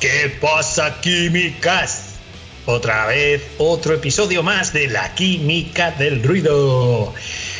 ¿Qué 0.00 0.34
pasa 0.40 0.98
químicas? 1.02 2.14
Otra 2.64 3.04
vez, 3.04 3.42
otro 3.58 3.94
episodio 3.94 4.42
más 4.42 4.72
de 4.72 4.88
la 4.88 5.14
química 5.14 5.90
del 5.90 6.22
ruido. 6.22 7.12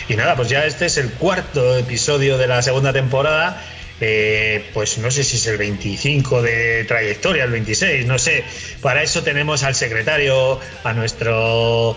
Y 0.09 0.17
nada, 0.17 0.37
pues 0.37 0.49
ya 0.49 0.65
este 0.65 0.87
es 0.87 0.97
el 0.97 1.11
cuarto 1.13 1.77
episodio 1.77 2.39
de 2.39 2.47
la 2.47 2.63
segunda 2.63 2.95
temporada. 2.95 3.63
Eh, 4.01 4.71
pues 4.73 4.97
no 4.97 5.11
sé 5.11 5.23
si 5.23 5.37
es 5.37 5.47
el 5.49 5.59
25 5.59 6.41
de 6.41 6.85
trayectoria, 6.85 7.45
el 7.45 7.51
26, 7.51 8.07
no 8.07 8.19
sé. 8.19 8.43
Para 8.81 9.03
eso 9.03 9.23
tenemos 9.23 9.63
al 9.63 9.75
secretario, 9.75 10.59
a 10.83 10.95
nuestro 10.95 11.95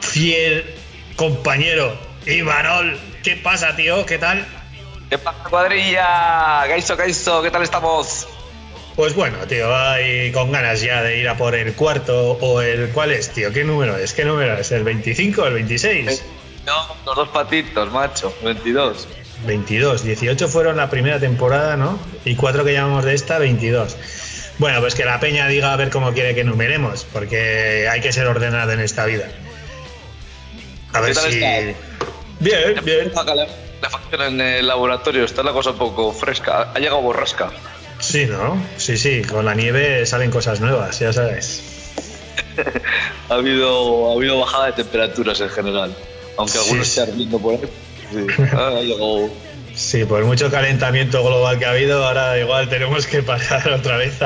fiel 0.00 0.64
compañero 1.14 1.94
Imanol. 2.24 2.98
¿Qué 3.22 3.36
pasa, 3.36 3.76
tío? 3.76 4.06
¿Qué 4.06 4.16
tal? 4.16 4.46
¿Qué 5.10 5.18
pasa, 5.18 5.44
cuadrilla? 5.44 6.66
Gaiso, 6.68 6.96
Gaiso, 6.96 7.42
¿qué 7.42 7.50
tal 7.50 7.62
estamos? 7.62 8.26
Pues 8.96 9.14
bueno, 9.14 9.38
tío, 9.48 9.74
hay 9.74 10.30
con 10.32 10.52
ganas 10.52 10.82
ya 10.82 11.02
de 11.02 11.18
ir 11.18 11.28
a 11.28 11.36
por 11.36 11.54
el 11.54 11.72
cuarto 11.74 12.32
o 12.40 12.60
el. 12.60 12.90
¿Cuál 12.90 13.12
es, 13.12 13.30
tío? 13.30 13.52
¿Qué 13.52 13.64
número 13.64 13.96
es? 13.96 14.12
¿Qué 14.12 14.24
número 14.24 14.58
es? 14.58 14.70
¿El 14.70 14.84
25 14.84 15.42
o 15.42 15.46
el 15.46 15.54
26? 15.54 16.24
No, 16.66 16.96
los 17.06 17.16
dos 17.16 17.28
patitos, 17.28 17.90
macho, 17.90 18.34
22. 18.42 19.08
22, 19.46 20.04
18 20.04 20.48
fueron 20.48 20.76
la 20.76 20.88
primera 20.90 21.18
temporada, 21.18 21.76
¿no? 21.76 21.98
Y 22.24 22.36
cuatro 22.36 22.64
que 22.64 22.74
llamamos 22.74 23.04
de 23.04 23.14
esta, 23.14 23.38
22. 23.38 23.96
Bueno, 24.58 24.80
pues 24.80 24.94
que 24.94 25.04
la 25.04 25.18
peña 25.18 25.48
diga 25.48 25.72
a 25.72 25.76
ver 25.76 25.90
cómo 25.90 26.12
quiere 26.12 26.34
que 26.34 26.44
numeremos, 26.44 27.04
porque 27.12 27.88
hay 27.90 28.00
que 28.00 28.12
ser 28.12 28.26
ordenado 28.26 28.72
en 28.72 28.80
esta 28.80 29.06
vida. 29.06 29.28
A 30.92 31.00
ver 31.00 31.14
si. 31.16 31.40
Bien, 32.38 32.74
bien 32.84 33.10
la 33.82 33.90
facción 33.90 34.22
en 34.22 34.40
el 34.40 34.66
laboratorio 34.68 35.24
está 35.24 35.42
la 35.42 35.52
cosa 35.52 35.70
un 35.70 35.78
poco 35.78 36.12
fresca. 36.12 36.70
Ha 36.72 36.78
llegado 36.78 37.00
borrasca. 37.02 37.50
Sí, 38.02 38.26
¿no? 38.26 38.60
Sí, 38.78 38.96
sí, 38.96 39.22
con 39.22 39.44
la 39.44 39.54
nieve 39.54 40.04
salen 40.06 40.30
cosas 40.30 40.60
nuevas, 40.60 40.98
ya 40.98 41.12
sabes. 41.12 41.62
ha, 43.30 43.34
habido, 43.34 44.10
ha 44.10 44.14
habido 44.14 44.40
bajada 44.40 44.66
de 44.66 44.72
temperaturas 44.72 45.40
en 45.40 45.48
general, 45.48 45.94
aunque 46.36 46.58
algunos 46.58 46.88
estén 46.88 47.10
ardiendo 47.10 47.38
por 47.38 47.54
ahí. 47.54 47.60
Sí, 48.10 48.18
llegado... 48.86 49.30
sí, 49.74 50.04
por 50.04 50.24
mucho 50.24 50.50
calentamiento 50.50 51.22
global 51.22 51.60
que 51.60 51.64
ha 51.64 51.70
habido, 51.70 52.04
ahora 52.04 52.36
igual 52.38 52.68
tenemos 52.68 53.06
que 53.06 53.22
pasar 53.22 53.70
otra 53.70 53.96
vez 53.96 54.18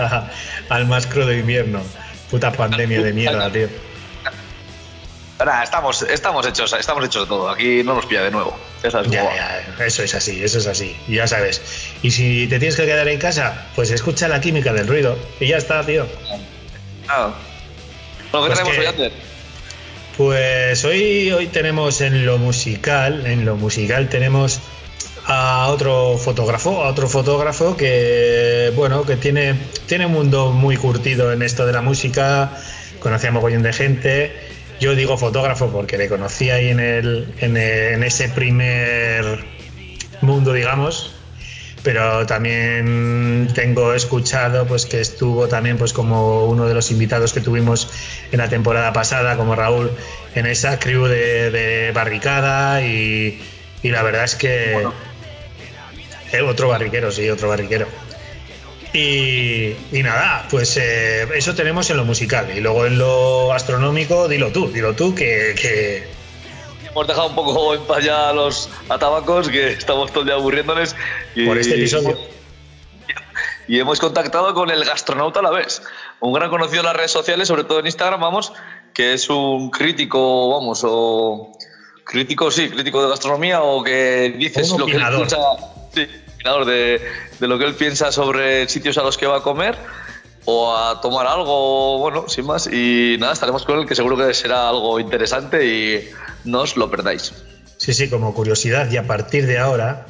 al 0.71 0.87
más 0.87 1.07
crudo 1.07 1.33
invierno. 1.35 1.83
Puta 2.31 2.51
pandemia 2.53 3.03
de 3.03 3.13
mierda, 3.13 3.53
tío. 3.53 3.69
Estamos, 5.39 6.03
estamos 6.03 6.47
hechos, 6.47 6.73
estamos 6.73 7.05
hechos 7.05 7.25
de 7.25 7.29
todo. 7.29 7.51
Aquí 7.51 7.83
no 7.85 7.95
nos 7.95 8.07
pilla 8.07 8.23
de 8.23 8.31
nuevo. 8.31 8.57
Ya, 9.11 9.65
eso 9.85 10.03
es 10.03 10.15
así, 10.15 10.43
eso 10.43 10.59
es 10.59 10.67
así. 10.67 10.97
Ya 11.09 11.27
sabes. 11.27 11.61
Y 12.03 12.11
si 12.11 12.47
te 12.47 12.59
tienes 12.59 12.77
que 12.77 12.87
quedar 12.87 13.07
en 13.09 13.19
casa, 13.19 13.67
pues 13.75 13.91
escucha 13.91 14.29
la 14.29 14.41
química 14.41 14.73
del 14.73 14.87
ruido. 14.87 15.19
Y 15.39 15.49
ya 15.49 15.59
está, 15.59 15.85
tío. 15.85 16.07
Ah. 17.09 17.35
¿qué 18.33 18.39
pues 18.39 18.55
tenemos 18.55 18.79
hoy, 18.79 18.87
Ander? 18.87 19.13
Pues 20.17 20.85
hoy, 20.87 21.31
hoy 21.33 21.47
tenemos 21.49 22.01
en 22.01 22.25
lo 22.25 22.39
musical, 22.39 23.27
en 23.27 23.45
lo 23.45 23.57
musical 23.57 24.09
tenemos 24.09 24.61
a 25.27 25.67
otro 25.69 26.17
fotógrafo, 26.17 26.83
a 26.83 26.89
otro 26.89 27.09
fotógrafo 27.09 27.77
que, 27.77 28.73
bueno, 28.75 29.05
que 29.05 29.17
tiene, 29.17 29.55
tiene 29.87 30.07
un 30.07 30.13
mundo 30.13 30.53
muy 30.53 30.79
curtido 30.79 31.31
en 31.33 31.43
esto 31.43 31.67
de 31.67 31.75
la 31.75 31.83
música, 31.83 32.57
conoce 33.01 33.29
a 33.29 33.33
mogollón 33.33 33.63
de 33.63 33.75
gente 33.75 34.56
yo 34.81 34.95
digo 34.95 35.17
fotógrafo 35.17 35.71
porque 35.71 35.97
le 35.97 36.09
conocí 36.09 36.51
ahí 36.51 36.69
en, 36.69 36.81
el, 36.81 37.35
en, 37.41 38.03
ese 38.03 38.29
primer 38.29 39.45
mundo, 40.21 40.53
digamos, 40.53 41.15
pero 41.83 42.27
también 42.27 43.49
tengo 43.55 43.95
escuchado 43.95 44.67
pues 44.67 44.87
que 44.87 45.01
estuvo 45.01 45.49
también 45.49 45.79
pues 45.79 45.93
como 45.93 46.47
uno 46.47 46.67
de 46.67 46.75
los 46.75 46.91
invitados 46.91 47.33
que 47.33 47.41
tuvimos 47.41 47.91
en 48.33 48.39
la 48.39 48.49
temporada 48.49 48.93
pasada 48.93 49.37
como 49.37 49.55
Raúl 49.55 49.91
en 50.35 50.47
esa 50.47 50.79
crew 50.79 51.07
de, 51.07 51.93
barricada 51.95 52.83
y, 52.83 53.41
la 53.85 54.03
verdad 54.03 54.25
es 54.25 54.35
que 54.35 54.85
eh, 56.33 56.43
otro 56.43 56.69
barriquero 56.69 57.13
sí 57.13 57.31
otro 57.31 57.49
barriquero 57.49 57.87
y, 58.97 60.03
nada, 60.03 60.47
pues 60.51 60.77
eh, 60.77 61.29
eso 61.35 61.55
tenemos 61.55 61.89
en 61.91 61.99
lo 61.99 62.05
musical. 62.05 62.51
Y 62.57 62.61
luego 62.61 62.87
en 62.87 62.99
lo 62.99 63.53
astronómico, 63.53 64.29
dilo 64.29 64.51
tú, 64.53 64.69
dilo 64.69 64.95
tú 64.95 65.15
que, 65.15 66.09
Hemos 66.89 67.07
dejado 67.07 67.29
un 67.29 67.35
poco 67.35 67.75
en 67.75 67.83
paz 67.83 68.03
ya 68.03 68.31
a 68.31 68.33
los 68.33 68.71
atabacos, 68.89 69.51
que 69.51 69.73
estamos 69.73 70.11
todo 70.11 70.21
el 70.21 70.27
día 70.27 70.35
aburriéndoles. 70.37 70.97
por 71.45 71.59
este 71.59 71.75
episodio. 71.75 72.19
Y 73.69 73.79
hemos 73.81 74.01
contactado 74.01 74.55
con 74.55 74.71
el 74.71 74.85
gastronauta 74.85 75.41
a 75.41 75.43
la 75.43 75.51
vez. 75.51 75.83
Un 76.21 76.33
gran 76.33 76.49
conocido 76.49 76.81
en 76.81 76.87
las 76.87 76.97
redes 76.97 77.11
sociales, 77.11 77.49
sobre 77.49 77.65
todo 77.65 77.81
en 77.81 77.87
Instagram, 77.87 78.21
vamos, 78.21 78.53
que 78.95 79.13
es 79.13 79.29
un 79.29 79.71
crítico, 79.71 80.51
vamos, 80.51 80.83
o. 80.85 81.53
Crítico, 82.05 82.51
sí, 82.53 82.71
crítico 82.71 83.03
de 83.03 83.09
gastronomía, 83.11 83.61
o 83.63 83.83
que 83.83 84.35
dices 84.39 84.71
lo 84.71 84.87
que 84.87 84.97
escucha. 84.97 85.37
Sí, 85.93 86.07
de, 86.65 87.01
de 87.39 87.49
lo 87.49 87.59
que 87.59 87.65
él 87.65 87.75
piensa 87.75 88.13
sobre 88.13 88.69
sitios 88.69 88.97
a 88.99 89.03
los 89.03 89.17
que 89.19 89.27
va 89.27 89.39
a 89.39 89.43
comer 89.43 89.77
o 90.47 90.77
a 90.77 91.01
tomar 91.01 91.27
algo, 91.27 91.99
bueno, 91.99 92.29
sin 92.29 92.47
más. 92.47 92.69
Y 92.69 93.17
nada, 93.19 93.33
estaremos 93.33 93.65
con 93.65 93.81
él, 93.81 93.87
que 93.87 93.95
seguro 93.95 94.17
que 94.17 94.33
será 94.33 94.69
algo 94.69 94.99
interesante 94.99 95.67
y 95.67 96.11
no 96.45 96.61
os 96.61 96.77
lo 96.77 96.91
perdáis. 96.91 97.35
Sí, 97.77 97.93
sí, 97.93 98.09
como 98.09 98.33
curiosidad, 98.33 98.91
y 98.91 98.97
a 98.97 99.07
partir 99.07 99.47
de 99.47 99.59
ahora, 99.59 100.07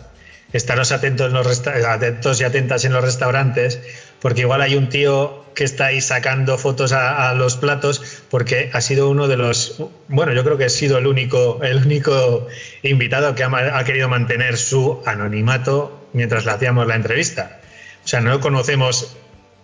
estaros 0.52 0.92
atentos, 0.92 1.28
en 1.28 1.32
los 1.32 1.66
atentos 1.66 2.40
y 2.40 2.44
atentas 2.44 2.84
en 2.84 2.92
los 2.92 3.02
restaurantes, 3.02 3.80
porque 4.20 4.42
igual 4.42 4.62
hay 4.62 4.76
un 4.76 4.88
tío 4.88 5.44
que 5.54 5.64
está 5.64 5.86
ahí 5.86 6.00
sacando 6.00 6.58
fotos 6.58 6.92
a, 6.92 7.32
los 7.34 7.56
platos, 7.56 8.15
porque 8.30 8.70
ha 8.72 8.80
sido 8.80 9.08
uno 9.10 9.28
de 9.28 9.36
los, 9.36 9.82
bueno, 10.08 10.32
yo 10.32 10.44
creo 10.44 10.58
que 10.58 10.64
ha 10.64 10.68
sido 10.68 10.98
el 10.98 11.06
único, 11.06 11.60
el 11.62 11.78
único 11.78 12.46
invitado 12.82 13.34
que 13.34 13.44
ha, 13.44 13.78
ha 13.78 13.84
querido 13.84 14.08
mantener 14.08 14.56
su 14.56 15.02
anonimato 15.06 16.08
mientras 16.12 16.44
le 16.44 16.52
hacíamos 16.52 16.86
la 16.86 16.96
entrevista. 16.96 17.60
O 18.04 18.08
sea, 18.08 18.20
no 18.20 18.30
lo 18.30 18.40
conocemos 18.40 19.16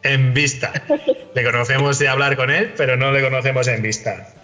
en 0.02 0.34
vista. 0.34 0.72
Le 1.34 1.44
conocemos 1.44 1.98
de 1.98 2.08
hablar 2.08 2.36
con 2.36 2.50
él, 2.50 2.74
pero 2.76 2.98
no 2.98 3.10
le 3.10 3.22
conocemos 3.22 3.66
en 3.66 3.80
vista. 3.80 4.34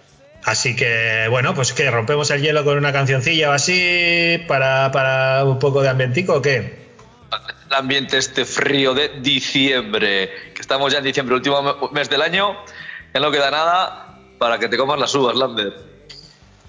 Así 0.45 0.75
que, 0.75 1.27
bueno, 1.29 1.55
pues 1.55 1.75
que 1.75 1.91
rompemos 1.91 2.31
el 2.31 2.41
hielo 2.41 2.65
con 2.65 2.79
una 2.79 2.93
cancioncilla 2.93 3.51
o 3.51 3.53
así 3.53 4.43
para, 4.49 4.91
para 4.91 5.45
un 5.45 5.59
poco 5.59 5.83
de 5.83 5.91
ambientico 5.91 6.37
o 6.37 6.43
qué? 6.43 6.89
El 7.69 7.75
ambiente 7.77 8.17
este 8.17 8.47
frío 8.47 8.95
de 8.95 9.21
diciembre, 9.21 10.31
que 10.55 10.63
estamos 10.63 10.93
ya 10.93 10.99
en 10.99 11.05
diciembre, 11.05 11.35
último 11.35 11.91
mes 11.93 12.09
del 12.09 12.23
año, 12.23 12.57
ya 13.13 13.21
no 13.21 13.31
queda 13.31 13.51
nada 13.51 14.08
para 14.39 14.59
que 14.59 14.69
te 14.69 14.77
comas 14.77 14.99
las 14.99 15.15
uvas, 15.15 15.37
Lander. 15.37 15.75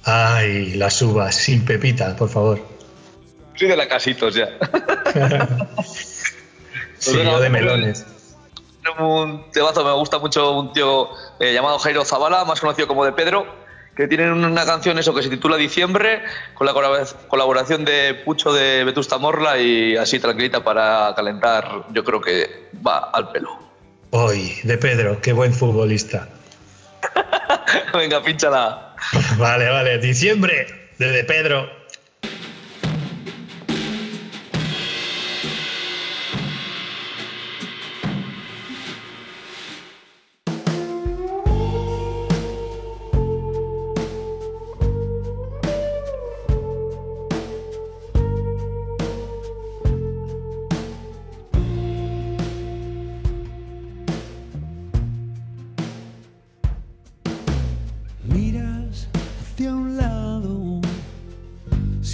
Ay, 0.04 0.74
las 0.76 1.02
uvas, 1.02 1.36
sin 1.36 1.64
pepita, 1.66 2.16
por 2.16 2.30
favor 2.30 2.80
de 3.68 3.78
la 3.78 3.88
casitos 3.88 4.36
ya. 4.36 4.50
sí, 6.98 7.24
yo 7.24 7.40
de 7.40 7.50
melones. 7.50 8.06
Un 8.98 9.52
temazo, 9.52 9.84
me 9.84 9.92
gusta 9.92 10.20
mucho 10.20 10.58
un 10.58 10.74
tío 10.74 11.10
eh, 11.40 11.54
llamado 11.54 11.78
Jairo 11.80 12.06
Zavala, 12.06 12.46
más 12.46 12.60
conocido 12.60 12.88
como 12.88 13.06
de 13.06 13.12
Pedro, 13.12 13.46
que 13.96 14.08
tiene 14.08 14.32
una 14.32 14.66
canción 14.66 14.98
eso 14.98 15.14
que 15.14 15.22
se 15.22 15.30
titula 15.30 15.58
Diciembre, 15.58 16.24
con 16.56 16.66
la 16.66 16.74
colaboración 17.28 17.86
de 17.86 18.16
Pucho 18.26 18.52
de 18.52 18.84
Vetusta 18.84 19.18
Morla 19.18 19.60
y 19.60 19.96
así 19.96 20.20
tranquilita 20.20 20.64
para 20.64 21.14
calentar, 21.16 21.86
yo 21.94 22.04
creo 22.04 22.22
que 22.22 22.70
va 22.86 23.12
al 23.14 23.32
pelo. 23.32 23.60
Hoy, 24.12 24.56
de 24.64 24.78
Pedro, 24.78 25.22
qué 25.22 25.34
buen 25.34 25.54
futbolista. 25.54 26.30
Venga, 27.94 28.22
pínchala. 28.24 28.96
vale, 29.38 29.70
vale, 29.70 29.98
diciembre, 30.00 30.90
de 30.98 31.24
Pedro. 31.24 31.79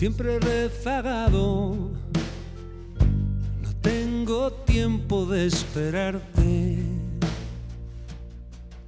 Siempre 0.05 0.39
rezagado. 0.39 1.91
No 3.63 3.75
tengo 3.81 4.51
tiempo 4.51 5.25
de 5.25 5.47
esperarte. 5.47 6.77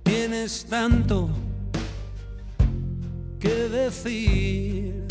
Tienes 0.04 0.64
tanto 0.70 1.28
que 3.40 3.50
decir 3.50 5.08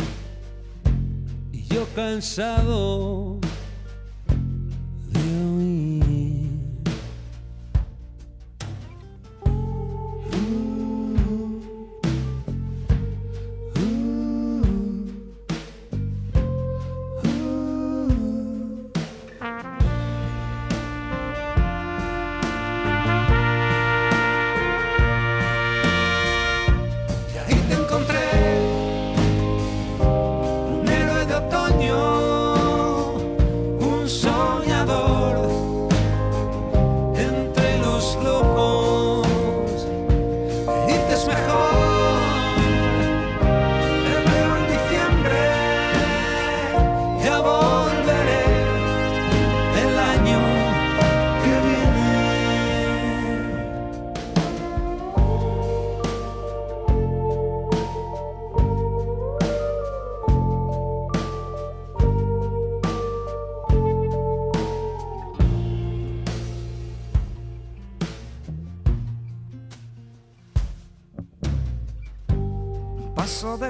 y 1.51 1.63
yo 1.65 1.85
cansado 1.93 3.36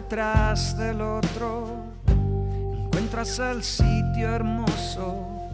detrás 0.09 0.77
del 0.77 1.01
otro, 1.01 1.68
encuentras 2.07 3.39
el 3.39 3.62
sitio 3.62 4.30
hermoso. 4.30 5.50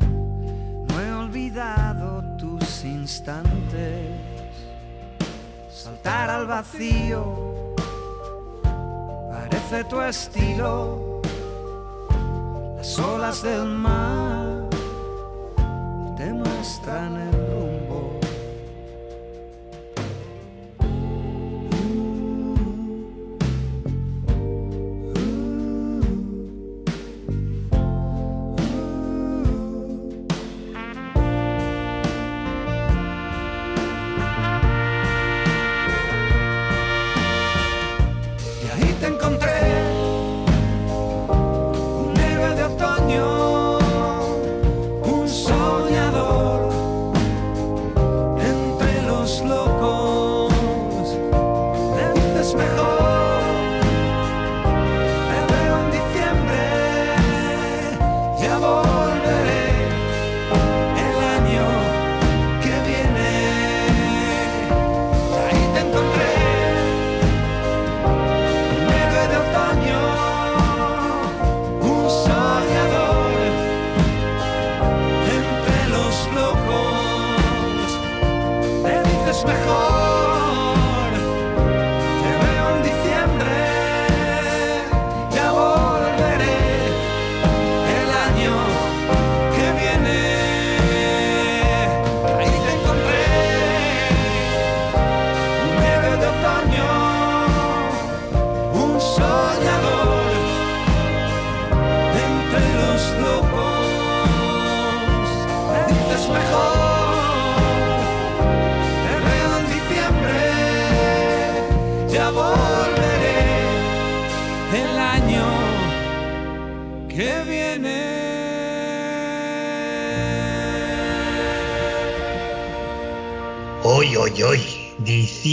No 0.87 1.01
he 1.01 1.11
olvidado 1.11 2.23
tus 2.37 2.85
instantes, 2.85 4.11
saltar 5.71 6.29
al 6.29 6.45
vacío, 6.45 7.73
parece 9.31 9.85
tu 9.85 9.99
estilo. 10.01 11.19
Las 12.77 12.99
olas 12.99 13.41
del 13.41 13.65
mar 13.65 14.12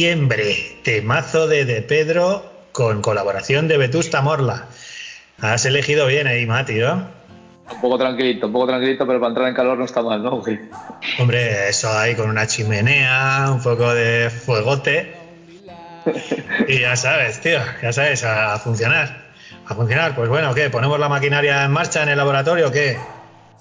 Diciembre, 0.01 0.57
temazo 0.83 1.47
de 1.47 1.67
De 1.67 1.83
Pedro 1.83 2.43
con 2.73 3.03
colaboración 3.03 3.69
de 3.69 3.77
Vetusta 3.77 4.23
Morla. 4.23 4.65
Has 5.43 5.67
elegido 5.67 6.07
bien 6.07 6.27
ahí, 6.27 6.47
Mati, 6.47 6.77
¿no? 6.77 7.07
Un 7.71 7.81
poco 7.83 7.99
tranquilito, 7.99 8.47
un 8.47 8.53
poco 8.55 8.69
tranquilito, 8.69 9.07
pero 9.07 9.21
para 9.21 9.29
entrar 9.29 9.49
en 9.49 9.55
calor 9.55 9.77
no 9.77 9.85
está 9.85 10.01
mal, 10.01 10.23
¿no? 10.23 10.43
Hombre, 11.19 11.69
eso 11.69 11.93
ahí 11.93 12.15
con 12.15 12.31
una 12.31 12.47
chimenea, 12.47 13.49
un 13.53 13.63
poco 13.63 13.93
de 13.93 14.31
fuegote. 14.31 15.15
Y 16.67 16.81
ya 16.81 16.97
sabes, 16.97 17.43
tío, 17.43 17.59
ya 17.83 17.93
sabes, 17.93 18.25
a 18.25 18.59
funcionar. 18.59 19.27
A 19.67 19.75
funcionar, 19.75 20.15
pues 20.15 20.31
bueno, 20.31 20.55
¿qué? 20.55 20.71
¿Ponemos 20.71 20.99
la 20.99 21.11
maquinaria 21.11 21.63
en 21.63 21.73
marcha 21.73 22.03
en 22.03 22.09
el 22.09 22.17
laboratorio 22.17 22.69
o 22.69 22.73
qué? 22.73 22.97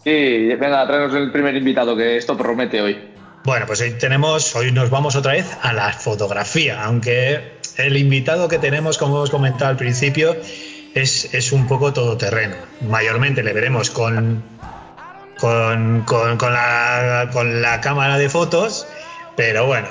Sí, 0.06 0.56
venga, 0.56 0.88
traemos 0.88 1.14
el 1.16 1.34
primer 1.34 1.54
invitado, 1.58 1.98
que 1.98 2.16
esto 2.16 2.38
promete 2.38 2.82
hoy. 2.82 3.09
Bueno, 3.46 3.66
pues 3.66 3.82
hoy 3.82 3.92
tenemos, 3.92 4.56
hoy 4.56 4.72
nos 4.72 4.90
vamos 4.90 5.16
otra 5.16 5.34
vez 5.34 5.58
a 5.62 5.74
la 5.74 5.94
fotografía, 5.94 6.84
aunque 6.84 7.60
el 7.78 7.98
invitado 7.98 8.48
que 8.48 8.60
tenemos, 8.60 8.98
como 8.98 9.18
hemos 9.18 9.30
comentado 9.30 9.72
al 9.72 9.78
principio, 9.78 10.36
es, 10.94 11.34
es 11.34 11.52
un 11.52 11.68
poco 11.68 11.94
todoterreno. 11.94 12.56
Mayormente 12.82 13.42
le 13.42 13.54
veremos 13.54 13.90
con, 13.90 14.44
con, 15.40 16.02
con, 16.02 16.38
la, 16.54 17.30
con 17.32 17.62
la 17.62 17.80
cámara 17.80 18.18
de 18.18 18.30
fotos, 18.30 18.86
pero 19.38 19.66
bueno, 19.66 19.88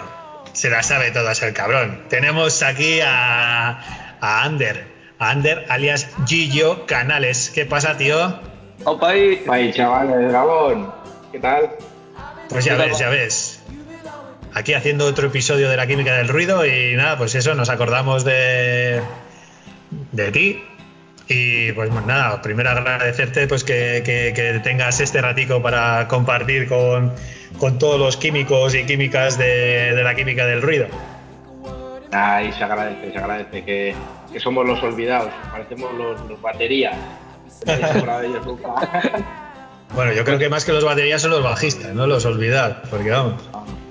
se 0.52 0.68
la 0.68 0.82
sabe 0.82 1.10
todas 1.10 1.42
el 1.42 1.54
cabrón. 1.54 2.04
Tenemos 2.10 2.62
aquí 2.62 3.00
a, 3.00 3.80
a 4.20 4.42
Ander, 4.42 4.86
a 5.18 5.30
Ander 5.30 5.64
alias 5.70 6.10
Gillo 6.26 6.84
Canales. 6.86 7.50
¿Qué 7.54 7.64
pasa, 7.64 7.96
tío? 7.96 8.40
Opa 8.84 9.10
ahí. 9.10 9.72
chavales, 9.72 10.32
Gabón. 10.32 10.92
¿Qué 11.32 11.38
tal? 11.38 11.70
Pues 12.48 12.64
ya 12.64 12.76
ves, 12.76 12.98
ya 12.98 13.08
ves. 13.08 13.60
Aquí 14.54 14.74
haciendo 14.74 15.06
otro 15.06 15.28
episodio 15.28 15.68
de 15.68 15.76
la 15.76 15.86
química 15.86 16.14
del 16.16 16.28
ruido 16.28 16.64
y 16.66 16.96
nada, 16.96 17.18
pues 17.18 17.34
eso, 17.34 17.54
nos 17.54 17.68
acordamos 17.68 18.24
de, 18.24 19.00
de 20.12 20.32
ti. 20.32 20.64
Y 21.28 21.72
pues 21.72 21.90
nada, 22.06 22.40
primero 22.40 22.70
agradecerte 22.70 23.46
pues 23.46 23.62
que, 23.62 24.60
tengas 24.64 24.98
este 25.00 25.20
ratico 25.20 25.60
para 25.60 26.08
compartir 26.08 26.66
con, 26.68 27.12
todos 27.78 28.00
los 28.00 28.16
químicos 28.16 28.74
y 28.74 28.86
químicas 28.86 29.36
de, 29.36 30.00
la 30.02 30.14
química 30.14 30.46
del 30.46 30.62
ruido. 30.62 30.86
Ay, 32.10 32.50
se 32.54 32.64
agradece, 32.64 33.12
se 33.12 33.18
agradece 33.18 33.62
que, 33.62 33.94
somos 34.38 34.66
los 34.66 34.82
olvidados, 34.82 35.30
parecemos 35.52 35.92
los, 35.92 36.18
los 36.22 36.40
baterías. 36.40 36.96
Bueno, 39.94 40.12
yo 40.12 40.24
creo 40.24 40.38
que 40.38 40.48
más 40.48 40.64
que 40.64 40.72
los 40.72 40.84
baterías 40.84 41.22
son 41.22 41.30
los 41.30 41.42
bajistas, 41.42 41.94
no 41.94 42.06
los 42.06 42.24
olvidad, 42.24 42.82
porque 42.90 43.10
vamos. 43.10 43.42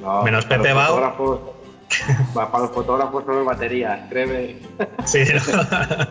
No, 0.01 0.23
Menos 0.23 0.45
Pepe 0.45 0.69
los 0.69 0.75
Bao. 0.75 1.57
Para 2.33 2.59
los 2.59 2.71
fotógrafos 2.71 3.23
son 3.25 3.37
las 3.37 3.45
baterías, 3.45 3.99
créeme. 4.09 4.57
Sí, 5.05 5.23
¿no? 5.33 5.41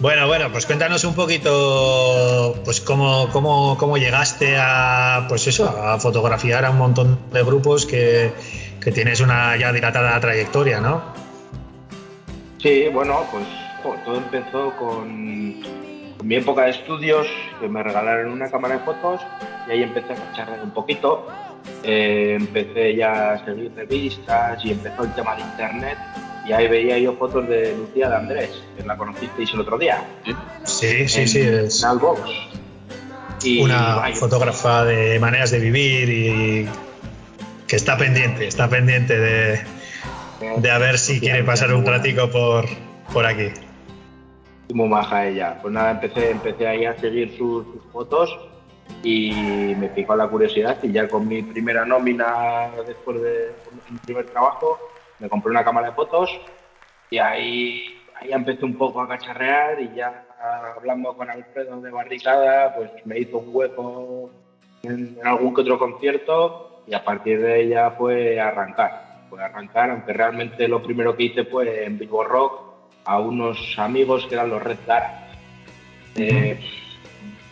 Bueno, 0.00 0.26
bueno, 0.26 0.50
pues 0.50 0.64
cuéntanos 0.64 1.04
un 1.04 1.14
poquito, 1.14 2.54
pues 2.64 2.80
cómo, 2.80 3.28
cómo, 3.30 3.76
cómo 3.76 3.98
llegaste 3.98 4.56
a, 4.58 5.26
pues 5.28 5.46
eso, 5.46 5.68
a 5.68 6.00
fotografiar 6.00 6.64
a 6.64 6.70
un 6.70 6.78
montón 6.78 7.18
de 7.30 7.42
grupos 7.42 7.84
que, 7.84 8.32
que 8.80 8.92
tienes 8.92 9.20
una 9.20 9.58
ya 9.58 9.70
dilatada 9.74 10.18
trayectoria, 10.18 10.80
¿no? 10.80 11.02
Sí, 12.62 12.88
bueno, 12.90 13.26
pues 13.30 13.44
todo 13.82 14.16
empezó 14.16 14.74
con 14.78 15.62
mi 16.22 16.36
época 16.36 16.62
de 16.62 16.70
estudios, 16.70 17.26
que 17.60 17.68
me 17.68 17.82
regalaron 17.82 18.32
una 18.32 18.50
cámara 18.50 18.78
de 18.78 18.84
fotos 18.84 19.20
y 19.68 19.72
ahí 19.72 19.82
empecé 19.82 20.12
a 20.12 20.16
cacharrear 20.16 20.62
un 20.62 20.70
poquito. 20.70 21.26
Eh, 21.82 22.36
empecé 22.38 22.96
ya 22.96 23.32
a 23.32 23.44
seguir 23.44 23.72
revistas 23.74 24.64
y 24.64 24.72
empezó 24.72 25.04
el 25.04 25.14
tema 25.14 25.36
de 25.36 25.42
internet 25.42 25.98
y 26.46 26.52
ahí 26.52 26.68
veía 26.68 26.98
yo 26.98 27.14
fotos 27.14 27.48
de 27.48 27.76
Lucía 27.76 28.08
de 28.08 28.16
Andrés, 28.16 28.50
que 28.76 28.84
la 28.84 28.96
conocisteis 28.96 29.52
el 29.52 29.60
otro 29.60 29.78
día. 29.78 30.02
Sí, 30.64 31.06
sí, 31.06 31.20
en 31.20 31.28
sí, 31.28 31.40
es 31.40 31.82
Nalbox. 31.82 32.20
Y, 33.42 33.62
una 33.62 34.02
fotógrafa 34.14 34.84
de 34.84 35.18
maneras 35.18 35.50
de 35.50 35.60
vivir 35.60 36.08
y 36.10 36.68
que 37.66 37.76
está 37.76 37.96
pendiente, 37.96 38.46
está 38.46 38.68
pendiente 38.68 39.18
de, 39.18 39.60
de 40.58 40.70
a 40.70 40.78
ver 40.78 40.98
si 40.98 41.20
quiere 41.20 41.44
pasar 41.44 41.72
un 41.72 41.86
ratico 41.86 42.30
por, 42.30 42.66
por 43.12 43.26
aquí. 43.26 43.50
Muy 44.74 44.88
maja 44.88 45.26
ella. 45.26 45.58
Pues 45.60 45.72
nada, 45.72 45.92
empecé, 45.92 46.30
empecé 46.30 46.66
ahí 46.66 46.84
a 46.84 46.96
seguir 46.98 47.36
sus, 47.36 47.66
fotos 47.92 48.36
y 49.02 49.74
me 49.78 49.88
picó 49.88 50.14
la 50.16 50.28
curiosidad 50.28 50.78
y 50.82 50.92
ya 50.92 51.08
con 51.08 51.26
mi 51.26 51.42
primera 51.42 51.84
nómina 51.84 52.70
después 52.86 53.20
de 53.22 53.52
mi 53.88 53.98
primer 53.98 54.26
trabajo 54.26 54.78
me 55.18 55.28
compré 55.28 55.50
una 55.50 55.64
cámara 55.64 55.88
de 55.88 55.94
fotos 55.94 56.30
y 57.08 57.18
ahí, 57.18 57.84
ahí 58.20 58.32
empecé 58.32 58.64
un 58.64 58.76
poco 58.76 59.00
a 59.00 59.08
cacharrear 59.08 59.80
y 59.80 59.94
ya 59.94 60.26
hablando 60.76 61.14
con 61.14 61.30
Alfredo 61.30 61.80
de 61.80 61.90
Barricada 61.90 62.74
pues 62.74 62.90
me 63.04 63.18
hizo 63.18 63.38
un 63.38 63.54
hueco 63.54 64.30
en, 64.82 65.18
algún 65.24 65.54
que 65.54 65.60
otro 65.62 65.78
concierto 65.78 66.82
y 66.86 66.94
a 66.94 67.04
partir 67.04 67.40
de 67.40 67.62
ella 67.62 67.92
fue 67.92 68.40
arrancar. 68.40 69.08
Fue 69.30 69.42
arrancar, 69.42 69.90
aunque 69.90 70.12
realmente 70.12 70.66
lo 70.66 70.82
primero 70.82 71.16
que 71.16 71.24
hice 71.24 71.44
fue 71.44 71.84
en 71.84 71.98
Bilbo 71.98 72.24
Rock 72.24 72.69
a 73.04 73.18
unos 73.18 73.74
amigos 73.78 74.26
que 74.26 74.34
eran 74.34 74.50
los 74.50 74.62
Red 74.62 74.78
Dara. 74.86 75.28
Eh, 76.16 76.58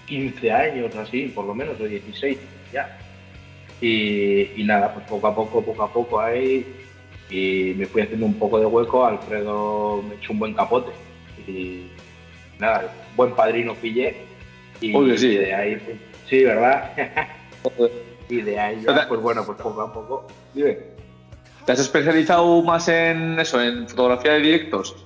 15 0.06 0.50
años 0.50 0.96
así, 0.96 1.28
por 1.28 1.44
lo 1.44 1.54
menos, 1.54 1.80
o 1.80 1.84
16 1.84 2.38
ya. 2.72 2.98
Y, 3.80 4.60
y 4.60 4.64
nada, 4.64 4.92
pues 4.94 5.06
poco 5.06 5.26
a 5.26 5.34
poco, 5.34 5.62
poco 5.62 5.82
a 5.82 5.92
poco 5.92 6.20
ahí, 6.20 6.66
y 7.30 7.74
me 7.76 7.86
fui 7.86 8.02
haciendo 8.02 8.26
un 8.26 8.34
poco 8.34 8.58
de 8.58 8.66
hueco, 8.66 9.04
Alfredo 9.04 10.02
me 10.08 10.14
echó 10.14 10.32
un 10.32 10.38
buen 10.38 10.54
capote. 10.54 10.92
Y 11.46 11.88
nada, 12.58 12.92
buen 13.16 13.32
padrino 13.34 13.74
pillé. 13.74 14.16
Y, 14.80 14.92
sí. 15.16 15.26
y 15.26 15.36
de 15.36 15.54
ahí, 15.54 15.76
pues, 15.76 15.96
sí, 16.28 16.44
¿verdad? 16.44 16.92
y 18.28 18.40
de 18.40 18.58
ahí 18.58 18.82
ya, 18.82 19.06
pues 19.08 19.20
bueno, 19.20 19.44
pues 19.44 19.58
poco 19.58 19.82
a 19.82 19.92
poco. 19.92 20.26
Dime. 20.54 20.78
¿Te 21.66 21.72
has 21.72 21.80
especializado 21.80 22.62
más 22.62 22.88
en 22.88 23.38
eso, 23.38 23.60
en 23.60 23.86
fotografía 23.88 24.32
de 24.32 24.40
directos? 24.40 25.04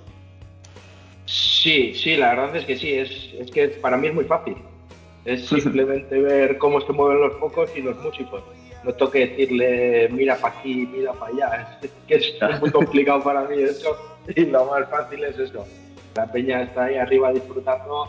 Sí, 1.26 1.94
sí, 1.94 2.16
la 2.16 2.34
verdad 2.34 2.56
es 2.56 2.64
que 2.64 2.76
sí, 2.76 2.92
es, 2.92 3.10
es 3.38 3.50
que 3.50 3.68
para 3.68 3.96
mí 3.96 4.08
es 4.08 4.14
muy 4.14 4.24
fácil. 4.24 4.56
Es 5.24 5.46
simplemente 5.46 6.20
ver 6.20 6.58
cómo 6.58 6.80
se 6.80 6.92
mueven 6.92 7.20
los 7.20 7.38
focos 7.38 7.70
y 7.76 7.80
los 7.80 7.96
músicos. 8.00 8.42
No 8.82 8.92
tengo 8.92 9.12
que 9.12 9.26
decirle, 9.26 10.08
mira 10.10 10.36
para 10.36 10.58
aquí, 10.58 10.88
mira 10.92 11.12
para 11.12 11.32
allá. 11.32 11.78
Es 11.82 11.90
que 12.08 12.14
es 12.16 12.34
muy 12.60 12.70
complicado 12.70 13.22
para 13.22 13.42
mí 13.44 13.62
eso. 13.62 13.96
Y 14.36 14.46
lo 14.46 14.66
más 14.66 14.88
fácil 14.88 15.24
es 15.24 15.36
eso. 15.36 15.66
La 16.14 16.30
peña 16.30 16.62
está 16.62 16.84
ahí 16.84 16.94
arriba 16.94 17.32
disfrutando 17.32 18.06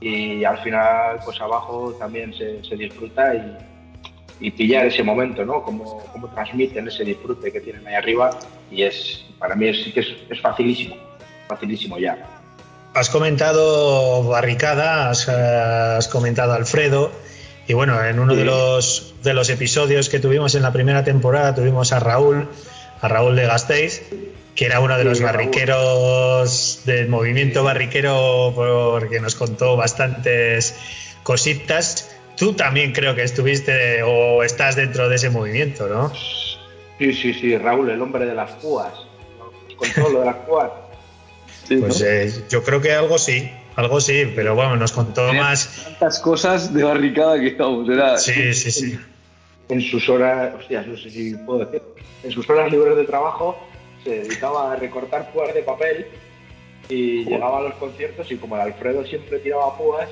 y 0.00 0.42
al 0.42 0.58
final, 0.58 1.20
pues 1.24 1.40
abajo 1.40 1.94
también 2.00 2.34
se, 2.34 2.64
se 2.64 2.74
disfruta 2.74 3.32
y, 3.36 3.56
y 4.40 4.50
pillar 4.50 4.86
ese 4.86 5.04
momento, 5.04 5.44
¿no? 5.44 5.62
Cómo, 5.62 6.02
cómo 6.12 6.26
transmiten 6.28 6.88
ese 6.88 7.04
disfrute 7.04 7.52
que 7.52 7.60
tienen 7.60 7.86
ahí 7.86 7.94
arriba. 7.94 8.30
Y 8.72 8.82
es, 8.82 9.24
para 9.38 9.54
mí 9.54 9.68
es, 9.68 9.96
es, 9.96 10.16
es 10.28 10.40
facilísimo, 10.40 10.96
facilísimo 11.46 11.98
ya. 11.98 12.41
Has 12.94 13.08
comentado 13.08 14.22
Barricada, 14.24 15.10
has, 15.10 15.26
eh, 15.28 15.32
has 15.32 16.08
comentado 16.08 16.52
Alfredo, 16.52 17.10
y 17.66 17.72
bueno, 17.74 18.02
en 18.04 18.18
uno 18.18 18.34
de 18.34 18.44
los, 18.44 19.14
de 19.22 19.32
los 19.32 19.48
episodios 19.48 20.08
que 20.08 20.18
tuvimos 20.18 20.54
en 20.54 20.62
la 20.62 20.72
primera 20.72 21.02
temporada 21.04 21.54
tuvimos 21.54 21.92
a 21.92 22.00
Raúl, 22.00 22.48
a 23.00 23.08
Raúl 23.08 23.34
de 23.36 23.46
Gasteiz, 23.46 24.02
que 24.54 24.66
era 24.66 24.80
uno 24.80 24.96
de 24.98 25.04
Sí, 25.04 25.08
los 25.08 25.20
Raúl. 25.20 25.32
barriqueros 25.32 26.82
del 26.84 27.08
movimiento 27.08 27.64
barriquero, 27.64 28.52
porque 28.54 29.20
nos 29.20 29.36
contó 29.36 29.76
bastantes 29.76 30.74
cositas. 31.22 32.10
Tú 32.36 32.52
también 32.54 32.92
creo 32.92 33.14
que 33.14 33.22
estuviste 33.22 34.02
o 34.02 34.42
estás 34.42 34.76
dentro 34.76 35.08
de 35.08 35.16
ese 35.16 35.30
movimiento, 35.30 35.86
¿no? 35.88 36.12
Sí, 36.98 37.14
sí, 37.14 37.32
sí, 37.32 37.56
Raúl, 37.56 37.88
el 37.90 38.02
hombre 38.02 38.26
de 38.26 38.34
las 38.34 38.50
púas. 38.52 38.92
Con 39.76 39.88
todo 39.92 40.10
lo 40.10 40.20
de 40.20 40.26
las 40.26 40.36
púas. 40.36 40.70
Sí, 41.76 41.80
Pues 41.80 42.00
eh, 42.02 42.44
yo 42.50 42.62
creo 42.62 42.80
que 42.80 42.92
algo 42.92 43.18
sí, 43.18 43.50
algo 43.76 44.00
sí, 44.00 44.30
pero 44.34 44.54
bueno, 44.54 44.76
nos 44.76 44.92
contó 44.92 45.32
más. 45.32 45.84
Tantas 45.84 46.18
cosas 46.20 46.72
de 46.74 46.82
barricada 46.82 47.40
que 47.40 47.54
vamos, 47.54 47.88
era. 47.88 48.18
Sí, 48.18 48.52
sí, 48.52 48.70
sí. 48.70 48.98
En 49.68 49.80
sus 49.80 50.08
horas, 50.08 50.54
hostia, 50.58 50.82
no 50.82 50.96
sé 50.96 51.10
si 51.10 51.34
puedo 51.34 51.64
decir, 51.64 51.82
en 52.24 52.30
sus 52.30 52.48
horas 52.50 52.70
libres 52.70 52.96
de 52.96 53.04
trabajo 53.04 53.56
se 54.04 54.22
dedicaba 54.22 54.72
a 54.72 54.76
recortar 54.76 55.32
púas 55.32 55.54
de 55.54 55.62
papel 55.62 56.06
y 56.88 57.24
llegaba 57.24 57.58
a 57.58 57.62
los 57.62 57.74
conciertos 57.74 58.30
y 58.30 58.36
como 58.36 58.56
el 58.56 58.62
Alfredo 58.62 59.06
siempre 59.06 59.38
tiraba 59.38 59.76
púas, 59.78 60.08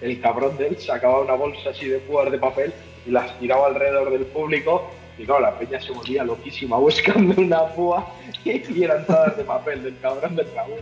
el 0.00 0.20
cabrón 0.20 0.56
de 0.56 0.68
él 0.68 0.78
sacaba 0.80 1.20
una 1.20 1.34
bolsa 1.34 1.70
así 1.70 1.86
de 1.86 1.98
púas 1.98 2.32
de 2.32 2.38
papel 2.38 2.72
y 3.06 3.10
las 3.10 3.38
tiraba 3.38 3.66
alrededor 3.66 4.10
del 4.10 4.24
público 4.26 4.90
y 5.18 5.24
claro, 5.24 5.42
la 5.42 5.58
peña 5.58 5.80
se 5.80 5.92
volvía 5.92 6.24
loquísima 6.24 6.76
buscando 6.78 7.40
una 7.40 7.66
púa 7.66 8.06
y 8.44 8.82
eran 8.82 9.06
todas 9.06 9.36
de 9.36 9.44
papel 9.44 9.84
del 9.84 9.98
cabrón 10.00 10.34
del 10.34 10.48
Raúl. 10.54 10.80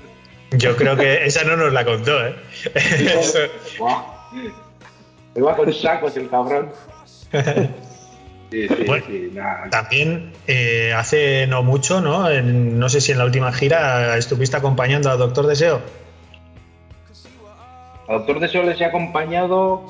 Yo 0.53 0.77
creo 0.77 0.97
que 0.97 1.25
esa 1.25 1.45
no 1.45 1.57
nos 1.57 1.73
la 1.73 1.85
contó, 1.85 2.25
¿eh? 2.27 2.35
Eso- 2.75 3.39
con 5.57 5.73
sacos 5.73 6.17
el 6.17 6.29
cabrón. 6.29 6.71
Sí, 8.51 8.69
sí, 8.69 8.85
Bueno. 8.87 9.05
sí, 9.07 9.31
nada. 9.33 9.71
También 9.71 10.33
eh, 10.47 10.93
hace 10.95 11.47
no 11.47 11.63
mucho, 11.63 12.01
¿no? 12.03 12.31
En- 12.31 12.79
no 12.79 12.89
sé 12.91 13.01
si 13.01 13.13
en 13.13 13.19
la 13.19 13.25
última 13.25 13.51
gira 13.53 14.17
estuviste 14.19 14.57
acompañando 14.57 15.11
al 15.11 15.19
Doctor 15.19 15.47
Deseo. 15.47 15.81
A 18.09 18.13
Doctor 18.15 18.41
Deseo 18.41 18.63
les 18.65 18.79
he 18.81 18.85
acompañado 18.85 19.83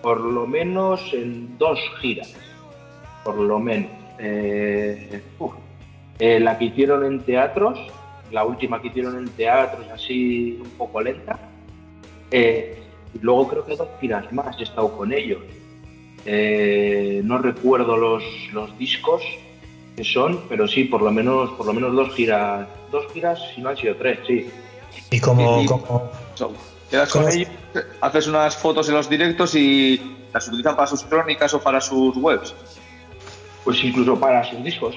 por 0.00 0.20
lo 0.20 0.46
menos 0.46 1.00
en 1.12 1.58
dos 1.58 1.78
giras. 2.00 2.32
Por 3.24 3.36
lo 3.36 3.58
menos. 3.58 3.90
Eh. 4.18 5.20
Eh, 6.18 6.40
la 6.40 6.58
que 6.58 6.66
hicieron 6.66 7.04
en 7.04 7.20
teatros, 7.20 7.78
la 8.30 8.44
última 8.44 8.80
que 8.80 8.88
hicieron 8.88 9.18
en 9.18 9.28
teatros, 9.30 9.86
así 9.92 10.58
un 10.62 10.70
poco 10.70 11.00
lenta. 11.00 11.38
Eh, 12.30 12.82
y 13.14 13.18
luego 13.20 13.48
creo 13.48 13.64
que 13.64 13.76
dos 13.76 13.88
giras 14.00 14.30
más 14.32 14.58
he 14.58 14.64
estado 14.64 14.96
con 14.96 15.12
ellos. 15.12 15.40
Eh, 16.24 17.22
no 17.24 17.38
recuerdo 17.38 17.96
los, 17.96 18.22
los 18.52 18.76
discos 18.78 19.22
que 19.96 20.04
son, 20.04 20.42
pero 20.48 20.68
sí, 20.68 20.84
por 20.84 21.02
lo 21.02 21.10
menos, 21.10 21.50
por 21.52 21.66
lo 21.66 21.72
menos 21.72 21.94
dos 21.94 22.14
giras, 22.14 22.68
dos 22.92 23.10
giras, 23.12 23.40
si 23.54 23.60
no 23.60 23.70
han 23.70 23.76
sido 23.76 23.96
tres, 23.96 24.18
sí. 24.26 24.50
Y 25.10 25.20
como, 25.20 25.64
Quedas 26.90 27.12
con 27.12 27.22
¿Cómo? 27.22 27.34
ellos, 27.34 27.48
haces 28.00 28.26
unas 28.28 28.56
fotos 28.56 28.88
en 28.88 28.94
los 28.94 29.08
directos 29.08 29.54
y 29.54 30.00
las 30.32 30.48
utilizan 30.48 30.74
para 30.76 30.86
sus 30.86 31.02
crónicas 31.02 31.52
o 31.54 31.60
para 31.60 31.80
sus 31.80 32.16
webs. 32.16 32.54
Pues 33.64 33.82
incluso 33.84 34.18
para 34.18 34.44
sus 34.44 34.62
discos. 34.62 34.94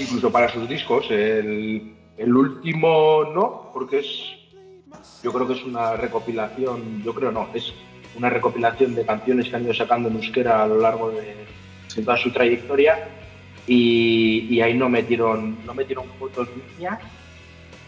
Incluso 0.00 0.32
para 0.32 0.48
sus 0.52 0.68
discos. 0.68 1.10
El, 1.10 1.94
el 2.16 2.36
último 2.36 3.24
no, 3.34 3.70
porque 3.72 4.00
es. 4.00 4.08
Yo 5.22 5.32
creo 5.32 5.46
que 5.46 5.54
es 5.54 5.64
una 5.64 5.94
recopilación. 5.94 7.02
Yo 7.04 7.14
creo 7.14 7.30
no, 7.30 7.48
es 7.54 7.72
una 8.16 8.30
recopilación 8.30 8.94
de 8.94 9.04
canciones 9.04 9.48
que 9.48 9.56
han 9.56 9.64
ido 9.64 9.74
sacando 9.74 10.08
en 10.08 10.16
euskera 10.16 10.62
a 10.62 10.66
lo 10.66 10.80
largo 10.80 11.10
de, 11.10 11.34
toda 12.02 12.16
su 12.16 12.30
trayectoria. 12.30 13.08
Y, 13.66 14.46
y 14.50 14.60
ahí 14.62 14.74
no 14.74 14.88
metieron, 14.88 15.58
no 15.64 15.74
metieron 15.74 16.06
fotos 16.18 16.48
mías, 16.78 16.98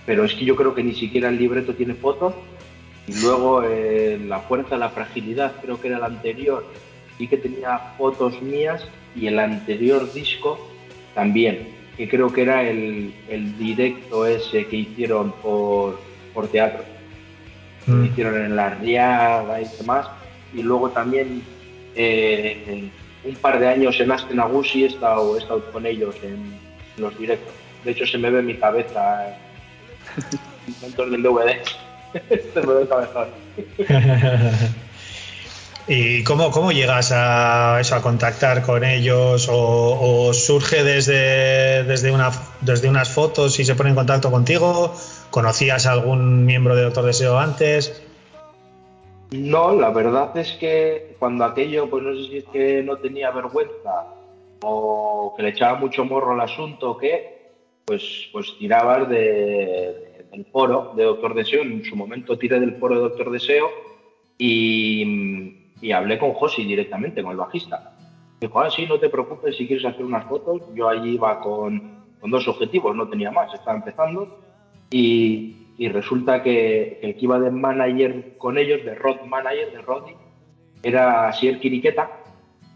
pero 0.07 0.25
es 0.25 0.35
que 0.35 0.45
yo 0.45 0.55
creo 0.55 0.75
que 0.75 0.83
ni 0.83 0.95
siquiera 0.95 1.29
el 1.29 1.39
libreto 1.39 1.75
tiene 1.75 1.95
fotos. 1.95 2.35
Y 3.07 3.21
luego 3.21 3.63
eh, 3.65 4.21
La 4.29 4.41
Fuerza, 4.41 4.77
la 4.77 4.91
Fragilidad, 4.91 5.55
creo 5.61 5.81
que 5.81 5.89
era 5.89 5.97
el 5.97 6.05
anterior, 6.05 6.65
sí 7.19 7.27
que 7.27 7.37
tenía 7.37 7.95
fotos 7.99 8.41
mías 8.41 8.87
y 9.17 9.27
el 9.27 9.39
anterior 9.39 10.13
disco 10.13 10.59
también, 11.15 11.82
que 11.97 12.09
creo 12.09 12.33
que 12.33 12.43
era 12.43 12.63
el, 12.63 13.15
el 13.29 13.59
directo 13.59 14.27
ese 14.27 14.67
que 14.67 14.77
hicieron 14.77 15.33
por, 15.33 16.01
por 16.33 16.49
teatro, 16.49 16.85
que 17.85 17.93
Mm. 17.93 18.05
hicieron 18.05 18.45
en 18.45 18.57
la 18.57 18.71
Riaga 18.71 19.61
y 19.61 19.67
demás, 19.77 20.07
y 20.55 20.63
luego 20.63 20.91
también 20.91 21.43
eh, 21.97 22.89
un 23.25 23.35
par 23.37 23.59
de 23.59 23.69
años 23.69 23.99
en 24.01 24.13
Astenagusi 24.13 24.85
he 24.85 24.87
estado, 24.87 25.37
he 25.37 25.41
estado 25.41 25.65
con 25.73 25.87
ellos 25.87 26.15
en, 26.23 26.61
los 26.99 27.19
directos. 27.19 27.55
De 27.85 27.93
hecho, 27.93 28.07
se 28.07 28.19
me 28.19 28.31
ve 28.31 28.43
mi 28.43 28.55
cabeza 28.55 29.35
en 30.67 30.75
momentos 30.75 31.11
del 31.11 31.23
DVD. 31.23 31.57
se 32.53 32.67
me 32.67 32.75
ve 32.75 32.83
el 32.83 32.89
cabezón. 32.89 33.29
¿Y 35.89 36.23
cómo, 36.23 36.51
cómo 36.53 36.71
llegas 36.71 37.11
a 37.13 37.79
eso, 37.81 37.97
a 37.97 38.03
contactar 38.03 38.63
con 38.63 38.85
ellos? 38.85 39.49
¿O, 39.51 40.33
surge 40.33 40.85
desde, 40.85 41.83
desde, 41.85 42.13
una, 42.13 42.31
desde 42.61 42.89
unas 42.89 43.13
fotos 43.13 43.59
y 43.59 43.65
se 43.65 43.75
pone 43.75 43.91
en 43.91 43.97
contacto 43.97 44.31
contigo? 44.31 44.95
¿Conocías 45.31 45.87
a 45.87 45.93
algún 45.93 46.47
miembro 46.47 46.77
de 46.77 46.83
Doctor 46.83 47.07
Deseo 47.07 47.39
antes? 47.39 48.03
No, 49.33 49.73
la 49.73 49.91
verdad 49.91 50.37
es 50.37 50.53
que 50.53 51.17
cuando 51.19 51.45
aquello, 51.45 51.91
pues 51.91 52.05
no 52.05 52.15
sé 52.15 52.29
si 52.29 52.37
es 52.39 52.45
que 52.45 52.83
no 52.83 52.99
tenía 52.99 53.31
vergüenza 53.31 54.07
o 54.63 55.35
que 55.37 55.43
le 55.43 55.49
echaba 55.49 55.79
mucho 55.79 56.05
morro 56.05 56.33
al 56.33 56.41
asunto 56.43 56.93
o 56.93 56.97
qué, 56.99 57.51
pues, 57.85 58.29
pues 58.31 58.57
tirabas 58.59 59.09
de, 59.09 60.27
del 60.31 60.45
foro 60.53 60.93
de 60.95 61.05
Doctor 61.05 61.35
Deseo. 61.35 61.63
En 61.63 61.85
su 61.85 61.97
momento 61.97 62.39
tiré 62.39 62.61
del 62.61 62.77
foro 62.77 62.95
de 62.95 63.01
Doctor 63.01 63.33
Deseo 63.33 63.69
y, 64.39 65.62
y 65.83 65.93
hablé 65.93 66.19
con 66.19 66.33
Josi 66.33 66.65
directamente, 66.65 67.23
con 67.23 67.33
el 67.33 67.37
bajista. 67.37 67.93
Dijo, 68.41 68.61
ah, 68.61 68.71
sí, 68.71 68.87
no 68.87 68.99
te 68.99 69.11
preocupes 69.11 69.57
si 69.57 69.67
quieres 69.67 69.85
hacer 69.85 70.05
unas 70.05 70.25
fotos. 70.25 70.63
Yo 70.75 70.89
allí 70.89 71.11
iba 71.11 71.41
con, 71.41 72.05
con 72.21 72.31
dos 72.31 72.49
objetivos, 72.49 72.97
no 72.97 73.09
tenía 73.09 73.31
más, 73.31 73.53
estaba 73.53 73.77
empezando. 73.77 74.39
Y, 74.91 75.57
y 75.77 75.89
resulta 75.89 76.43
que 76.43 77.01
el 77.03 77.17
que 77.17 77.25
iba 77.25 77.39
de 77.39 77.51
manager 77.51 78.37
con 78.39 78.59
ellos, 78.59 78.85
de 78.85 78.95
road 78.95 79.23
manager, 79.27 79.73
de 79.73 79.83
Roddy, 79.83 80.13
era 80.83 81.33
Sier 81.33 81.59
Quiriqueta, 81.59 82.11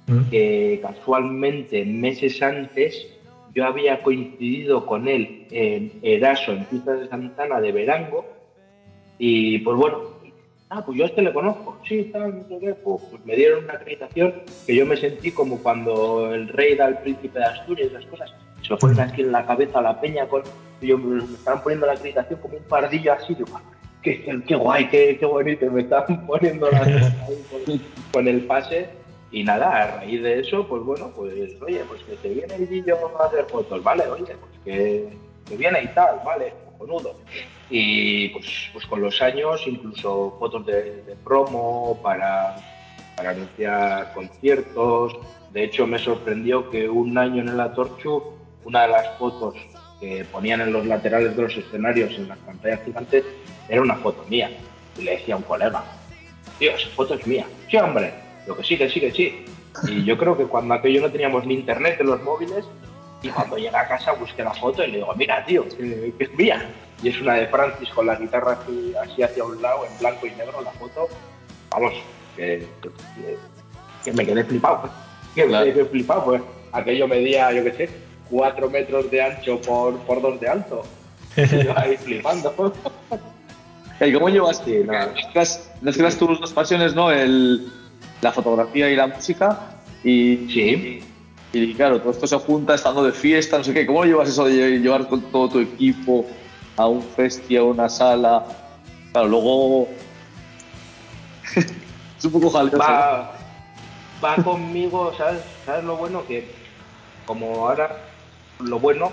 ¿Mm? 0.09 0.31
que 0.31 0.81
casualmente 0.83 1.85
meses 1.85 2.43
antes 2.43 3.13
yo 3.55 3.65
había 3.65 4.03
coincidido 4.03 4.85
con 4.85 5.09
él 5.09 5.47
en 5.51 5.93
Eraso, 6.03 6.53
en 6.53 6.65
Pistas 6.65 7.01
de 7.01 7.09
Santana 7.09 7.61
de 7.61 7.73
Verango, 7.73 8.27
y 9.19 9.59
pues 9.61 9.77
bueno, 9.77 10.16
ah, 10.71 10.85
pues 10.85 10.99
yo 10.99 11.05
a 11.05 11.09
este 11.09 11.23
le 11.23 11.33
conozco, 11.33 11.79
sí, 11.87 12.01
está, 12.01 12.27
no 12.27 12.47
sé 12.49 12.59
qué, 12.61 12.75
pues, 12.75 13.03
me 13.25 13.37
dieron 13.37 13.65
una 13.65 13.75
acreditación 13.75 14.35
que 14.67 14.75
yo 14.75 14.87
me 14.87 14.97
sentí 14.97 15.33
como 15.33 15.59
cuando 15.63 16.33
el 16.33 16.49
rey 16.49 16.75
da 16.75 16.87
al 16.87 17.01
príncipe 17.01 17.39
de 17.39 17.45
Asturias 17.45 17.89
esas 17.89 18.07
cosas, 18.07 18.35
se 18.63 18.71
lo 18.71 18.79
ponen 18.79 19.01
aquí 19.01 19.23
en 19.23 19.33
la 19.33 19.47
cabeza 19.47 19.79
a 19.79 19.83
la 19.83 20.01
peña 20.01 20.27
con, 20.27 20.43
yo, 20.81 20.99
me 20.99 21.23
estaban 21.23 21.63
poniendo 21.63 21.87
la 21.87 21.93
acreditación 21.93 22.41
como 22.41 22.57
un 22.57 22.65
pardillo 22.65 23.13
así, 23.13 23.35
digo, 23.35 23.49
"Ah, 23.55 23.63
qué, 24.47 24.57
guay, 24.57 24.89
qué, 24.89 25.17
qué 25.19 25.27
bonito, 25.27 25.71
me 25.71 25.83
estaban 25.83 26.27
poniendo 26.27 26.71
la 26.71 26.83
ahí 26.83 27.81
con, 28.13 28.29
el 28.29 28.47
pase. 28.47 28.89
Y 29.33 29.43
nada, 29.43 29.83
a 29.83 29.97
raíz 29.99 30.23
de 30.23 30.41
eso, 30.41 30.67
pues 30.69 30.83
bueno, 30.83 31.11
pues 31.15 31.35
oye, 31.61 31.83
pues 31.89 32.03
que 32.05 32.15
te 32.17 32.29
viene 32.29 32.55
el 32.55 32.69
Guillo 32.69 32.97
a 33.19 33.27
hacer 33.27 33.45
fotos, 33.47 33.83
¿vale? 33.83 34.07
Oye, 34.07 34.25
pues 34.25 34.53
que, 34.65 35.09
que 35.47 35.57
viene 35.57 35.83
y 35.83 35.89
tal, 35.89 36.21
¿vale? 36.25 36.53
Cojonudo. 36.79 37.17
Y 37.71 38.29
pues, 38.31 38.47
pues 38.73 38.87
con 38.87 39.01
los 39.01 39.21
años, 39.23 39.63
incluso 39.67 40.37
fotos 40.39 40.65
de, 40.67 41.17
promo 41.25 41.99
para, 42.03 42.57
para 43.17 43.31
anunciar 43.31 44.13
conciertos. 44.15 45.17
De 45.53 45.65
hecho, 45.65 45.87
me 45.87 45.99
sorprendió 45.99 46.71
que 46.71 46.89
un 46.89 47.17
año 47.17 47.43
en 47.43 47.49
el 47.49 47.61
Atorchu, 47.61 48.23
una 48.65 48.83
de 48.83 48.89
las 48.89 49.19
fotos 49.19 49.55
que 50.01 50.25
ponían 50.25 50.61
en 50.61 50.73
los 50.73 50.87
laterales 50.87 51.37
de 51.37 51.43
los 51.43 51.57
escenarios 51.57 52.13
en 52.15 52.29
las 52.29 52.39
pantallas 52.39 52.81
gigantes 52.85 53.25
era 53.69 53.81
una 53.81 53.97
foto 53.97 54.25
mía. 54.29 54.51
Y 54.99 55.03
le 55.03 55.13
decía 55.13 55.35
a 55.35 55.39
un 55.39 55.45
colega, 55.45 55.85
tío, 56.59 56.73
esa 56.73 56.89
foto 56.91 57.15
es 57.15 57.27
mía. 57.27 57.47
Sí, 57.71 57.77
hombre, 57.77 58.13
lo 58.47 58.57
que 58.57 58.63
sí, 58.63 58.77
que 58.77 58.89
sí, 58.89 59.01
que 59.01 59.11
sí. 59.11 59.45
Y 59.89 60.05
yo 60.05 60.17
creo 60.17 60.37
que 60.37 60.45
cuando 60.45 60.75
aquello 60.75 61.03
no 61.03 61.11
teníamos 61.11 61.45
ni 61.47 61.55
internet 61.55 61.99
en 62.01 62.07
los 62.07 62.23
móviles, 62.23 62.65
y 63.27 63.31
cuando 63.31 63.57
llegué 63.57 63.77
a 63.77 63.87
casa 63.89 64.13
busqué 64.13 64.43
la 64.43 64.55
foto 64.55 64.83
y 64.85 64.91
le 64.91 64.99
digo, 64.99 65.15
mira, 65.17 65.45
tío, 65.45 65.65
que, 65.69 66.13
que 66.17 66.25
es 66.25 66.35
mía. 66.35 66.71
Y 67.03 67.09
es 67.11 67.21
una 67.21 67.35
de 67.35 67.47
Francis 67.49 67.91
con 67.91 68.07
la 68.07 68.17
guitarra 68.17 68.53
así, 68.63 68.95
así 69.03 69.23
hacia 69.23 69.45
un 69.45 69.61
lado, 69.61 69.85
en 69.85 69.99
blanco 69.99 70.27
y 70.27 70.31
negro, 70.31 70.61
la 70.63 70.71
foto. 70.73 71.09
Vamos, 71.71 71.93
que, 72.37 72.67
que- 72.83 73.37
que 74.05 74.13
me 74.13 74.25
quedé 74.25 74.45
flipado. 74.45 74.89
Que 75.35 75.45
me 75.47 75.65
quedé 75.65 75.85
flipado, 75.85 76.25
pues 76.25 76.43
aquello 76.73 77.07
medía, 77.09 77.53
yo 77.53 77.65
qué 77.65 77.73
sé, 77.73 77.91
cuatro 78.31 78.71
metros 78.71 79.11
de 79.11 79.21
ancho 79.23 79.61
por, 79.61 79.99
por 80.01 80.23
dos 80.23 80.41
de 80.41 80.49
alto. 80.49 80.83
Y 81.37 81.65
yo 81.65 81.77
ahí 81.79 81.97
flipando. 81.97 82.73
¿Y 84.01 84.13
cómo 84.13 84.29
llevas? 84.29 84.63
Sí, 84.65 84.81
nada. 84.85 85.13
Mezclas, 85.15 85.71
mezclas 85.81 86.17
tus 86.17 86.39
dos 86.41 86.53
pasiones, 86.53 86.95
¿no? 86.95 87.11
El, 87.11 87.67
la 88.21 88.31
fotografía 88.33 88.89
y 88.91 88.97
la 88.97 89.07
música. 89.09 89.59
Y, 90.05 90.47
Sí. 90.53 91.03
Y, 91.53 91.75
claro, 91.75 92.01
todo 92.01 92.11
esto 92.11 92.27
se 92.27 92.37
junta 92.39 92.75
estando 92.75 93.05
de 93.05 93.13
fiesta, 93.13 93.59
no 93.59 93.65
sé 93.65 93.73
qué. 93.73 93.87
¿Cómo 93.87 94.05
lo 94.05 94.11
llevas 94.11 94.29
eso 94.29 94.45
de 94.45 94.53
lle- 94.53 94.81
llevar 94.83 95.07
con 95.09 95.23
todo 95.31 95.49
tu 95.49 95.61
equipo 95.61 96.27
a 96.77 96.87
un 96.87 97.03
festi, 97.03 97.57
a 97.57 97.63
una 97.63 97.89
sala? 97.89 98.45
Claro, 99.13 99.29
luego. 99.29 99.89
es 101.57 102.25
un 102.25 102.33
poco 102.33 102.51
jaleo. 102.51 102.79
va, 102.79 103.33
va 104.23 104.37
conmigo, 104.43 105.13
¿sabes? 105.17 105.41
¿sabes 105.65 105.85
lo 105.85 105.97
bueno? 105.97 106.27
Que 106.27 106.51
como 107.27 107.67
ahora, 107.69 107.97
lo 108.61 108.79
bueno 108.79 109.11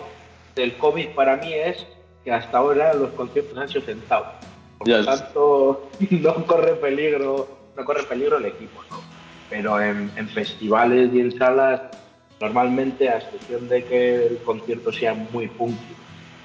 del 0.56 0.78
COVID 0.78 1.10
para 1.10 1.38
mí 1.38 1.54
es 1.54 1.86
que 2.24 2.32
hasta 2.32 2.58
ahora 2.58 2.93
los 2.93 3.12
conciertos 3.12 3.58
han 3.58 3.69
sido 3.69 3.82
sentados. 3.86 4.28
Por 4.80 4.88
lo 4.89 5.06
tanto, 5.06 5.89
no 6.10 6.46
corre 6.46 6.74
peligro, 6.76 7.48
no 7.76 7.86
corre 7.86 8.04
peligro 8.04 8.38
el 8.38 8.46
equipo, 8.46 8.82
¿no? 8.91 8.98
Pero 9.50 9.80
en, 9.80 10.12
en 10.15 10.28
festivales 10.30 11.13
y 11.13 11.19
en 11.22 11.38
salas, 11.38 11.82
normalmente, 12.43 13.08
a 13.08 13.19
excepción 13.19 13.69
de 13.69 13.86
que 13.86 14.27
el 14.27 14.38
concierto 14.39 14.91
sea 14.91 15.13
muy 15.13 15.47
funky, 15.47 15.95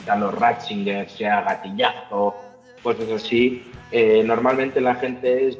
sea 0.04 0.14
los 0.14 0.32
Ratzinger, 0.32 1.10
sea 1.10 1.42
Gatillazo, 1.42 2.36
cosas 2.84 3.10
así, 3.10 3.64
eh, 3.90 4.22
normalmente 4.24 4.80
la 4.80 4.94
gente 4.94 5.48
es 5.48 5.58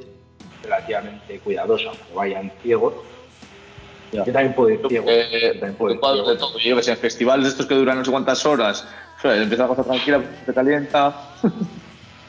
relativamente 0.62 1.40
cuidadosa, 1.40 1.88
aunque 1.88 2.14
vayan 2.14 2.52
ciegos. 2.62 2.94
Yo 4.12 4.24
también 4.26 4.54
puedo 4.54 4.70
ir 4.70 4.80
ciego. 4.88 5.06
Eh, 5.08 5.40
yo 5.42 5.52
también 5.54 5.74
puedo 5.74 5.92
ir 5.92 5.96
ocupado 5.96 6.14
ciego. 6.14 6.30
de 6.30 6.36
todo. 6.36 6.58
Yo 6.60 6.76
que 6.76 6.82
sé, 6.84 6.92
en 6.92 6.98
festivales 6.98 7.44
de 7.44 7.50
estos 7.50 7.66
que 7.66 7.74
duran 7.74 7.98
no 7.98 8.04
sé 8.04 8.10
cuántas 8.12 8.46
horas. 8.46 8.86
o 9.18 9.20
sea, 9.20 9.42
empieza 9.42 9.64
la 9.64 9.68
cosa 9.70 9.82
tranquila, 9.82 10.22
se 10.46 10.54
calienta. 10.54 11.34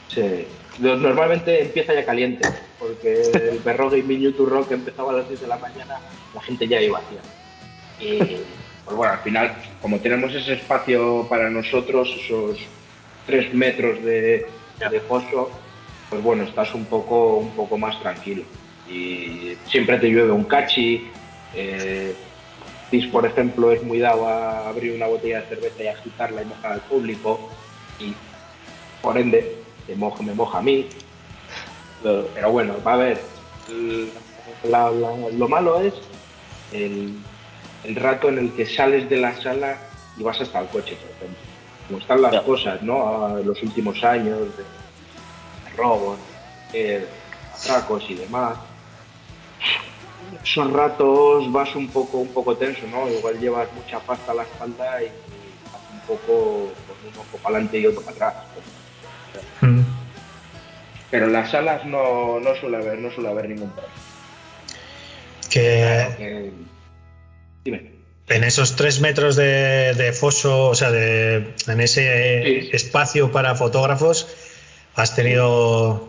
Sí. 0.08 0.44
Normalmente 0.80 1.62
empieza 1.62 1.94
ya 1.94 2.04
caliente, 2.04 2.48
porque 2.80 3.20
el 3.20 3.58
perro 3.58 3.90
Gaming 3.90 4.18
YouTube 4.22 4.48
Rock 4.48 4.72
empezaba 4.72 5.12
a 5.12 5.18
las 5.18 5.28
10 5.28 5.42
de 5.42 5.46
la 5.46 5.58
mañana, 5.58 6.00
la 6.34 6.40
gente 6.40 6.66
ya 6.66 6.80
iba 6.80 6.98
hacia. 6.98 7.20
Y 8.00 8.18
pues 8.84 8.96
bueno, 8.96 9.12
al 9.12 9.20
final, 9.20 9.54
como 9.82 9.98
tenemos 10.00 10.34
ese 10.34 10.54
espacio 10.54 11.26
para 11.28 11.50
nosotros, 11.50 12.08
esos 12.24 12.58
tres 13.26 13.52
metros 13.54 14.02
de, 14.02 14.46
de 14.90 15.00
foso, 15.00 15.50
pues 16.08 16.22
bueno, 16.22 16.44
estás 16.44 16.74
un 16.74 16.86
poco, 16.86 17.36
un 17.36 17.50
poco 17.54 17.78
más 17.78 18.00
tranquilo. 18.00 18.42
Y 18.88 19.54
siempre 19.66 19.98
te 19.98 20.08
llueve 20.08 20.32
un 20.32 20.44
cachi. 20.44 21.08
Eh, 21.54 22.14
Tis, 22.90 23.06
por 23.06 23.24
ejemplo, 23.24 23.70
es 23.70 23.82
muy 23.84 24.00
dado 24.00 24.26
a 24.26 24.68
abrir 24.68 24.92
una 24.96 25.06
botella 25.06 25.42
de 25.42 25.46
cerveza 25.46 25.82
y 25.84 25.86
agitarla 25.86 26.42
y 26.42 26.46
mojar 26.46 26.72
al 26.72 26.80
público. 26.80 27.38
Y 28.00 28.14
por 29.00 29.16
ende, 29.16 29.54
te 29.86 29.94
moja, 29.94 30.22
me 30.24 30.34
moja 30.34 30.58
a 30.58 30.62
mí. 30.62 30.86
Pero 32.02 32.50
bueno, 32.50 32.74
va 32.84 32.94
a 32.94 32.96
ver. 32.96 33.20
la- 34.64 34.90
la- 34.90 35.28
lo 35.32 35.48
malo 35.48 35.80
es 35.80 35.94
el, 36.72 37.12
el 37.84 37.96
rato 37.96 38.28
en 38.28 38.38
el 38.38 38.52
que 38.52 38.66
sales 38.66 39.08
de 39.08 39.16
la 39.16 39.34
sala 39.40 39.76
y 40.16 40.22
vas 40.22 40.40
hasta 40.40 40.60
el 40.60 40.66
coche, 40.68 40.96
por 40.96 41.10
ejemplo. 41.10 41.38
Como 41.86 41.98
están 41.98 42.22
las 42.22 42.40
cosas, 42.42 42.82
¿no? 42.82 43.26
A 43.26 43.40
los 43.40 43.62
últimos 43.62 44.02
años 44.04 44.38
de, 44.38 44.62
de 44.62 45.76
robos, 45.76 46.18
atracos 47.54 48.04
y 48.08 48.14
demás. 48.14 48.56
Esos 50.44 50.72
ratos 50.72 51.50
vas 51.50 51.74
un 51.74 51.88
poco, 51.88 52.18
un 52.18 52.28
poco 52.28 52.56
tenso, 52.56 52.86
¿no? 52.86 53.08
Igual 53.08 53.38
llevas 53.40 53.68
mucha 53.72 53.98
pasta 53.98 54.32
a 54.32 54.36
la 54.36 54.42
espalda 54.42 55.02
y, 55.02 55.06
vas 55.06 55.82
un 55.92 56.00
poco 56.00 56.72
con 56.86 57.08
un 57.12 57.18
ojo 57.18 57.38
para 57.42 57.56
adelante 57.56 57.78
y 57.78 57.86
otro 57.86 58.02
para 58.02 58.28
atrás. 58.28 58.34
Mm. 59.60 59.80
Pero 61.10 61.26
en 61.26 61.32
las 61.32 61.50
salas 61.50 61.84
no, 61.84 62.38
no 62.40 62.54
suele 62.56 62.76
haber, 62.76 62.98
no 62.98 63.10
suele 63.10 63.30
haber 63.30 63.48
ningún 63.48 63.70
problema. 63.70 63.94
Que 65.50 66.14
Que- 66.16 66.52
Dime. 67.64 67.92
en 68.28 68.44
esos 68.44 68.76
tres 68.76 69.00
metros 69.00 69.34
de, 69.36 69.92
de 69.94 70.12
foso, 70.12 70.68
o 70.68 70.74
sea, 70.74 70.90
de, 70.90 71.54
en 71.66 71.80
ese 71.80 72.42
Sí. 72.44 72.70
espacio 72.72 73.32
para 73.32 73.54
fotógrafos, 73.56 74.28
¿has 74.94 75.16
tenido 75.16 76.08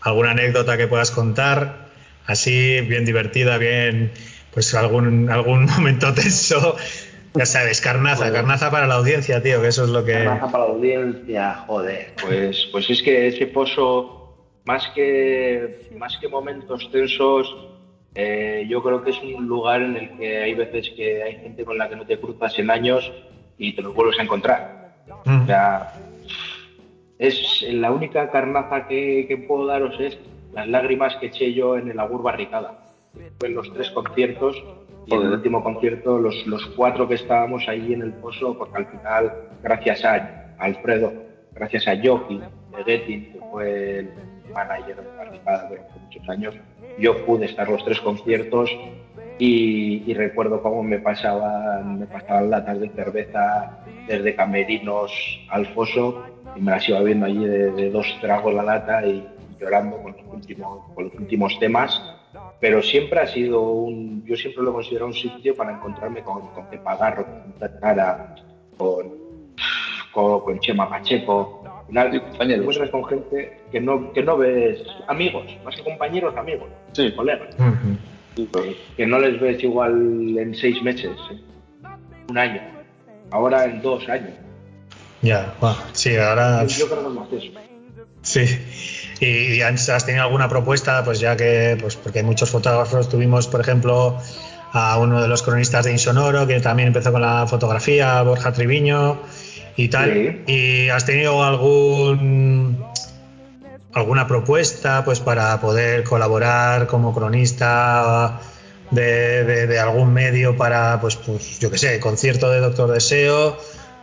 alguna 0.00 0.30
anécdota 0.30 0.76
que 0.78 0.86
puedas 0.86 1.10
contar? 1.10 1.88
Así, 2.26 2.80
bien 2.82 3.04
divertida, 3.04 3.58
bien, 3.58 4.12
pues 4.52 4.74
algún, 4.74 5.30
algún 5.30 5.64
momento 5.76 6.12
tenso. 6.14 6.76
Ya 7.34 7.44
sabes, 7.46 7.80
carnaza, 7.82 8.32
carnaza 8.32 8.70
para 8.70 8.86
la 8.86 8.94
audiencia, 8.94 9.42
tío, 9.42 9.60
que 9.60 9.68
eso 9.68 9.84
es 9.84 9.90
lo 9.90 10.04
que... 10.04 10.24
Raza 10.24 10.50
para 10.50 10.64
la 10.64 10.70
audiencia, 10.70 11.54
joder. 11.66 12.14
Pues, 12.20 12.66
pues 12.72 12.88
es 12.90 13.02
que 13.02 13.28
ese 13.28 13.46
pozo 13.46 14.34
más 14.64 14.88
que, 14.94 15.88
más 15.98 16.16
que 16.18 16.28
momentos 16.28 16.90
tensos, 16.90 17.54
eh, 18.20 18.66
yo 18.68 18.82
creo 18.82 19.04
que 19.04 19.10
es 19.10 19.22
un 19.22 19.46
lugar 19.46 19.80
en 19.80 19.96
el 19.96 20.10
que 20.18 20.38
hay 20.38 20.52
veces 20.52 20.90
que 20.96 21.22
hay 21.22 21.36
gente 21.36 21.64
con 21.64 21.78
la 21.78 21.88
que 21.88 21.94
no 21.94 22.04
te 22.04 22.18
cruzas 22.18 22.58
en 22.58 22.68
años 22.68 23.12
y 23.56 23.74
te 23.74 23.80
los 23.80 23.94
vuelves 23.94 24.18
a 24.18 24.24
encontrar. 24.24 25.04
Mm. 25.24 25.42
O 25.42 25.46
sea, 25.46 25.92
es 27.16 27.64
la 27.70 27.92
única 27.92 28.28
carnaza 28.32 28.88
que, 28.88 29.26
que 29.28 29.36
puedo 29.36 29.66
daros 29.66 29.94
es 30.00 30.18
las 30.52 30.66
lágrimas 30.66 31.14
que 31.20 31.26
eché 31.26 31.54
yo 31.54 31.78
en 31.78 31.92
el 31.92 32.00
Agur 32.00 32.24
Barricada. 32.24 32.86
Fue 33.38 33.50
en 33.50 33.54
los 33.54 33.72
tres 33.72 33.88
conciertos 33.90 34.60
y 35.06 35.14
en 35.14 35.22
el 35.22 35.32
último 35.34 35.62
concierto, 35.62 36.18
los, 36.18 36.44
los 36.48 36.66
cuatro 36.74 37.06
que 37.06 37.14
estábamos 37.14 37.68
ahí 37.68 37.92
en 37.92 38.02
el 38.02 38.14
pozo, 38.14 38.58
porque 38.58 38.78
al 38.78 38.86
final, 38.86 39.32
gracias 39.62 40.04
a 40.04 40.56
Alfredo, 40.58 41.12
gracias 41.52 41.86
a 41.86 41.96
Joki 41.96 42.40
de 42.76 42.84
Getty, 42.84 43.20
que 43.26 43.40
fue 43.52 43.98
el 44.00 44.10
manager 44.48 44.96
de 44.96 45.16
Barricada 45.16 45.68
durante 45.68 45.98
muchos 46.00 46.28
años, 46.28 46.54
yo 46.98 47.24
pude 47.24 47.46
estar 47.46 47.68
los 47.68 47.84
tres 47.84 48.00
conciertos 48.00 48.70
y, 49.38 50.02
y 50.10 50.14
recuerdo 50.14 50.62
cómo 50.62 50.82
me 50.82 50.98
pasaban, 50.98 52.00
me 52.00 52.06
pasaban 52.06 52.50
latas 52.50 52.80
de 52.80 52.88
cerveza 52.90 53.78
desde 54.06 54.34
camerinos 54.34 55.12
al 55.50 55.66
foso 55.66 56.24
y 56.56 56.60
me 56.60 56.72
las 56.72 56.88
iba 56.88 57.00
viendo 57.02 57.26
allí 57.26 57.44
de, 57.44 57.70
de 57.70 57.90
dos 57.90 58.06
tragos 58.20 58.54
la 58.54 58.62
lata 58.62 59.06
y 59.06 59.26
llorando 59.60 60.00
con 60.02 60.12
los 60.12 60.22
últimos, 60.32 60.94
con 60.94 61.04
los 61.04 61.14
últimos 61.14 61.58
temas. 61.58 62.00
Pero 62.60 62.82
siempre 62.82 63.20
ha 63.20 63.26
sido 63.26 63.62
un, 63.70 64.24
yo 64.24 64.36
siempre 64.36 64.64
lo 64.64 64.72
considero 64.72 65.06
un 65.06 65.14
sitio 65.14 65.54
para 65.54 65.72
encontrarme 65.72 66.22
con, 66.22 66.48
con 66.48 66.66
Pepa 66.66 66.96
Garro, 66.96 67.24
con 67.24 67.52
Tatara, 67.52 68.34
con, 68.76 69.12
con, 70.12 70.40
con 70.40 70.58
Chema 70.58 70.88
Pacheco. 70.88 71.57
Al 71.88 72.10
final, 72.10 72.12
Sí, 72.12 72.20
compañeros. 72.20 72.48
te 72.48 72.60
encuentras 72.60 72.90
con 72.90 73.04
gente 73.06 73.60
que 73.72 73.80
no, 73.80 74.12
que 74.12 74.22
no 74.22 74.36
ves 74.36 74.78
amigos, 75.08 75.44
más 75.64 75.74
que 75.74 75.82
compañeros, 75.82 76.36
amigos, 76.36 76.68
Sí. 76.92 77.12
colegas 77.12 77.48
Ujú. 77.58 77.96
que 78.96 79.06
no 79.06 79.18
les 79.18 79.40
ves 79.40 79.62
igual 79.64 80.36
en 80.38 80.54
seis 80.54 80.82
meses, 80.82 81.10
¿eh? 81.30 81.40
un 82.28 82.38
año, 82.38 82.60
ahora 83.30 83.64
en 83.64 83.80
dos 83.80 84.06
años. 84.08 84.30
Ya, 85.22 85.54
bueno, 85.60 85.76
sí, 85.92 86.16
ahora. 86.16 86.64
Yo 86.66 86.86
creo 86.86 87.00
que 87.00 87.06
es 87.46 87.52
más 87.54 87.64
eso. 87.66 87.68
Sí. 88.22 88.44
¿Y, 89.20 89.60
has 89.62 90.04
tenido 90.06 90.24
alguna 90.24 90.48
propuesta? 90.48 91.02
Pues 91.04 91.18
ya 91.18 91.36
que, 91.36 91.76
pues 91.80 91.96
porque 91.96 92.20
hay 92.20 92.24
muchos 92.24 92.50
fotógrafos, 92.50 93.08
tuvimos, 93.08 93.48
por 93.48 93.60
ejemplo, 93.60 94.18
a 94.72 94.98
uno 94.98 95.20
de 95.22 95.28
los 95.28 95.42
cronistas 95.42 95.86
de 95.86 95.92
Insonoro, 95.92 96.46
que 96.46 96.60
también 96.60 96.88
empezó 96.88 97.10
con 97.10 97.22
la 97.22 97.46
fotografía, 97.46 98.22
Borja 98.22 98.52
Triviño 98.52 99.18
y 99.78 99.88
tal. 99.88 100.12
Sí. 100.46 100.52
¿Y 100.52 100.88
has 100.90 101.06
tenido 101.06 101.42
algún 101.42 102.84
alguna 103.94 104.26
propuesta 104.26 105.04
pues 105.04 105.20
para 105.20 105.58
poder 105.60 106.04
colaborar 106.04 106.86
como 106.86 107.14
cronista 107.14 108.38
de, 108.90 109.44
de- 109.44 109.66
de 109.66 109.78
algún 109.78 110.12
medio 110.12 110.56
para, 110.56 111.00
pues, 111.00 111.16
pues 111.16 111.58
yo 111.58 111.70
qué 111.70 111.78
sé, 111.78 111.98
concierto 112.00 112.50
de 112.50 112.60
Doctor 112.60 112.92
Deseo? 112.92 113.56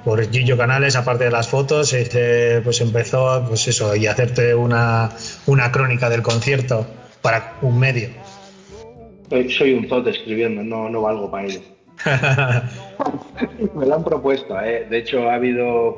por 0.03 0.21
Gillo 0.31 0.55
Canales, 0.55 0.95
aparte 0.95 1.23
de 1.23 1.31
las 1.31 1.47
fotos, 1.47 1.91
este, 1.93 2.61
pues 2.61 2.79
empezó 2.79 3.43
pues 3.47 3.67
eso, 3.67 3.95
y 3.95 4.05
hacerte 4.05 4.53
una, 4.53 5.09
una 5.47 5.71
crónica 5.71 6.11
del 6.11 6.21
concierto 6.21 6.85
para 7.23 7.55
un 7.63 7.79
medio. 7.79 8.09
Soy, 9.49 9.73
un 9.73 9.89
zote 9.89 10.11
escribiendo, 10.11 10.61
no, 10.61 10.89
no 10.89 11.01
valgo 11.01 11.31
para 11.31 11.47
ello. 11.47 11.61
Me 13.75 13.86
lo 13.86 13.95
han 13.95 14.03
propuesto, 14.03 14.60
¿eh? 14.62 14.86
de 14.89 14.97
hecho 14.97 15.29
ha 15.29 15.36
habido 15.36 15.97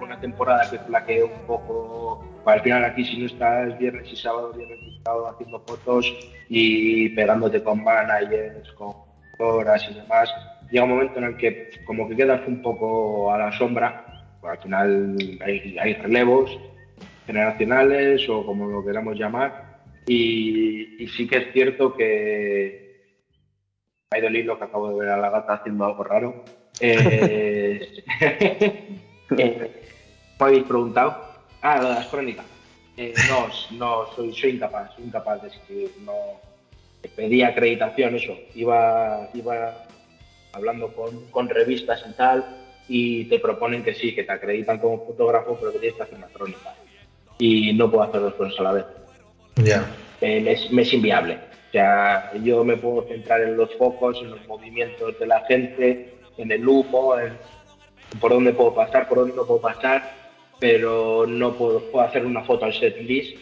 una 0.00 0.18
temporada 0.20 0.68
que 0.70 0.78
flaqueé 0.78 1.24
un 1.24 1.46
poco, 1.46 2.24
al 2.44 2.60
final 2.62 2.84
aquí 2.84 3.04
si 3.04 3.18
no 3.18 3.26
estás 3.26 3.78
viernes 3.78 4.12
y 4.12 4.16
sábado, 4.16 4.52
viernes 4.52 4.78
y 4.82 5.00
sábado 5.04 5.28
haciendo 5.28 5.60
fotos 5.60 6.12
y 6.48 7.08
pegándote 7.10 7.62
con 7.62 7.82
managers, 7.82 8.70
con 8.72 8.94
horas 9.38 9.86
y 9.90 9.94
demás, 9.94 10.30
llega 10.70 10.84
un 10.84 10.90
momento 10.90 11.18
en 11.18 11.24
el 11.24 11.36
que 11.36 11.70
como 11.84 12.08
que 12.08 12.16
quedas 12.16 12.40
un 12.46 12.62
poco 12.62 13.32
a 13.32 13.38
la 13.38 13.52
sombra, 13.52 14.04
pues 14.40 14.52
al 14.52 14.62
final 14.62 15.16
hay, 15.44 15.78
hay 15.78 15.94
relevos 15.94 16.58
generacionales 17.26 18.28
o 18.28 18.44
como 18.44 18.68
lo 18.68 18.84
queramos 18.84 19.18
llamar, 19.18 19.80
y, 20.06 21.02
y 21.02 21.08
sí 21.08 21.26
que 21.26 21.38
es 21.38 21.52
cierto 21.52 21.94
que 21.94 22.89
ha 24.12 24.18
ido 24.18 24.26
el 24.26 24.36
hilo 24.36 24.58
que 24.58 24.64
acabo 24.64 24.88
de 24.88 24.98
ver 24.98 25.08
a 25.10 25.16
la 25.16 25.30
gata 25.30 25.52
haciendo 25.52 25.84
algo 25.84 26.02
raro. 26.02 26.34
Eh, 26.80 27.80
eh, 29.38 29.70
¿Me 30.40 30.46
habéis 30.46 30.64
preguntado? 30.64 31.16
Ah, 31.62 31.80
lo 31.80 31.88
de 31.90 31.94
las 31.94 32.08
crónicas. 32.08 32.44
Eh, 32.96 33.14
no, 33.28 33.46
no, 33.78 34.06
soy, 34.16 34.34
soy 34.34 34.50
incapaz, 34.50 34.92
soy 34.96 35.04
incapaz 35.04 35.40
de 35.42 35.48
escribir. 35.48 35.92
No, 36.04 36.40
pedí 37.14 37.42
acreditación, 37.42 38.16
eso. 38.16 38.36
Iba, 38.56 39.28
iba 39.32 39.76
hablando 40.54 40.88
con, 40.88 41.26
con 41.30 41.48
revistas 41.48 42.02
y 42.04 42.12
tal, 42.14 42.44
y 42.88 43.26
te 43.26 43.38
proponen 43.38 43.84
que 43.84 43.94
sí, 43.94 44.12
que 44.12 44.24
te 44.24 44.32
acreditan 44.32 44.80
como 44.80 44.98
fotógrafo, 45.04 45.56
pero 45.60 45.72
que 45.72 45.78
tienes 45.78 45.96
que 45.96 46.02
hacer 46.02 46.18
una 46.18 46.26
crónica. 46.26 46.74
Y 47.38 47.72
no 47.74 47.88
puedo 47.88 48.02
hacer 48.02 48.20
dos 48.22 48.34
cosas 48.34 48.58
a 48.58 48.62
la 48.64 48.72
vez 48.72 48.86
ya. 49.54 49.88
eh, 50.20 50.42
es, 50.48 50.68
me 50.72 50.82
es 50.82 50.92
inviable. 50.92 51.38
O 51.70 51.72
sea, 51.72 52.32
yo 52.42 52.64
me 52.64 52.76
puedo 52.76 53.06
centrar 53.06 53.42
en 53.42 53.56
los 53.56 53.72
focos, 53.76 54.18
en 54.18 54.32
los 54.32 54.44
movimientos 54.48 55.16
de 55.20 55.26
la 55.26 55.40
gente, 55.46 56.14
en 56.36 56.50
el 56.50 56.66
humo, 56.66 57.16
en 57.16 57.38
por 58.18 58.32
dónde 58.32 58.52
puedo 58.52 58.74
pasar, 58.74 59.08
por 59.08 59.18
dónde 59.18 59.36
no 59.36 59.46
puedo 59.46 59.60
pasar, 59.60 60.02
pero 60.58 61.26
no 61.28 61.52
puedo, 61.52 61.80
puedo 61.92 62.04
hacer 62.04 62.26
una 62.26 62.42
foto 62.42 62.64
al 62.64 62.74
set 62.74 63.00
list, 63.02 63.36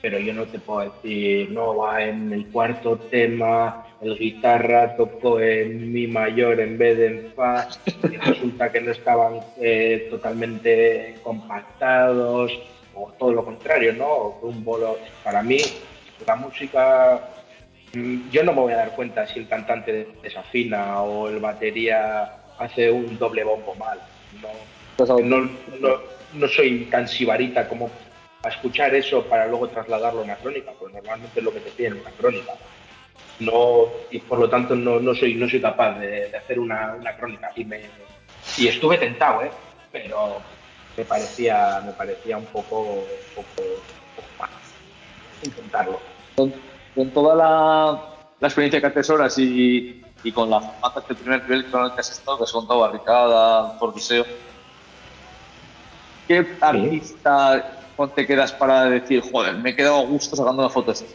pero 0.00 0.20
yo 0.20 0.32
no 0.32 0.44
te 0.44 0.60
puedo 0.60 0.88
decir, 0.88 1.50
no, 1.50 1.76
va 1.78 2.04
en 2.04 2.32
el 2.32 2.46
cuarto 2.46 2.96
tema, 2.96 3.84
el 4.00 4.16
guitarra 4.16 4.94
tocó 4.96 5.40
en 5.40 5.92
mi 5.92 6.06
mayor 6.06 6.60
en 6.60 6.78
vez 6.78 6.96
de 6.96 7.06
en 7.08 7.32
fa, 7.34 7.66
y 8.04 8.16
resulta 8.18 8.70
que 8.70 8.82
no 8.82 8.92
estaban 8.92 9.40
eh, 9.60 10.06
totalmente 10.10 11.16
compactados, 11.24 12.52
o 12.94 13.12
todo 13.18 13.32
lo 13.32 13.44
contrario, 13.44 13.92
¿no? 13.94 14.38
Un 14.42 14.62
bolo, 14.62 14.96
para 15.24 15.42
mí, 15.42 15.58
la 16.24 16.36
música, 16.36 17.33
yo 18.30 18.42
no 18.44 18.52
me 18.52 18.60
voy 18.60 18.72
a 18.72 18.76
dar 18.76 18.90
cuenta 18.94 19.26
si 19.26 19.38
el 19.38 19.48
cantante 19.48 20.08
desafina 20.22 21.00
o 21.02 21.28
el 21.28 21.38
batería 21.38 22.32
hace 22.58 22.90
un 22.90 23.18
doble 23.18 23.44
bombo 23.44 23.74
mal. 23.74 24.00
No, 24.42 25.20
no, 25.22 25.40
no, 25.80 26.00
no 26.32 26.48
soy 26.48 26.86
tan 26.90 27.08
sibarita 27.08 27.68
como 27.68 27.90
a 28.42 28.48
escuchar 28.48 28.94
eso 28.94 29.24
para 29.24 29.46
luego 29.46 29.68
trasladarlo 29.68 30.20
a 30.20 30.24
una 30.24 30.36
crónica, 30.36 30.72
pues 30.78 30.92
normalmente 30.92 31.40
es 31.40 31.44
lo 31.44 31.52
que 31.52 31.60
te 31.60 31.70
piden 31.70 31.94
en 31.94 32.00
una 32.00 32.10
crónica. 32.10 32.52
No, 33.40 33.88
y 34.10 34.18
por 34.20 34.38
lo 34.38 34.48
tanto 34.48 34.76
no, 34.76 35.00
no 35.00 35.14
soy, 35.14 35.34
no 35.34 35.48
soy 35.48 35.60
capaz 35.60 35.98
de, 35.98 36.28
de 36.28 36.36
hacer 36.36 36.58
una, 36.58 36.94
una 36.94 37.16
crónica. 37.16 37.50
Y, 37.56 37.64
me, 37.64 37.80
y 38.58 38.68
estuve 38.68 38.98
tentado, 38.98 39.42
¿eh? 39.42 39.50
pero 39.90 40.40
me 40.96 41.04
parecía, 41.04 41.82
me 41.84 41.92
parecía 41.92 42.36
un 42.36 42.46
poco, 42.46 42.80
un 42.82 43.34
poco, 43.34 43.62
un 43.62 44.16
poco 44.16 44.28
mal 44.38 44.50
intentarlo. 45.42 46.00
Con, 46.94 47.10
toda 47.10 47.34
la, 47.34 48.46
experiencia 48.46 48.80
que 48.80 48.86
atesoras 48.86 49.38
y, 49.38 50.02
y 50.22 50.32
con 50.32 50.50
las 50.50 50.64
matas 50.80 51.06
del 51.08 51.16
primer 51.16 51.42
nivel 51.42 51.70
con 51.70 51.84
el 51.84 51.92
que 51.92 52.00
has 52.00 52.10
estado, 52.10 52.38
que 52.38 52.44
has 52.44 52.52
contado 52.52 52.80
Barricada, 52.80 53.78
por 53.78 53.94
Deseo, 53.94 54.24
¿qué 56.28 56.46
artista 56.60 57.80
te 58.14 58.26
quedas 58.26 58.52
para 58.52 58.84
decir, 58.86 59.22
joder, 59.30 59.54
me 59.54 59.70
he 59.70 59.76
quedado 59.76 59.98
a 59.98 60.04
gusto 60.04 60.36
sacando 60.36 60.62
una 60.62 60.70
foto 60.70 60.90
así? 60.90 61.06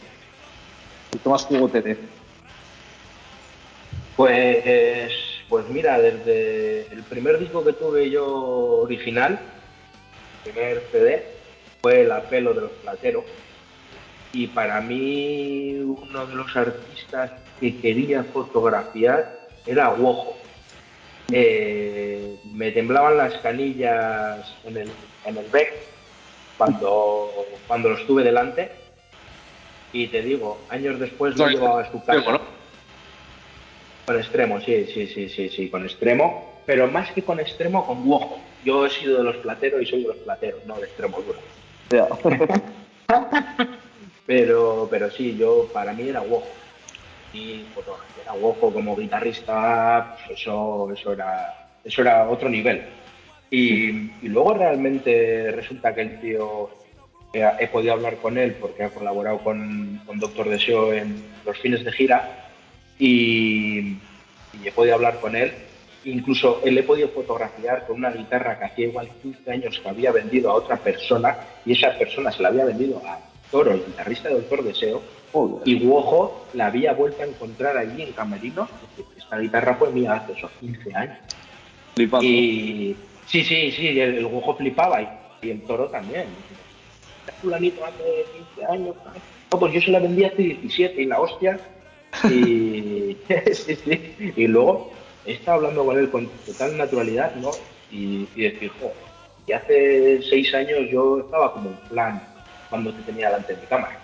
¿Y 1.12 1.18
qué 1.18 1.28
más 1.28 1.44
juego 1.44 1.68
te 1.68 1.82
dé? 1.82 1.98
Pues, 4.16 5.12
pues 5.48 5.68
mira, 5.68 5.98
desde 5.98 6.92
el 6.92 7.02
primer 7.04 7.38
disco 7.38 7.64
que 7.64 7.72
tuve 7.72 8.10
yo 8.10 8.26
original, 8.82 9.40
el 10.44 10.52
primer 10.52 10.82
CD, 10.92 11.26
fue 11.80 12.02
El 12.02 12.12
apelo 12.12 12.52
de 12.54 12.60
los 12.62 12.70
plateros. 12.82 13.24
Y 14.32 14.46
para 14.48 14.80
mí 14.80 15.76
uno 15.80 16.26
de 16.26 16.34
los 16.34 16.56
artistas 16.56 17.32
que 17.58 17.76
quería 17.78 18.24
fotografiar 18.24 19.48
era 19.66 19.90
Wojo. 19.90 20.36
Eh, 21.32 22.36
me 22.52 22.72
temblaban 22.72 23.16
las 23.16 23.34
canillas 23.38 24.54
en 24.64 24.76
el, 24.76 24.90
en 25.24 25.36
el 25.36 25.46
bec 25.50 25.72
cuando, 26.56 27.30
cuando 27.66 27.90
los 27.90 28.06
tuve 28.06 28.22
delante. 28.22 28.70
Y 29.92 30.06
te 30.06 30.22
digo, 30.22 30.60
años 30.68 31.00
después 31.00 31.36
lo 31.36 31.48
llevaba 31.48 31.82
a 31.82 31.90
su 31.90 31.98
casa. 32.04 32.20
Bueno, 32.20 32.40
Con 34.06 34.16
extremo, 34.16 34.60
sí, 34.60 34.86
sí, 34.86 35.06
sí, 35.08 35.28
sí, 35.28 35.48
sí, 35.48 35.68
con 35.68 35.84
extremo. 35.84 36.60
Pero 36.66 36.86
más 36.88 37.10
que 37.10 37.22
con 37.22 37.40
extremo, 37.40 37.84
con 37.84 38.06
Wojo. 38.08 38.38
Yo 38.64 38.86
he 38.86 38.90
sido 38.90 39.18
de 39.18 39.24
los 39.24 39.36
plateros 39.38 39.82
y 39.82 39.86
soy 39.86 40.02
de 40.02 40.08
los 40.08 40.18
plateros, 40.18 40.64
no 40.66 40.76
de 40.76 40.86
extremo 40.86 41.20
duro. 41.20 41.38
ya. 41.90 42.06
Pero, 44.30 44.86
pero 44.88 45.10
sí, 45.10 45.36
yo 45.36 45.68
para 45.72 45.92
mí 45.92 46.08
era 46.08 46.20
Wojo. 46.22 46.46
Y 47.34 47.64
era 48.22 48.32
Wojo 48.34 48.72
como 48.72 48.94
guitarrista, 48.94 50.16
eso, 50.30 50.88
eso, 50.92 51.12
era, 51.12 51.68
eso 51.82 52.02
era 52.02 52.28
otro 52.28 52.48
nivel. 52.48 52.80
Y, 53.50 53.90
luego 54.28 54.54
realmente 54.54 55.50
resulta 55.50 55.92
que 55.92 56.02
el 56.02 56.20
tío 56.20 56.70
he, 57.32 57.44
he 57.58 57.66
podido 57.66 57.94
hablar 57.94 58.18
con 58.18 58.38
él 58.38 58.54
porque 58.60 58.84
ha 58.84 58.90
colaborado 58.90 59.38
con, 59.38 60.00
con 60.06 60.20
Doctor 60.20 60.48
Deseo 60.48 60.92
en 60.92 61.24
los 61.44 61.58
fines 61.58 61.84
de 61.84 61.90
gira 61.90 62.52
y, 63.00 63.80
y 63.80 63.98
he 64.64 64.70
podido 64.70 64.94
hablar 64.94 65.18
con 65.18 65.34
él. 65.34 65.52
Incluso 66.04 66.60
él 66.64 66.78
he 66.78 66.84
podido 66.84 67.08
fotografiar 67.08 67.84
con 67.84 67.96
una 67.96 68.12
guitarra 68.12 68.60
que 68.60 68.64
hacía 68.66 68.86
igual 68.86 69.08
15 69.22 69.50
años 69.50 69.80
que 69.80 69.88
había 69.88 70.12
vendido 70.12 70.52
a 70.52 70.54
otra 70.54 70.76
persona 70.76 71.36
y 71.66 71.72
esa 71.72 71.98
persona 71.98 72.30
se 72.30 72.44
la 72.44 72.50
había 72.50 72.66
vendido 72.66 73.02
a 73.04 73.29
Toro, 73.50 73.72
el 73.72 73.84
guitarrista 73.84 74.28
de 74.28 74.36
Doctor 74.36 74.62
Deseo, 74.64 75.02
Joder. 75.32 75.66
y 75.66 75.84
Wojo 75.86 76.46
la 76.54 76.66
había 76.66 76.92
vuelto 76.92 77.22
a 77.22 77.26
encontrar 77.26 77.76
allí 77.76 78.02
en 78.02 78.12
Camerino. 78.12 78.68
Esta 79.16 79.38
guitarra 79.38 79.74
fue 79.76 79.90
mía 79.90 80.14
hace 80.14 80.32
esos 80.32 80.50
15 80.60 80.94
años. 80.94 81.18
Flipando. 81.94 82.26
Y 82.26 82.96
sí, 83.26 83.42
sí, 83.44 83.72
sí, 83.72 83.88
el, 84.00 84.18
el 84.18 84.26
Wojo 84.26 84.56
flipaba 84.56 85.02
y, 85.02 85.08
y 85.42 85.50
el 85.50 85.62
Toro 85.62 85.86
también. 85.88 86.26
Fulanito 87.40 87.84
hace 87.84 88.24
15 88.56 88.72
años. 88.72 88.96
No, 89.52 89.58
pues 89.58 89.72
yo 89.72 89.80
se 89.80 89.90
la 89.90 89.98
vendí 89.98 90.24
hace 90.24 90.42
17 90.42 91.02
y 91.02 91.06
la 91.06 91.20
hostia. 91.20 91.58
Y, 92.24 93.16
sí, 93.52 93.76
sí. 93.76 94.14
y 94.36 94.46
luego 94.46 94.92
he 95.24 95.32
estado 95.32 95.58
hablando 95.58 95.84
con 95.84 95.98
él 95.98 96.10
con 96.10 96.28
total 96.46 96.76
naturalidad, 96.76 97.34
¿no? 97.36 97.50
Y, 97.90 98.26
y 98.36 98.42
decir, 98.42 98.70
jo, 98.80 98.92
y 99.46 99.52
hace 99.52 100.22
6 100.22 100.54
años 100.54 100.78
yo 100.90 101.20
estaba 101.20 101.52
como 101.52 101.70
en 101.70 101.76
plan 101.88 102.22
cuando 102.70 102.94
te 102.94 103.02
tenía 103.02 103.26
delante 103.26 103.54
de 103.54 103.60
mi 103.60 103.66
cámara. 103.66 104.00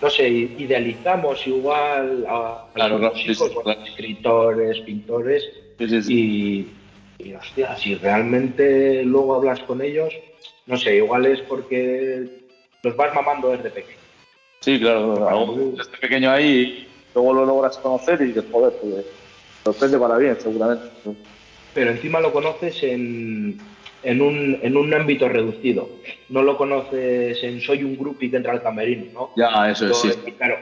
No 0.00 0.08
sé, 0.08 0.28
idealizamos 0.28 1.46
igual 1.46 2.24
a, 2.28 2.70
los 2.74 3.14
sí, 3.14 3.28
músicos, 3.28 3.48
sí, 3.48 3.56
claro. 3.62 3.80
escritores, 3.84 4.80
pintores, 4.80 5.50
Sí, 5.78 5.88
sí, 5.88 6.02
sí. 6.02 6.70
y, 7.18 7.24
y 7.26 7.34
hostia, 7.34 7.76
si 7.76 7.94
realmente 7.96 9.02
luego 9.04 9.34
hablas 9.34 9.60
con 9.60 9.82
ellos, 9.82 10.14
no 10.66 10.76
sé, 10.76 10.96
igual 10.96 11.26
es 11.26 11.40
porque 11.42 12.24
los 12.82 12.96
vas 12.96 13.14
mamando 13.14 13.50
desde 13.50 13.70
pequeño. 13.70 13.98
Sí, 14.60 14.78
claro, 14.80 15.28
algo 15.28 15.72
desde 15.76 15.98
pequeño 16.00 16.30
ahí 16.30 16.86
luego 17.14 17.32
lo 17.32 17.46
logras 17.46 17.78
conocer 17.78 18.20
y 18.20 18.26
dices, 18.26 18.44
joder, 18.50 18.72
pues 18.80 19.04
sorprende 19.64 19.98
para 19.98 20.18
bien, 20.18 20.38
seguramente. 20.38 20.84
Pero 21.72 21.90
encima 21.90 22.20
lo 22.20 22.32
conoces 22.32 22.82
en, 22.82 23.58
en, 24.06 24.22
un, 24.22 24.58
en 24.62 24.76
un 24.76 24.94
ámbito 24.94 25.28
reducido. 25.28 25.88
No 26.28 26.42
lo 26.42 26.56
conoces 26.56 27.42
en 27.42 27.60
soy 27.60 27.82
un 27.82 27.98
grupi 27.98 28.30
que 28.30 28.36
entra 28.36 28.52
al 28.52 28.62
camerino, 28.62 29.06
¿no? 29.12 29.30
Ya, 29.36 29.68
eso 29.70 29.88
es, 29.88 29.96
sí. 29.98 30.32
Claro, 30.38 30.58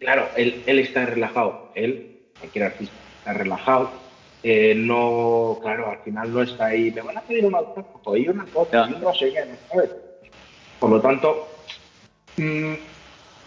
claro 0.00 0.28
él, 0.36 0.62
él 0.66 0.78
está 0.78 1.04
relajado. 1.04 1.70
Él, 1.74 2.16
cualquier 2.38 2.64
artista, 2.64 2.94
está 3.18 3.34
relajado. 3.34 3.90
Eh, 4.42 4.74
no, 4.74 5.58
claro, 5.60 5.90
al 5.90 5.98
final 5.98 6.32
no 6.32 6.42
está 6.42 6.66
ahí. 6.66 6.90
Me 6.90 7.02
van 7.02 7.18
a 7.18 7.20
pedir 7.20 7.44
una 7.44 7.58
foto 7.58 8.16
y 8.16 8.26
una 8.26 8.46
foto 8.46 8.70
Ya. 8.72 8.88
y 8.88 8.94
un 8.94 9.00
no 9.02 9.14
sé 9.14 9.32
qué, 9.32 9.44
¿no 9.44 9.56
¿sabes? 9.70 9.90
Por 10.78 10.90
lo 10.90 11.00
tanto, 11.02 11.46
mm, 12.38 12.72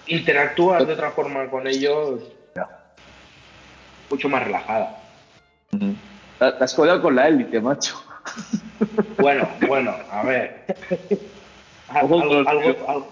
interactúas 0.07 0.85
de 0.85 0.93
otra 0.93 1.11
forma 1.11 1.49
con 1.49 1.65
ellos 1.65 2.21
mucho 4.09 4.27
más 4.27 4.43
relajada. 4.43 4.99
Ujú. 5.71 5.95
Te 6.37 6.51
te 6.51 6.63
has 6.63 6.73
colado 6.73 7.01
con 7.01 7.15
la 7.15 7.27
élite, 7.29 7.59
macho. 7.61 8.03
Bueno, 9.17 9.49
bueno, 9.67 9.95
a 10.09 10.23
ver. 10.23 10.65
Algo, 11.87 12.21
algo, 12.21 12.49
algo- 12.49 13.09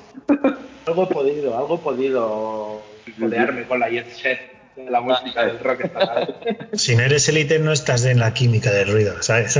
algo 0.86 1.04
he 1.04 1.08
podido, 1.08 1.58
algo 1.58 1.76
he 1.76 1.80
podido 1.80 2.86
codearme 3.20 3.66
con 3.66 3.80
la 3.80 3.90
jet 3.90 4.08
set 4.10 4.40
de 4.76 4.90
la 4.90 5.02
música 5.02 5.46
del 5.46 5.60
rock 5.60 5.82
estatal. 5.82 6.36
Si 6.74 6.96
no 6.96 7.04
eres 7.04 7.28
élite, 7.30 7.60
no 7.60 7.72
estás 7.74 8.06
en 8.06 8.20
la 8.20 8.32
química 8.34 8.72
del 8.72 8.92
ruido, 8.92 9.22
¿sabes? 9.22 9.60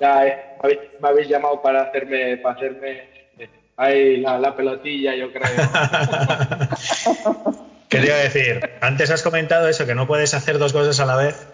Ya, 0.00 0.26
eh, 0.26 0.38
me, 0.56 0.60
habéis, 0.62 0.78
me 0.98 1.08
habéis 1.08 1.28
llamado 1.28 1.60
para 1.60 1.82
hacerme, 1.82 2.36
para 2.38 2.54
hacerme 2.54 3.02
eh, 3.38 3.48
ahí 3.76 4.18
la, 4.20 4.38
la 4.38 4.54
pelotilla, 4.54 5.14
yo 5.16 5.30
creo. 5.32 5.48
¿Qué 7.88 7.98
te 7.98 8.06
iba 8.06 8.14
a 8.16 8.20
decir? 8.20 8.60
Antes 8.80 9.10
has 9.10 9.22
comentado 9.22 9.68
eso, 9.68 9.84
que 9.86 9.94
no 9.94 10.06
puedes 10.06 10.32
hacer 10.34 10.58
dos 10.58 10.72
cosas 10.72 11.00
a 11.00 11.06
la 11.06 11.16
vez. 11.16 11.48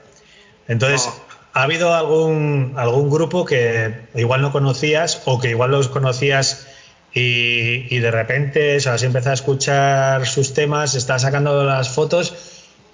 Entonces, 0.69 1.23
¿ha 1.57 1.63
habido 1.63 1.95
algún, 1.95 2.75
algún 2.77 3.09
grupo 3.09 3.47
que 3.47 4.03
igual 4.15 4.43
no 4.43 4.53
conocías 4.53 5.23
o 5.25 5.41
que 5.41 5.49
igual 5.49 5.71
los 5.71 5.89
conocías 5.89 6.69
y, 7.15 7.99
de 7.99 8.11
repente 8.11 8.77
o 8.77 8.81
sea, 8.81 8.93
has 8.93 9.03
empezado 9.03 9.31
a 9.31 9.35
escuchar 9.35 10.27
sus 10.27 10.53
temas, 10.53 10.95
estás 10.95 11.23
sacando 11.23 11.65
las 11.65 11.89
fotos, 11.89 12.35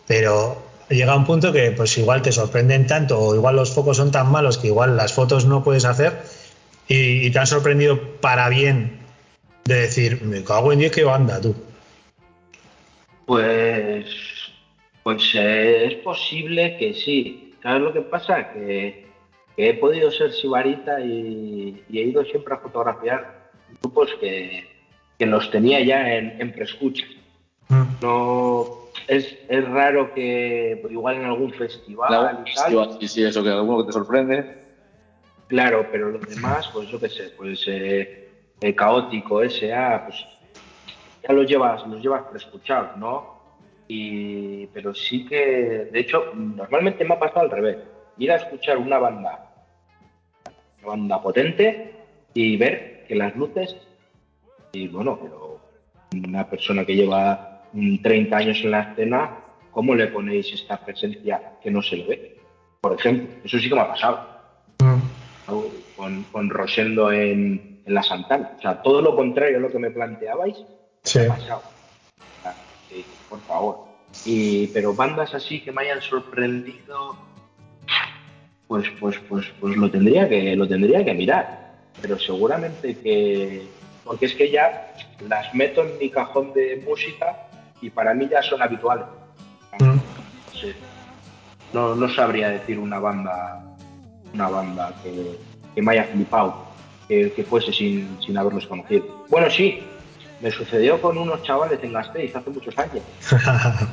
pero 0.06 0.62
llega 0.88 1.16
un 1.16 1.24
punto 1.24 1.52
que 1.52 1.72
pues 1.72 1.98
igual 1.98 2.22
te 2.22 2.30
sorprenden 2.30 2.86
tanto 2.86 3.18
o 3.18 3.34
igual 3.34 3.56
los 3.56 3.72
focos 3.72 3.96
son 3.96 4.12
tan 4.12 4.30
malos 4.30 4.58
que 4.58 4.68
igual 4.68 4.96
las 4.96 5.12
fotos 5.12 5.44
no 5.44 5.64
puedes 5.64 5.84
hacer 5.84 6.22
y, 6.86 7.28
te 7.32 7.38
han 7.40 7.48
sorprendido 7.48 8.00
para 8.20 8.48
bien 8.48 9.00
de 9.64 9.74
decir, 9.74 10.22
me 10.22 10.44
cago 10.44 10.72
en 10.72 10.78
10 10.78 10.92
qué 10.92 11.02
banda 11.02 11.40
tú. 11.40 11.56
Pues, 13.26 14.06
pues 15.02 15.34
es 15.34 15.94
posible 15.94 16.76
que 16.78 16.94
sí. 16.94 17.51
¿Sabes 17.62 17.82
lo 17.82 17.92
que 17.92 18.02
pasa? 18.02 18.52
Que, 18.52 19.06
que 19.56 19.68
he 19.68 19.74
podido 19.74 20.10
ser 20.10 20.32
sibarita 20.32 21.00
y, 21.00 21.82
y 21.88 21.98
he 21.98 22.02
ido 22.02 22.24
siempre 22.24 22.54
a 22.54 22.58
fotografiar 22.58 23.50
grupos 23.80 24.10
que, 24.20 24.68
que 25.18 25.26
los 25.26 25.50
tenía 25.50 25.80
ya 25.80 26.14
en, 26.14 26.40
en 26.40 26.52
preescucha. 26.52 27.06
Mm. 27.68 27.82
No, 28.02 28.66
es, 29.06 29.36
es 29.48 29.68
raro 29.68 30.12
que 30.12 30.78
pues, 30.80 30.92
igual 30.92 31.16
en 31.16 31.24
algún 31.24 31.52
festival 31.52 32.08
Claro, 32.08 32.42
y 32.44 32.54
tal, 32.54 32.98
sí, 33.00 33.08
sí, 33.08 33.24
eso 33.24 33.42
que 33.42 33.50
alguno 33.50 33.78
que 33.78 33.86
te 33.86 33.92
sorprende. 33.92 34.62
Claro, 35.46 35.86
pero 35.90 36.10
los 36.10 36.22
demás, 36.22 36.68
pues 36.72 36.88
yo 36.88 36.98
qué 36.98 37.08
sé, 37.08 37.30
pues 37.36 37.62
eh, 37.66 38.28
el 38.60 38.74
caótico, 38.74 39.42
SA, 39.48 40.04
pues 40.04 40.26
ya 41.22 41.34
los 41.34 41.46
llevas, 41.46 41.86
los 41.86 42.00
llevas 42.02 42.22
preescuchados, 42.24 42.96
¿no? 42.96 43.31
Y, 43.94 44.66
pero 44.68 44.94
sí 44.94 45.26
que, 45.26 45.88
de 45.92 46.00
hecho, 46.00 46.32
normalmente 46.34 47.04
me 47.04 47.12
ha 47.14 47.18
pasado 47.18 47.40
al 47.40 47.50
revés. 47.50 47.76
Ir 48.16 48.32
a 48.32 48.36
escuchar 48.36 48.78
una 48.78 48.98
banda, 48.98 49.52
una 50.78 50.88
banda 50.88 51.20
potente 51.22 51.92
y 52.32 52.56
ver 52.56 53.04
que 53.06 53.14
las 53.14 53.36
luces, 53.36 53.76
y 54.72 54.88
bueno, 54.88 55.18
pero 55.22 55.60
una 56.26 56.48
persona 56.48 56.86
que 56.86 56.96
lleva 56.96 57.64
mm, 57.74 57.98
30 57.98 58.34
años 58.36 58.60
en 58.64 58.70
la 58.70 58.80
escena, 58.80 59.36
¿cómo 59.70 59.94
le 59.94 60.06
ponéis 60.06 60.50
esta 60.54 60.78
presencia 60.82 61.58
que 61.62 61.70
no 61.70 61.82
se 61.82 61.96
le 61.98 62.06
ve? 62.06 62.40
Por 62.80 62.94
ejemplo, 62.94 63.28
eso 63.44 63.58
sí 63.58 63.68
que 63.68 63.74
me 63.74 63.82
ha 63.82 63.88
pasado. 63.88 64.26
Mm. 64.80 65.50
¿no? 65.50 65.64
con, 65.96 66.22
con 66.32 66.48
Rosendo 66.48 67.12
en, 67.12 67.82
en 67.84 67.94
la 67.94 68.02
Santana. 68.02 68.52
O 68.58 68.62
sea, 68.62 68.80
todo 68.80 69.02
lo 69.02 69.14
contrario 69.14 69.58
a 69.58 69.60
lo 69.60 69.70
que 69.70 69.78
me 69.78 69.90
planteabais, 69.90 70.56
Sí. 71.02 71.18
ha 71.18 71.28
pasado. 71.28 71.62
O 72.38 72.42
sea, 72.42 72.54
sí, 72.92 73.04
por 73.28 73.40
favor. 73.40 73.92
Y, 74.24 74.66
pero 74.68 74.94
bandas 74.94 75.34
así 75.34 75.60
que 75.60 75.72
me 75.72 75.82
hayan 75.82 76.02
sorprendido, 76.02 77.16
pues, 78.66 78.88
pues, 79.00 79.18
pues, 79.28 79.46
pues 79.60 79.76
lo 79.76 79.90
tendría 79.90 80.28
que, 80.28 80.54
lo 80.56 80.68
tendría 80.68 81.04
que 81.04 81.14
mirar. 81.14 81.72
Pero 82.00 82.18
seguramente 82.18 82.96
que, 82.98 83.66
porque 84.04 84.26
es 84.26 84.34
que 84.34 84.50
ya 84.50 84.94
las 85.28 85.54
meto 85.54 85.82
en 85.82 85.98
mi 85.98 86.10
cajón 86.10 86.52
de 86.52 86.82
música 86.86 87.48
y 87.80 87.90
para 87.90 88.14
mí 88.14 88.28
ya 88.30 88.42
son 88.42 88.62
habituales. 88.62 89.06
Mm. 89.78 89.98
Sí. 90.58 90.72
No, 91.72 91.94
no 91.94 92.08
sabría 92.08 92.50
decir 92.50 92.78
una 92.78 92.98
banda, 92.98 93.64
una 94.34 94.48
banda 94.48 94.94
que, 95.02 95.38
que 95.74 95.82
me 95.82 95.92
haya 95.92 96.04
flipado, 96.04 96.66
que, 97.08 97.32
que 97.32 97.44
fuese 97.44 97.72
sin, 97.72 98.18
sin 98.20 98.36
haberlos 98.36 98.66
conocido. 98.66 99.26
Bueno, 99.28 99.50
sí, 99.50 99.82
me 100.42 100.50
sucedió 100.50 101.00
con 101.00 101.16
unos 101.16 101.42
chavales 101.42 101.78
en 101.82 101.92
Gasteiz 101.92 102.34
hace 102.36 102.50
muchos 102.50 102.76
años. 102.78 103.02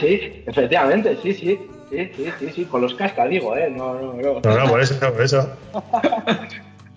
Sí, 0.00 0.42
efectivamente, 0.46 1.16
sí, 1.22 1.32
sí, 1.32 1.60
sí, 1.90 2.10
sí, 2.16 2.32
sí, 2.40 2.50
sí, 2.52 2.64
con 2.64 2.80
los 2.80 2.94
cascas 2.94 3.28
digo, 3.28 3.56
¿eh? 3.56 3.70
No, 3.70 3.94
no, 3.94 4.14
no. 4.14 4.40
No, 4.40 4.58
no, 4.58 4.66
por 4.68 4.80
eso, 4.80 4.98
por 4.98 5.22
eso. 5.22 5.48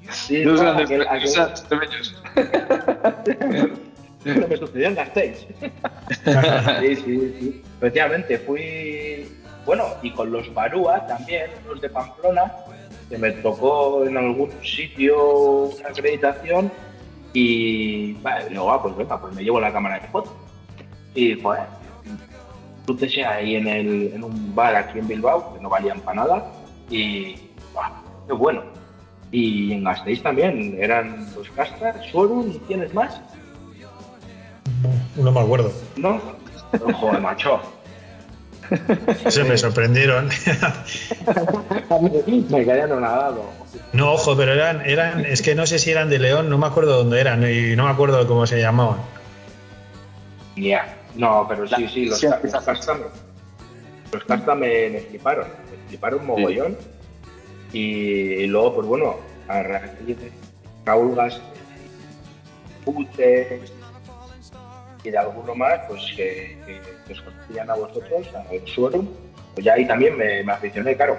Sí, 0.10 0.44
No 0.44 0.54
no, 0.54 0.80
aquel- 0.80 1.06
aquel- 1.08 1.62
que 4.50 4.58
sucedió 4.58 4.88
en 4.88 4.96
Gasteiz. 4.96 5.46
sí, 6.80 6.96
sí, 6.96 7.36
sí. 7.40 7.62
Efectivamente, 7.78 8.40
fui. 8.40 9.30
Bueno, 9.66 9.86
y 10.02 10.12
con 10.12 10.32
los 10.32 10.52
Barúa 10.54 11.06
también, 11.06 11.52
los 11.68 11.80
de 11.80 11.90
Pamplona, 11.90 12.52
que 13.10 13.18
me 13.18 13.32
tocó 13.34 14.04
en 14.06 14.18
algún 14.18 14.50
sitio 14.64 15.66
una 15.80 15.90
acreditación 15.90 16.72
y. 17.34 18.14
Vale, 18.14 18.50
digo, 18.50 18.72
ah, 18.72 18.82
pues 18.82 18.96
venga, 18.96 19.20
pues 19.20 19.34
me 19.36 19.44
llevo 19.44 19.60
la 19.60 19.74
cámara 19.74 20.00
de 20.00 20.08
fotos. 20.08 20.34
Y, 21.16 21.40
joder, 21.42 21.64
crucese 22.86 23.26
ahí 23.26 23.56
en, 23.56 23.68
el, 23.68 24.12
en 24.14 24.24
un 24.24 24.56
bar 24.56 24.76
aquí 24.76 25.00
en 25.00 25.08
Bilbao, 25.08 25.54
que 25.54 25.62
no 25.62 25.70
valían 25.70 26.00
para 26.02 26.24
nada, 26.24 26.52
y. 26.90 27.36
¡buah! 27.74 27.90
¡Qué 28.28 28.34
bueno! 28.34 28.62
Y 29.32 29.74
en 29.74 29.84
Gasteiz 29.84 30.22
también, 30.22 30.78
eran 30.80 31.28
los 31.36 31.50
Castas, 31.50 32.06
Sorun 32.12 32.52
y 32.52 32.60
tienes 32.60 32.94
más. 32.94 33.20
No 35.16 35.32
me 35.32 35.40
acuerdo. 35.40 35.72
¿No? 35.96 36.22
Joder, 37.00 37.20
macho. 37.20 37.60
Se 39.30 39.44
me 39.44 39.58
sorprendieron. 39.58 40.30
me 42.50 42.66
quedé 42.66 42.82
anonadado. 42.82 43.46
No, 43.94 44.14
ojo, 44.14 44.36
pero 44.36 44.54
eran, 44.54 44.82
eran, 44.86 45.26
es 45.26 45.42
que 45.42 45.56
no 45.56 45.66
sé 45.66 45.80
si 45.80 45.92
eran 45.92 46.10
de 46.10 46.20
León, 46.20 46.50
no 46.50 46.58
me 46.58 46.68
acuerdo 46.68 46.98
dónde 46.98 47.20
eran 47.20 47.44
y 47.44 47.76
no 47.76 47.86
me 47.86 47.92
acuerdo 47.92 48.26
cómo 48.28 48.48
se 48.48 48.60
llamaban. 48.60 48.98
Ya, 50.56 50.98
no, 51.16 51.46
pero 51.48 51.68
sí, 51.68 51.88
sí, 51.88 52.06
los, 52.06 52.20
sí, 52.20 52.28
los 52.28 52.42
los 54.14 54.24
casta 54.26 54.54
me, 54.56 54.90
me 54.90 55.00
fliparon, 55.00 55.48
me 55.48 55.88
fliparon 55.90 56.26
mogollón. 56.26 56.78
Y, 57.72 58.46
luego, 58.46 58.76
pues 58.76 58.88
bueno, 58.88 59.16
a 59.48 59.64
raíz 59.64 60.08
de 60.08 60.32
Raúl 60.86 61.16
Gas, 61.16 61.42
Pute 62.86 63.62
y 65.04 65.10
de 65.10 65.18
alguno 65.18 65.56
más, 65.56 65.80
pues 65.88 66.04
que, 66.16 66.58
que, 66.66 66.80
que 67.08 67.14
os 67.14 67.22
conocían 67.22 67.70
a 67.70 67.76
vosotros, 67.76 68.28
a 68.36 68.68
Suero, 68.68 69.04
pues 69.54 69.66
ya 69.66 69.74
ahí 69.74 69.88
también 69.88 70.18
me, 70.18 70.44
me 70.44 70.54
aficioné, 70.54 70.96
claro. 70.96 71.18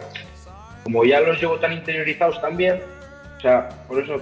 Como 0.83 1.05
ya 1.05 1.21
los 1.21 1.41
llevo 1.41 1.59
tan 1.59 1.73
interiorizados 1.73 2.41
también, 2.41 2.81
o 3.39 3.41
sea, 3.41 3.69
por 3.89 4.03
eso 4.03 4.21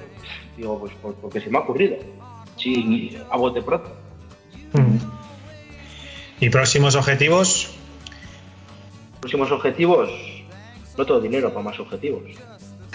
digo, 0.56 0.78
pues 0.78 0.92
por- 0.94 1.14
porque 1.16 1.40
se 1.40 1.50
me 1.50 1.58
ha 1.58 1.60
ocurrido. 1.62 1.96
Sí, 2.56 3.18
a 3.30 3.36
bote 3.36 3.62
pronto. 3.62 3.96
¿Y 6.40 6.50
próximos 6.50 6.94
objetivos? 6.96 7.74
Próximos 9.20 9.50
objetivos, 9.52 10.10
no 10.98 11.06
todo 11.06 11.20
dinero 11.20 11.50
para 11.50 11.64
más 11.64 11.78
objetivos. 11.78 12.22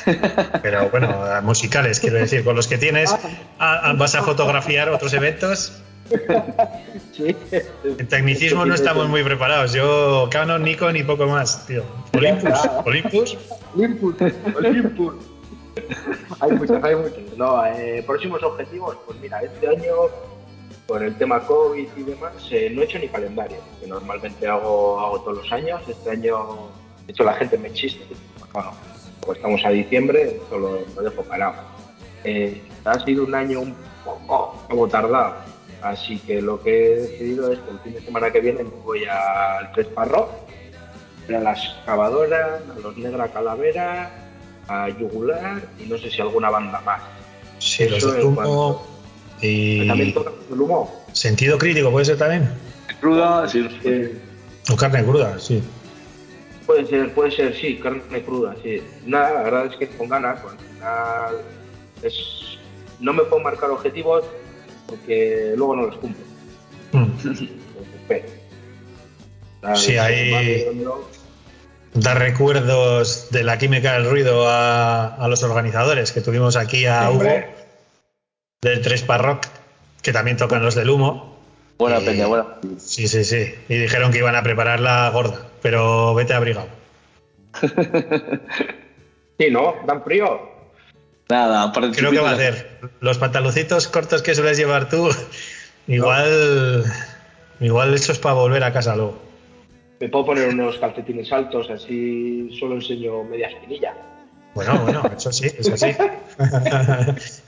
Pero 0.62 0.90
bueno, 0.90 1.18
musicales, 1.44 2.00
quiero 2.00 2.18
decir, 2.18 2.44
con 2.44 2.56
los 2.56 2.68
que 2.68 2.78
tienes, 2.78 3.14
ah, 3.60 3.82
ah, 3.84 3.94
¿vas 3.98 4.16
a 4.16 4.24
fotografiar 4.24 4.90
otros 4.90 5.14
eventos? 5.14 5.82
Sí. 7.12 7.36
En 7.84 8.08
tecnicismo 8.08 8.65
no 8.65 8.76
estamos 8.76 9.08
muy 9.10 9.24
preparados. 9.24 9.74
Yo, 9.74 10.28
Canon, 10.32 10.63
Nikon 10.63 10.96
y 10.98 11.04
poco 11.04 11.26
más, 11.26 11.65
tío. 11.65 11.84
Olympus, 12.13 12.60
Olympus. 12.86 13.38
Olympus, 13.76 14.15
Olympus. 14.56 15.15
hay 16.39 16.52
muchos, 16.52 16.84
hay 16.84 16.96
muchos. 16.96 17.38
No, 17.38 17.65
eh, 17.65 18.04
próximos 18.06 18.43
objetivos, 18.43 18.98
pues 19.06 19.20
mira, 19.20 19.41
este 19.41 19.67
año, 19.67 19.93
por 20.86 21.04
el 21.04 21.17
tema 21.17 21.39
COVID 21.39 21.88
y 21.98 22.04
demás, 22.04 22.34
eh, 22.52 22.70
no 22.72 22.82
he 22.82 22.86
hecho 22.86 23.00
ni 23.00 23.08
calendario, 23.08 23.58
que 23.82 23.88
normalmente 23.88 24.48
hago, 24.48 25.00
hago 25.00 25.22
todos 25.22 25.38
los 25.38 25.52
años. 25.52 25.82
Este 25.88 26.12
año, 26.12 26.70
de 27.08 27.13
hecho, 27.13 27.24
la 27.24 27.34
gente 27.34 27.58
me 27.58 27.74
chiste. 27.74 28.06
Bueno, 28.54 28.74
pues 29.22 29.38
estamos 29.38 29.65
a 29.65 29.70
diciembre, 29.70 30.38
esto 30.41 30.58
lo, 30.58 30.80
lo 30.96 31.02
dejo 31.02 31.24
parado. 31.24 31.56
Eh, 32.24 32.62
ha 32.86 33.00
sido 33.04 33.24
un 33.24 33.36
año 33.36 33.62
un 33.62 33.76
poco, 34.04 34.56
poco 34.70 34.88
tardado, 34.88 35.36
así 35.82 36.20
que 36.20 36.42
lo 36.42 36.62
que 36.62 36.94
he 36.94 36.96
decidido 37.02 37.52
es 37.52 37.60
que 37.60 37.72
el 37.72 37.80
fin 37.80 37.94
de 37.94 38.02
semana 38.02 38.32
que 38.32 38.40
viene 38.42 38.63
me 38.63 38.70
voy 38.84 39.06
al 39.06 39.72
Tres 39.74 39.88
Parro, 39.88 40.30
a 41.30 41.32
la 41.32 41.52
excavadora, 41.54 42.60
a 42.76 42.80
los 42.80 42.98
Negra 42.98 43.28
Calavera, 43.28 44.10
a 44.68 44.90
Yugular 44.90 45.62
y 45.80 45.88
no 45.88 45.98
sé 45.98 46.10
si 46.10 46.22
alguna 46.22 46.50
banda 46.50 46.82
más. 46.82 47.02
Sí, 47.60 47.86
los 47.90 47.98
Eso 48.00 48.12
de 48.12 48.22
en 48.22 48.28
humo 48.28 48.36
cuanto- 48.36 48.88
y 49.42 49.88
También 49.88 50.13
toca 50.13 50.32
el 50.52 50.62
humo. 50.62 51.06
sentido 51.13 51.58
crítico, 51.58 51.92
¿puede 51.92 52.06
ser 52.06 52.18
también? 52.18 52.50
Cruda, 53.00 53.48
sí. 53.48 53.68
Eh, 53.84 54.18
O 54.72 54.76
carne 54.76 55.04
cruda, 55.04 55.38
sí. 55.40 55.62
puede 56.66 56.86
ser, 56.88 57.13
puede 57.13 57.32
ser, 57.32 57.56
sí, 57.56 57.78
carne 57.80 58.22
cruda, 58.24 58.56
sí. 58.63 58.82
Nada, 59.06 59.34
la 59.34 59.44
verdad 59.44 59.66
es 59.68 59.76
que 59.78 59.88
con 59.96 60.10
ganas, 60.10 60.40
pues, 60.42 60.54
al 60.54 60.60
final 60.60 61.36
es, 62.04 62.13
no 63.00 63.13
me 63.13 63.24
puedo 63.24 63.42
marcar 63.44 63.70
objetivos 63.70 64.24
porque 64.88 65.54
luego 65.56 65.76
no 65.76 65.82
los 65.88 65.97
cumplo. 65.97 66.23
Mm. 66.93 67.08
Nada, 69.62 69.76
Sí, 69.76 69.97
ahí- 69.97 70.65
Da 71.93 72.13
recuerdos 72.13 73.32
de 73.32 73.43
la 73.43 73.58
química 73.58 73.93
del 73.93 74.08
ruido 74.10 74.47
a, 74.47 75.15
a 75.15 75.28
los 75.28 75.41
organizadores 75.43 76.12
que 76.12 76.21
tuvimos 76.21 76.56
aquí 76.56 76.86
a 76.86 77.10
Hugo 77.10 77.23
del 78.62 78.82
Tres 78.82 79.02
Parroc, 79.02 79.45
que 80.04 80.13
también 80.13 80.38
tocan 80.38 80.63
los 80.63 80.76
del 80.76 80.89
humo. 80.91 81.38
Buena 81.80 82.00
Y- 82.00 82.06
peña, 82.06 82.28
buena. 82.28 82.45
Sí, 82.78 83.08
sí, 83.08 83.23
sí. 83.23 83.54
Y 83.67 83.78
dijeron 83.78 84.12
que 84.12 84.19
iban 84.19 84.36
a 84.36 84.43
preparar 84.43 84.80
la 84.80 85.10
gorda, 85.10 85.47
pero 85.62 86.13
vete 86.13 86.34
abrigado. 86.34 86.67
Sí, 89.39 89.52
¿no? 89.52 89.76
¿Dan 89.86 90.04
frío? 90.04 90.50
Nada, 91.30 91.72
Creo 91.74 92.12
que 92.12 92.20
va 92.20 92.32
a 92.32 92.34
hacer. 92.34 92.80
Los 93.02 93.18
pantaloncitos 93.18 93.88
cortos 93.88 94.22
que 94.22 94.34
sueles 94.34 94.58
llevar 94.58 94.88
tú, 94.90 95.10
igual, 95.88 96.86
igual 97.60 97.94
eso 97.94 98.13
es 98.13 98.20
para 98.20 98.36
volver 98.36 98.63
a 98.63 98.72
casa 98.72 98.96
luego. 98.96 99.20
Me 100.00 100.10
puedo 100.10 100.28
poner 100.28 100.48
unos 100.50 100.78
calcetines 100.78 101.32
altos, 101.32 101.70
así 101.70 102.50
solo 102.58 102.76
enseño 102.76 103.24
media 103.24 103.48
espinilla. 103.48 103.96
Bueno, 104.54 104.80
bueno, 104.84 105.04
eso 105.16 105.32
sí, 105.32 105.48
eso 105.58 105.76
sí. 105.76 105.92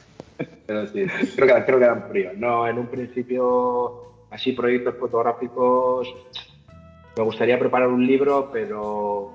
Pero 0.65 0.87
sí, 0.87 1.05
creo 1.35 1.55
que, 1.55 1.65
creo 1.65 1.79
que 1.79 1.85
dan 1.85 2.07
frío. 2.09 2.31
No, 2.35 2.67
en 2.67 2.77
un 2.77 2.87
principio, 2.87 4.13
así 4.29 4.51
proyectos 4.53 4.95
fotográficos, 4.99 6.07
me 7.17 7.23
gustaría 7.23 7.59
preparar 7.59 7.87
un 7.87 8.05
libro, 8.05 8.49
pero, 8.51 9.33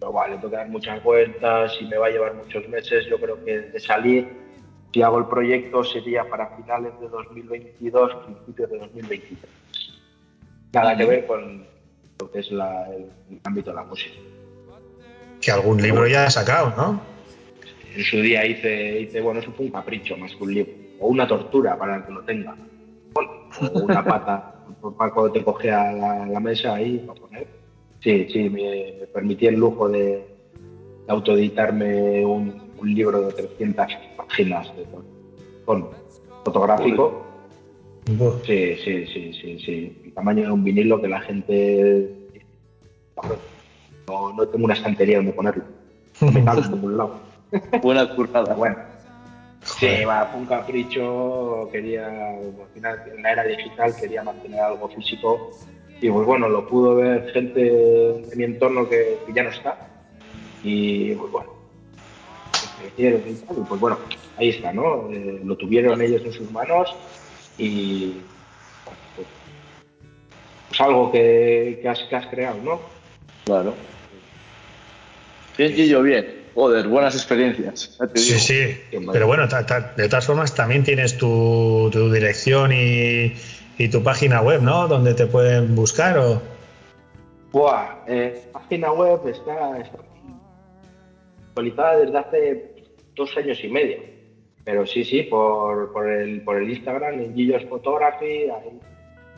pero 0.00 0.12
vale, 0.12 0.36
tengo 0.36 0.50
que 0.50 0.56
dar 0.56 0.68
muchas 0.68 1.02
vueltas 1.02 1.76
y 1.80 1.86
me 1.86 1.96
va 1.98 2.06
a 2.06 2.10
llevar 2.10 2.34
muchos 2.34 2.66
meses. 2.68 3.06
Yo 3.06 3.18
creo 3.18 3.38
que 3.44 3.60
de 3.60 3.78
salir, 3.78 4.26
si 4.92 5.02
hago 5.02 5.18
el 5.18 5.26
proyecto, 5.26 5.84
sería 5.84 6.24
para 6.24 6.48
finales 6.48 6.98
de 6.98 7.06
2022, 7.08 8.14
principios 8.24 8.70
de 8.70 8.78
2023. 8.78 9.50
Nada 10.72 10.96
que 10.96 11.04
ver 11.04 11.24
con 11.26 11.66
lo 12.18 12.30
que 12.30 12.38
es 12.38 12.50
la- 12.50 12.86
el, 12.94 13.02
el 13.30 13.40
ámbito 13.44 13.70
de 13.70 13.76
la 13.76 13.84
música. 13.84 14.14
Que 15.40 15.50
algún 15.50 15.80
libro 15.82 16.06
ya 16.06 16.24
ha 16.26 16.30
sacado, 16.30 16.72
¿no? 16.76 16.98
En 17.94 18.02
su 18.04 18.16
día 18.20 18.46
hice, 18.46 19.00
hice, 19.00 19.20
bueno, 19.20 19.40
eso 19.40 19.52
fue 19.52 19.66
un 19.66 19.70
capricho 19.72 20.16
más 20.16 20.34
que 20.34 20.44
un 20.44 20.54
libro, 20.54 20.72
o 20.98 21.08
una 21.08 21.26
tortura 21.26 21.76
para 21.76 21.96
el 21.96 22.04
que 22.04 22.12
lo 22.12 22.22
tenga. 22.22 22.56
Bueno, 23.12 23.30
o 23.72 23.80
una 23.80 24.02
pata 24.02 24.44
para 24.96 25.10
cuando 25.10 25.32
te 25.32 25.42
coge 25.44 25.70
a 25.70 25.92
la, 25.92 26.26
la 26.26 26.40
mesa 26.40 26.74
ahí 26.74 26.98
para 27.00 27.18
poner. 27.20 27.46
Sí, 28.00 28.26
sí, 28.30 28.48
me, 28.48 28.94
me 28.98 29.06
permití 29.06 29.46
el 29.46 29.56
lujo 29.56 29.88
de, 29.88 30.24
autoeditarme 31.10 32.24
un, 32.24 32.54
un 32.78 32.94
libro 32.94 33.20
de 33.22 33.32
300 33.32 33.86
páginas 34.16 34.74
de 34.76 34.86
con 35.64 35.86
fotográfico. 36.44 37.12
Sí, 38.44 38.76
sí, 38.76 39.06
sí, 39.06 39.32
sí, 39.32 39.58
sí. 39.58 39.92
El 40.04 40.12
tamaño 40.12 40.44
de 40.44 40.50
un 40.50 40.64
vinilo 40.64 41.00
que 41.00 41.08
la 41.08 41.20
gente... 41.20 42.08
No, 44.08 44.32
no 44.32 44.46
tengo 44.46 44.64
una 44.64 44.74
estantería 44.74 45.18
donde 45.18 45.32
ponerlo. 45.32 45.64
Me 46.20 46.42
cago 46.42 46.62
en 46.62 46.72
ningún 46.72 46.96
lado. 46.96 47.12
Buena 47.82 48.06
currada. 48.06 48.46
Pero 48.46 48.56
bueno. 48.56 48.76
Sí, 49.62 50.04
va, 50.06 50.24
fue 50.26 50.40
un 50.40 50.46
capricho, 50.46 51.68
quería, 51.70 52.06
al 52.06 52.68
final 52.72 53.02
en 53.14 53.22
la 53.22 53.32
era 53.32 53.44
digital 53.44 53.94
quería 53.94 54.22
mantener 54.22 54.60
algo 54.60 54.88
físico 54.88 55.50
y 56.00 56.10
pues 56.10 56.26
bueno, 56.26 56.48
lo 56.48 56.66
pudo 56.66 56.96
ver 56.96 57.30
gente 57.32 57.60
de 57.60 58.32
mi 58.36 58.44
entorno 58.44 58.88
que, 58.88 59.22
que 59.26 59.32
ya 59.32 59.42
no 59.42 59.50
está 59.50 59.86
y 60.62 61.14
pues 61.14 61.30
bueno, 61.32 61.50
crecieron 62.78 63.22
y 63.28 63.34
tal, 63.34 63.56
y 63.58 63.64
pues 63.64 63.80
bueno, 63.80 63.98
ahí 64.36 64.48
está, 64.50 64.72
¿no? 64.72 65.10
Eh, 65.12 65.40
lo 65.44 65.56
tuvieron 65.56 66.00
ellos 66.00 66.22
en 66.24 66.32
sus 66.32 66.50
manos 66.50 66.94
y 67.56 68.24
pues, 68.84 69.28
pues 70.68 70.80
algo 70.80 71.10
que, 71.12 71.78
que, 71.82 71.88
has, 71.88 72.00
que 72.04 72.16
has 72.16 72.26
creado, 72.28 72.62
¿no? 72.62 72.80
Claro. 73.44 73.76
Bien, 75.58 75.72
Gillo, 75.74 76.02
bien. 76.02 76.40
Joder, 76.54 76.88
buenas 76.88 77.14
experiencias. 77.14 77.96
ya 77.98 78.06
te 78.08 78.18
Sí, 78.18 78.38
sí. 78.38 78.98
Pero 79.12 79.26
bueno, 79.26 79.46
ta- 79.48 79.64
ta- 79.66 79.94
de 79.96 80.08
todas 80.08 80.26
formas 80.26 80.54
también 80.54 80.82
tienes 80.82 81.16
tu, 81.16 81.88
tu 81.92 82.10
dirección 82.10 82.72
y, 82.72 83.34
y 83.80 83.88
tu 83.88 84.02
página 84.02 84.42
web, 84.42 84.60
¿no? 84.60 84.86
Donde 84.88 85.14
te 85.14 85.26
pueden 85.26 85.74
buscar 85.74 86.18
o... 86.18 86.42
Buah, 87.50 88.04
eh, 88.06 88.42
página 88.52 88.92
web 88.92 89.26
está, 89.26 89.78
está 89.78 89.98
actualizada 91.48 91.96
desde 91.96 92.18
hace 92.18 92.74
dos 93.16 93.34
años 93.38 93.58
y 93.64 93.68
medio. 93.68 93.96
Pero 94.64 94.86
sí, 94.86 95.02
sí, 95.02 95.22
por, 95.22 95.92
por, 95.94 96.10
el, 96.10 96.42
por 96.42 96.56
el 96.58 96.68
Instagram, 96.68 97.14
en 97.20 97.34
Gillos 97.34 97.64
Photography, 97.70 98.50
ahí, 98.50 98.78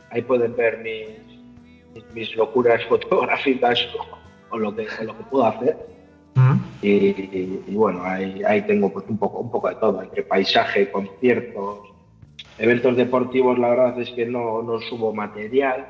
ahí 0.09 0.21
pueden 0.23 0.53
ver 0.57 0.79
mis, 0.79 2.03
mis, 2.13 2.35
locuras 2.35 2.83
fotográficas 2.89 3.79
o, 3.97 4.55
o 4.55 4.59
lo 4.59 4.75
que, 4.75 4.87
o 4.99 5.03
lo 5.05 5.17
que 5.17 5.23
puedo 5.31 5.45
hacer. 5.45 5.77
¿Mm? 6.35 6.55
Y, 6.81 6.89
y- 6.89 7.63
y 7.69 7.75
bueno, 7.75 8.03
ahí, 8.03 8.43
ahí 8.45 8.61
tengo 8.63 8.91
pues 8.91 9.05
un 9.07 9.17
poco, 9.17 9.39
un 9.39 9.49
poco 9.49 9.69
de 9.69 9.75
todo, 9.75 10.03
entre 10.03 10.23
paisaje, 10.23 10.91
conciertos, 10.91 11.92
eventos 12.57 12.95
deportivos, 12.95 13.57
la 13.59 13.69
verdad 13.69 13.99
es 13.99 14.09
que 14.11 14.25
no, 14.25 14.61
no 14.61 14.79
subo 14.81 15.13
material, 15.13 15.87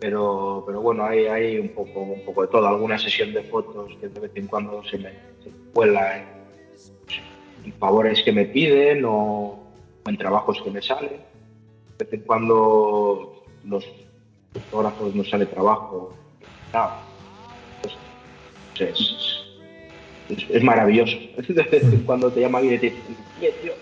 pero, 0.00 0.62
pero 0.66 0.80
bueno, 0.80 1.04
hay, 1.04 1.26
hay 1.26 1.58
un, 1.58 1.68
poco, 1.70 2.00
un 2.00 2.24
poco 2.24 2.42
de 2.42 2.48
todo, 2.48 2.66
alguna 2.66 2.98
sesión 2.98 3.32
de 3.32 3.42
fotos 3.44 3.92
que 4.00 4.08
de 4.08 4.20
vez 4.20 4.30
en 4.34 4.46
cuando 4.46 4.82
se 4.84 4.98
me, 4.98 5.10
se 5.42 5.50
me 5.50 5.72
cuela 5.72 6.18
en, 6.18 7.72
favores 7.78 8.22
que 8.22 8.30
me 8.32 8.44
piden 8.44 9.04
o 9.06 9.58
en 10.06 10.16
trabajos 10.18 10.60
que 10.62 10.70
me 10.70 10.82
salen. 10.82 11.12
De 11.98 12.04
vez 12.04 12.12
en 12.12 12.20
cuando 12.20 13.42
los 13.64 13.84
fotógrafos 14.52 15.14
nos 15.14 15.30
sale 15.30 15.46
trabajo 15.46 16.12
encantado. 16.40 16.92
Pues, 17.82 17.94
es, 18.90 19.44
es- 20.28 20.50
es 20.50 20.62
maravilloso. 20.62 21.16
Cuando 22.06 22.30
te 22.30 22.40
llama 22.40 22.58
alguien 22.58 22.74
y 22.76 22.78
te 22.78 22.86
dice, 22.90 23.02
"Oye, 23.38 23.52
tío, 23.62 23.72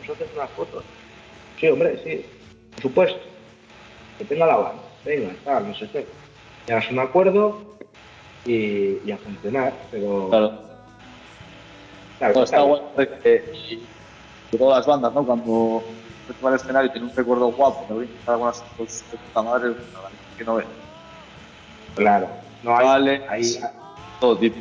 ¿nos 0.00 0.16
haces 0.16 0.28
unas 0.34 0.50
fotos? 0.50 0.84
Sí, 1.60 1.68
hombre, 1.68 2.00
sí, 2.02 2.24
por 2.72 2.82
supuesto. 2.82 3.20
Que 4.18 4.24
tenga 4.24 4.46
la 4.46 4.56
banda, 4.56 4.82
venga, 5.04 5.34
tal, 5.44 5.68
no 5.68 5.74
sé 5.74 5.88
qué. 5.90 6.06
Llegas 6.66 6.86
a 6.88 6.90
un 6.90 6.98
acuerdo 7.00 7.76
y, 8.44 8.98
y 9.04 9.12
a 9.12 9.18
funcionar, 9.18 9.72
pero... 9.90 10.28
Claro. 10.30 10.52
claro, 12.18 12.34
No, 12.34 12.42
está 12.44 12.56
claro, 12.56 12.68
bueno 12.68 12.90
y 12.96 13.76
de 14.52 14.58
todas 14.58 14.78
las 14.78 14.86
bandas, 14.86 15.14
¿no? 15.14 15.24
Cuando 15.24 15.82
se 16.26 16.44
va 16.44 16.50
al 16.50 16.56
escenario 16.56 16.88
y 16.90 16.92
tiene 16.92 17.06
un 17.08 17.16
recuerdo 17.16 17.52
guapo, 17.52 17.86
me 17.88 17.94
voy 17.94 18.04
a 18.04 18.06
intentar 18.08 18.34
algunas 18.34 18.62
fotos 18.76 19.04
de 19.10 19.18
puta 19.18 19.42
madre, 19.42 19.68
la 19.68 19.74
verdad 19.74 20.10
es 20.32 20.38
que 20.38 20.44
no 20.44 20.54
ve. 20.56 20.64
Claro. 21.94 22.28
No, 22.62 22.76
hay, 22.76 22.86
Vale. 22.86 23.22
hay, 23.28 23.60
Todo 24.20 24.38
tipo. 24.38 24.56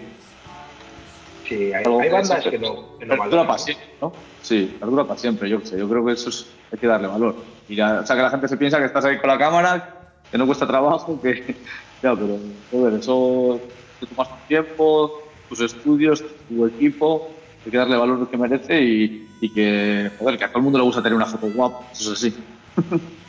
sí, 1.47 1.73
hay, 1.73 1.83
que 1.83 2.09
bandas 2.09 2.43
que 2.45 2.59
no, 2.59 2.97
que 2.97 3.05
no 3.05 3.17
para 3.17 3.57
siempre, 3.57 3.87
¿no? 4.01 4.13
Sí, 4.41 4.77
perdura 4.79 5.03
para 5.05 5.19
siempre, 5.19 5.49
yo 5.49 5.59
sé. 5.61 5.77
Yo 5.77 5.89
creo 5.89 6.05
que 6.05 6.13
eso 6.13 6.29
es, 6.29 6.47
hay 6.71 6.79
que 6.79 6.87
darle 6.87 7.07
valor. 7.07 7.35
Y 7.67 7.75
ya, 7.75 7.99
o 8.01 8.05
sea, 8.05 8.15
que 8.15 8.21
la 8.21 8.29
gente 8.29 8.47
se 8.47 8.57
piensa 8.57 8.79
que 8.79 8.85
estás 8.85 9.05
ahí 9.05 9.17
con 9.17 9.29
la 9.29 9.37
cámara, 9.37 10.11
que 10.31 10.37
no 10.37 10.45
cuesta 10.45 10.67
trabajo, 10.67 11.19
que. 11.21 11.55
Ya, 12.01 12.15
pero, 12.15 12.39
joder, 12.71 12.93
eso 12.93 13.59
te 13.99 14.05
tomas 14.05 14.29
tu 14.29 14.47
tiempo, 14.47 15.21
tus 15.49 15.59
estudios, 15.59 16.23
tu 16.47 16.65
equipo, 16.65 17.29
hay 17.65 17.71
que 17.71 17.77
darle 17.77 17.97
valor 17.97 18.19
lo 18.19 18.29
que 18.29 18.37
merece 18.37 18.81
y, 18.81 19.27
y 19.41 19.53
que, 19.53 20.09
joder, 20.17 20.37
que 20.37 20.45
a 20.45 20.47
todo 20.47 20.59
el 20.59 20.63
mundo 20.63 20.79
le 20.79 20.85
gusta 20.85 21.03
tener 21.03 21.17
una 21.17 21.25
foto 21.25 21.47
guapa, 21.53 21.89
eso 21.91 22.13
es 22.13 22.19
así. 22.19 22.33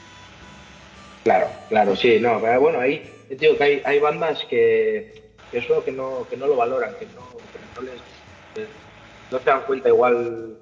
Claro, 1.22 1.48
claro, 1.68 1.94
sí, 1.94 2.18
no, 2.18 2.40
pero 2.40 2.60
bueno, 2.60 2.80
ahí, 2.80 3.02
yo 3.28 3.36
digo 3.36 3.56
que 3.58 3.64
hay, 3.64 3.82
hay 3.84 4.00
bandas 4.00 4.42
que, 4.48 5.22
que 5.50 5.58
eso 5.58 5.84
que 5.84 5.92
no, 5.92 6.26
que 6.30 6.36
no 6.36 6.46
lo 6.46 6.56
valoran, 6.56 6.94
que 6.98 7.04
no, 7.06 7.20
que 7.52 7.58
no 7.76 7.82
les, 7.82 8.00
que 8.54 8.66
no 9.30 9.38
se 9.38 9.44
dan 9.44 9.60
cuenta 9.66 9.90
igual, 9.90 10.56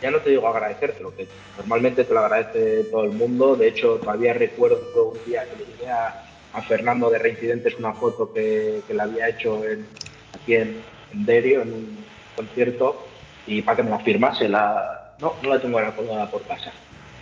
ya 0.00 0.10
no 0.10 0.18
te 0.18 0.30
digo 0.30 0.46
agradecértelo, 0.46 1.14
que 1.16 1.26
normalmente 1.56 2.04
te 2.04 2.12
lo 2.14 2.20
agradece 2.20 2.84
todo 2.84 3.04
el 3.04 3.10
mundo, 3.10 3.56
de 3.56 3.68
hecho 3.68 3.96
todavía 3.96 4.32
recuerdo 4.34 4.78
un 5.12 5.24
día 5.24 5.44
que 5.50 5.56
le 5.56 5.64
llegué 5.64 5.88
a, 5.90 6.24
a 6.52 6.62
Fernando 6.62 7.10
de 7.10 7.18
Reincidentes 7.18 7.74
una 7.78 7.92
foto 7.94 8.32
que, 8.32 8.82
que 8.86 8.94
le 8.94 9.02
había 9.02 9.28
hecho 9.28 9.64
en, 9.64 9.86
aquí 10.34 10.54
en, 10.54 10.84
en 11.12 11.24
Derio, 11.24 11.62
en 11.62 11.72
un 11.72 12.04
concierto, 12.36 13.06
y 13.46 13.62
para 13.62 13.76
que 13.76 13.82
me 13.82 13.90
la 13.90 13.98
firmase, 14.00 14.48
la, 14.48 15.14
no, 15.20 15.34
no 15.42 15.48
la 15.50 15.60
tengo 15.60 15.78
ahora 15.78 15.94
colgada 15.94 16.30
por 16.30 16.46
casa. 16.46 16.72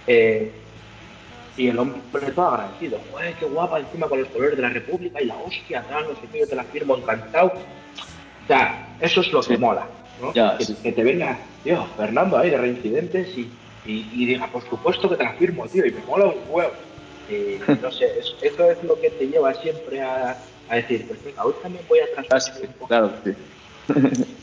Eh, 0.07 0.53
y 1.57 1.69
el 1.69 1.79
hombre 1.79 2.03
todo 2.35 2.49
agradecido. 2.49 3.01
¡Joder, 3.11 3.35
qué 3.35 3.47
guapa! 3.47 3.79
Encima 3.79 4.09
con 4.09 4.21
los 4.21 4.29
colores 4.29 4.57
de 4.57 4.63
la 4.63 4.69
República 4.69 5.23
y 5.23 5.25
la 5.25 5.37
hostia, 5.37 5.83
tal, 5.89 6.09
no 6.09 6.15
sé 6.17 6.29
qué, 6.31 6.41
yo 6.41 6.49
te 6.49 6.55
la 6.55 6.65
firmo 6.65 6.97
encantado. 6.97 7.53
O 8.45 8.47
sea, 8.47 8.87
eso 9.01 9.23
es 9.23 9.33
lo 9.33 9.41
que 9.41 9.55
Sí. 9.55 9.57
mola, 9.57 9.87
¿no? 10.21 10.33
Ya, 10.35 10.57
que, 10.59 10.65
sí. 10.65 10.77
que 10.83 10.93
te 10.93 11.03
venga, 11.03 11.59
tío, 11.63 11.87
Fernando 11.97 12.37
ahí 12.39 12.51
de 12.51 12.59
reincidentes 12.59 13.29
y, 13.37 13.59
y, 13.85 14.23
y 14.23 14.27
diga, 14.27 14.51
por 14.51 14.63
supuesto 14.69 15.09
que 15.11 15.17
te 15.17 15.25
la 15.25 15.35
firmo, 15.35 15.67
tío, 15.67 15.85
y 15.87 15.93
me 15.93 16.05
mola 16.05 16.27
un 16.27 16.45
huevo. 16.47 16.73
Y 17.29 17.59
no 17.81 17.91
sé, 17.91 18.07
es- 18.19 18.37
eso 18.43 18.71
es 18.71 18.83
lo 18.83 19.01
que 19.01 19.11
te 19.11 19.27
lleva 19.27 19.53
siempre 19.55 20.01
a, 20.01 20.43
a 20.69 20.77
decir, 20.77 21.07
pues 21.09 21.23
venga, 21.25 21.45
hoy 21.45 21.55
también 21.63 21.85
voy 21.89 21.99
a 22.01 22.07
transmitir 22.29 22.69
un 22.71 22.75
poco. 22.75 22.89
claro, 22.89 23.23
sí. 23.25 23.33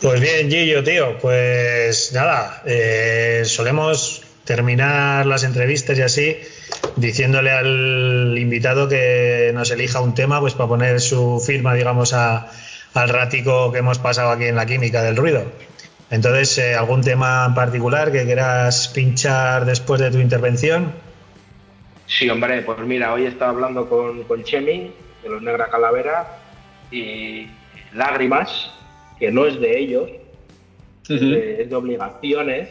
Pues 0.00 0.20
bien, 0.20 0.50
Gillo, 0.50 0.84
tío, 0.84 1.16
pues 1.18 2.12
nada, 2.12 2.62
eh, 2.66 3.42
solemos 3.46 4.22
terminar 4.44 5.24
las 5.24 5.42
entrevistas 5.42 5.98
y 5.98 6.02
así 6.02 6.36
diciéndole 6.96 7.50
al 7.50 8.36
invitado 8.38 8.88
que 8.90 9.50
nos 9.54 9.70
elija 9.70 10.00
un 10.02 10.14
tema 10.14 10.38
pues 10.38 10.52
para 10.52 10.68
poner 10.68 11.00
su 11.00 11.42
firma, 11.44 11.74
digamos, 11.74 12.12
a- 12.12 12.46
al 12.96 13.08
ratico 13.08 13.72
que 13.72 13.78
hemos 13.78 13.98
pasado 13.98 14.30
aquí 14.30 14.44
en 14.44 14.56
la 14.56 14.66
química 14.66 15.02
del 15.02 15.16
ruido. 15.16 15.44
Entonces, 16.10 16.58
eh, 16.58 16.74
¿algún 16.74 17.02
tema 17.02 17.44
en 17.46 17.54
particular 17.54 18.12
que 18.12 18.24
quieras 18.24 18.88
pinchar 18.88 19.64
después 19.64 20.00
de 20.00 20.10
tu 20.10 20.18
intervención? 20.18 20.92
Sí, 22.06 22.30
hombre, 22.30 22.62
pues 22.62 22.78
mira, 22.80 23.12
hoy 23.12 23.26
estaba 23.26 23.50
hablando 23.50 23.88
con, 23.88 24.22
con 24.24 24.44
Chemi, 24.44 24.92
de 25.22 25.28
los 25.28 25.42
Negra 25.42 25.68
Calavera, 25.68 26.38
y 26.92 27.48
Lágrimas, 27.92 28.70
que 29.18 29.32
no 29.32 29.46
es 29.46 29.60
de 29.60 29.78
ellos, 29.78 30.08
es, 31.08 31.20
de, 31.20 31.62
es 31.62 31.68
de 31.70 31.74
obligaciones, 31.74 32.68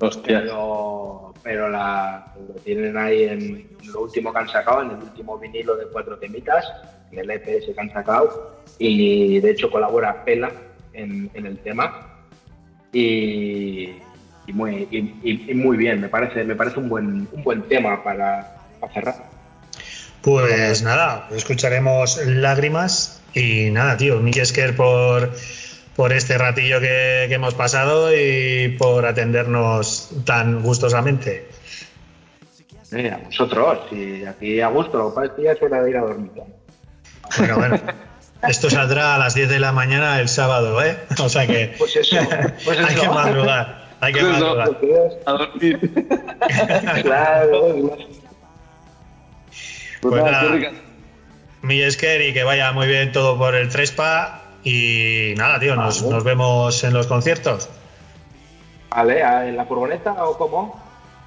Hostia. 0.00 0.40
pero, 0.40 1.32
pero 1.44 1.70
la, 1.70 2.34
lo 2.48 2.54
tienen 2.62 2.96
ahí 2.96 3.24
en 3.24 3.68
lo 3.92 4.00
último 4.00 4.32
que 4.32 4.38
han 4.40 4.48
sacado, 4.48 4.82
en 4.82 4.90
el 4.90 4.96
último 4.96 5.38
vinilo 5.38 5.76
de 5.76 5.86
cuatro 5.86 6.18
temitas, 6.18 6.64
en 7.12 7.18
el 7.18 7.30
EP 7.30 7.46
ese 7.48 7.72
que 7.74 7.80
han 7.80 7.92
sacado, 7.92 8.56
y 8.78 9.38
de 9.40 9.50
hecho 9.50 9.70
colabora 9.70 10.24
Pela 10.24 10.50
en, 10.92 11.30
en 11.34 11.46
el 11.46 11.58
tema. 11.58 12.12
Y, 12.92 13.90
y 14.46 14.52
muy, 14.52 14.88
y, 14.90 15.14
y- 15.22 15.54
muy 15.54 15.76
bien, 15.76 16.00
me 16.00 16.08
parece, 16.08 16.44
me 16.44 16.54
parece 16.54 16.78
un 16.78 16.88
buen, 16.88 17.28
un 17.32 17.42
buen 17.42 17.62
tema 17.62 18.02
para, 18.02 18.56
para 18.80 18.92
cerrar. 18.92 19.14
Pues 20.22 20.82
nada, 20.82 21.28
escucharemos 21.30 22.18
lágrimas 22.26 23.20
y 23.34 23.70
nada, 23.70 23.96
tío, 23.96 24.18
mil 24.20 24.36
Esker 24.38 24.74
por, 24.74 25.30
por 25.94 26.12
este 26.12 26.38
ratillo 26.38 26.80
que, 26.80 27.26
que 27.28 27.34
hemos 27.34 27.54
pasado 27.54 28.10
y 28.16 28.74
por 28.78 29.04
atendernos 29.06 30.10
tan 30.24 30.62
gustosamente. 30.62 31.46
Eh, 32.92 33.10
a 33.10 33.18
vosotros, 33.18 33.78
y 33.92 34.24
aquí 34.24 34.60
a 34.60 34.68
gusto, 34.68 34.96
lo 34.98 35.14
que 35.14 35.64
hora 35.64 35.82
de 35.82 35.90
ir 35.90 35.96
a 35.96 36.00
dormir. 36.00 36.30
Bueno, 37.38 37.56
bueno, 37.56 37.80
esto 38.48 38.70
saldrá 38.70 39.14
a 39.14 39.18
las 39.18 39.34
10 39.34 39.48
de 39.48 39.60
la 39.60 39.72
mañana 39.72 40.20
el 40.20 40.28
sábado, 40.28 40.82
¿eh? 40.82 40.98
O 41.18 41.28
sea 41.28 41.46
que 41.46 41.74
Pues 41.78 41.96
eso, 41.96 42.16
pues 42.64 42.78
hay 42.88 42.94
que 42.94 43.08
madrugar, 43.08 43.86
hay 44.00 44.12
que 44.12 44.20
Pues 44.20 44.32
madrugar. 44.32 44.68
A 45.26 45.32
dormir. 45.32 45.80
claro, 47.02 47.98
Pues 50.00 50.24
nada. 50.24 50.72
Mil 51.62 51.82
Esker 51.82 52.20
y 52.22 52.32
que 52.32 52.44
vaya 52.44 52.72
muy 52.72 52.86
bien 52.86 53.12
todo 53.12 53.36
por 53.36 53.54
el 53.54 53.68
Trespa 53.68 54.42
y 54.62 55.34
nada, 55.36 55.58
tío, 55.58 55.74
nos, 55.74 56.02
nos 56.02 56.22
vemos 56.24 56.84
en 56.84 56.92
los 56.92 57.06
conciertos. 57.06 57.68
Vale, 58.90 59.20
¿en 59.20 59.56
la 59.56 59.64
furgoneta 59.64 60.12
o 60.24 60.38
cómo? 60.38 60.80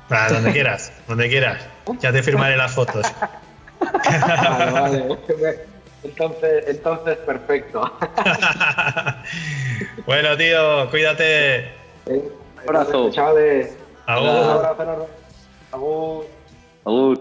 Ah, 0.09 0.27
donde 0.29 0.51
quieras, 0.51 0.91
donde 1.07 1.29
quieras. 1.29 1.61
Ya 1.99 2.11
te 2.11 2.23
firmaré 2.23 2.57
las 2.57 2.73
fotos. 2.73 3.05
Vale, 3.79 5.07
vale. 5.41 5.68
Entonces, 6.03 6.63
entonces 6.67 7.17
perfecto. 7.17 7.81
bueno, 10.05 10.37
tío, 10.37 10.89
cuídate. 10.89 11.57
Eh, 12.05 12.31
Abrazo. 12.65 13.11
Chavales. 13.11 13.75
Agur. 14.05 14.29
Un 14.29 14.35
abrazo. 15.71 16.25
Agur. 16.85 17.17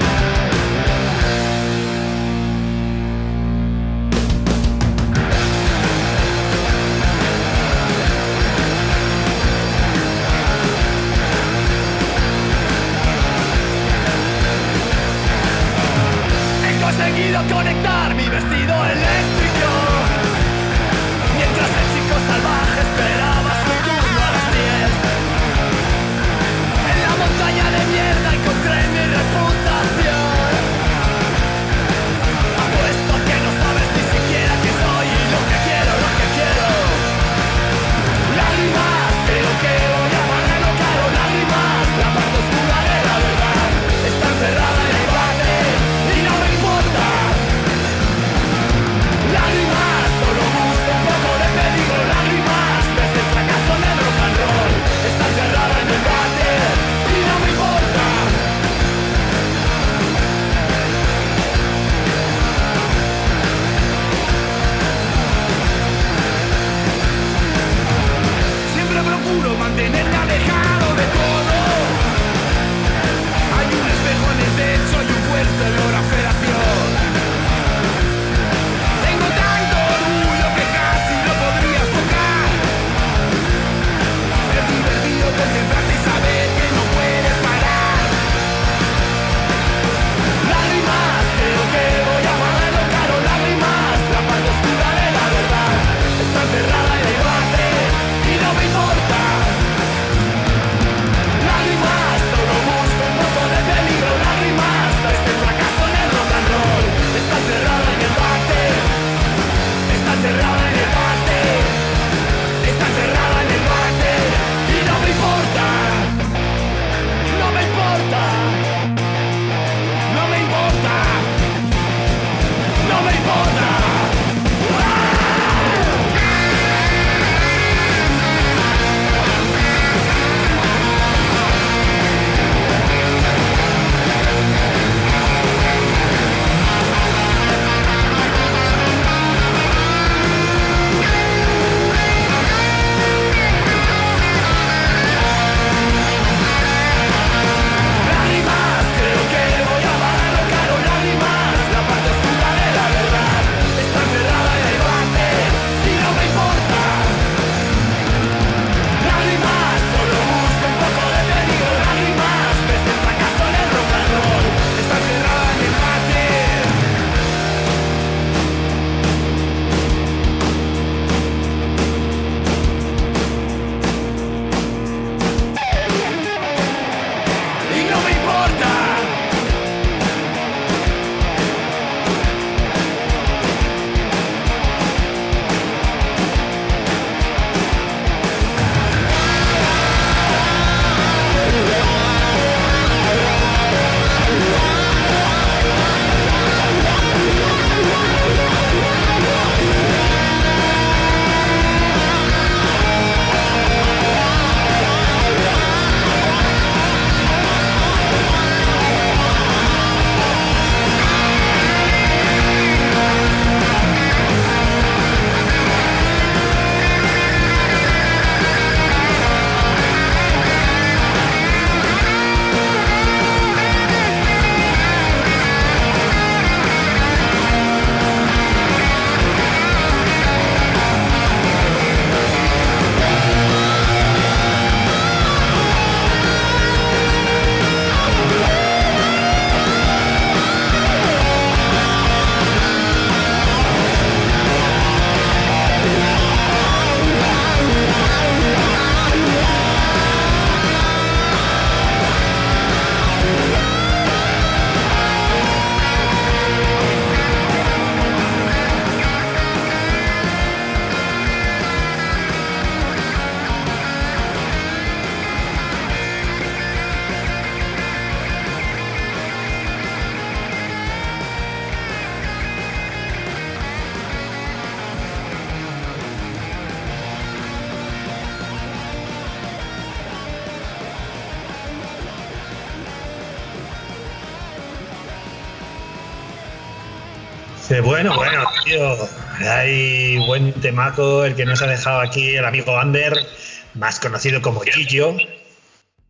Temaco, 290.69 291.25
el 291.25 291.35
que 291.35 291.47
nos 291.47 291.63
ha 291.63 291.67
dejado 291.67 292.01
aquí 292.01 292.37
el 292.37 292.45
amigo 292.45 292.79
Ander, 292.79 293.27
más 293.73 293.99
conocido 293.99 294.43
como 294.43 294.61
Gillo. 294.61 295.17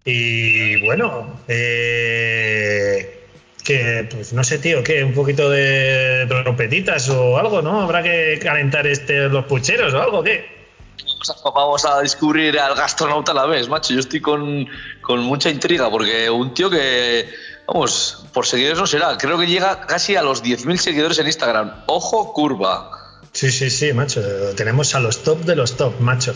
Y 0.04 0.80
bueno, 0.84 1.38
eh, 1.46 3.24
que 3.64 4.08
pues 4.10 4.32
no 4.32 4.42
sé, 4.42 4.58
tío, 4.58 4.82
que 4.82 5.04
un 5.04 5.14
poquito 5.14 5.48
de 5.48 6.26
trompetitas 6.28 7.08
o 7.08 7.38
algo, 7.38 7.62
¿no? 7.62 7.82
Habrá 7.82 8.02
que 8.02 8.40
calentar 8.42 8.84
este 8.88 9.28
los 9.28 9.44
pucheros 9.44 9.94
o 9.94 10.02
algo, 10.02 10.24
¿qué? 10.24 10.58
Vamos 11.44 11.84
a 11.84 12.00
descubrir 12.00 12.58
al 12.58 12.74
gastronauta 12.74 13.30
a 13.30 13.36
la 13.36 13.46
vez, 13.46 13.68
macho. 13.68 13.94
Yo 13.94 14.00
estoy 14.00 14.20
con, 14.20 14.66
con 15.02 15.20
mucha 15.20 15.50
intriga 15.50 15.88
porque 15.88 16.28
un 16.28 16.52
tío 16.52 16.68
que, 16.68 17.28
vamos, 17.68 18.26
por 18.32 18.44
seguidores 18.44 18.78
no 18.78 18.88
será. 18.88 19.16
Creo 19.16 19.38
que 19.38 19.46
llega 19.46 19.86
casi 19.86 20.16
a 20.16 20.22
los 20.22 20.42
10.000 20.42 20.76
seguidores 20.78 21.18
en 21.20 21.26
Instagram. 21.26 21.84
Ojo, 21.86 22.32
curva. 22.32 22.97
Sí, 23.38 23.52
sí, 23.52 23.70
sí, 23.70 23.92
macho. 23.92 24.20
Tenemos 24.56 24.96
a 24.96 25.00
los 25.00 25.22
top 25.22 25.44
de 25.44 25.54
los 25.54 25.76
top, 25.76 26.00
macho. 26.00 26.34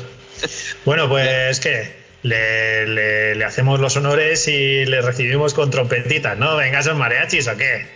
Bueno, 0.85 1.09
pues 1.09 1.59
que 1.59 1.93
le, 2.23 2.87
le- 2.87 3.35
le 3.35 3.45
hacemos 3.45 3.81
los 3.81 3.97
honores 3.97 4.47
y 4.47 4.85
le 4.87 5.01
recibimos 5.01 5.53
con 5.53 5.69
trompetitas, 5.71 6.39
¿no? 6.39 6.57
Venga, 6.57 6.79
esos 6.79 6.97
mariachis 6.97 7.49
o 7.49 7.57
qué? 7.57 7.87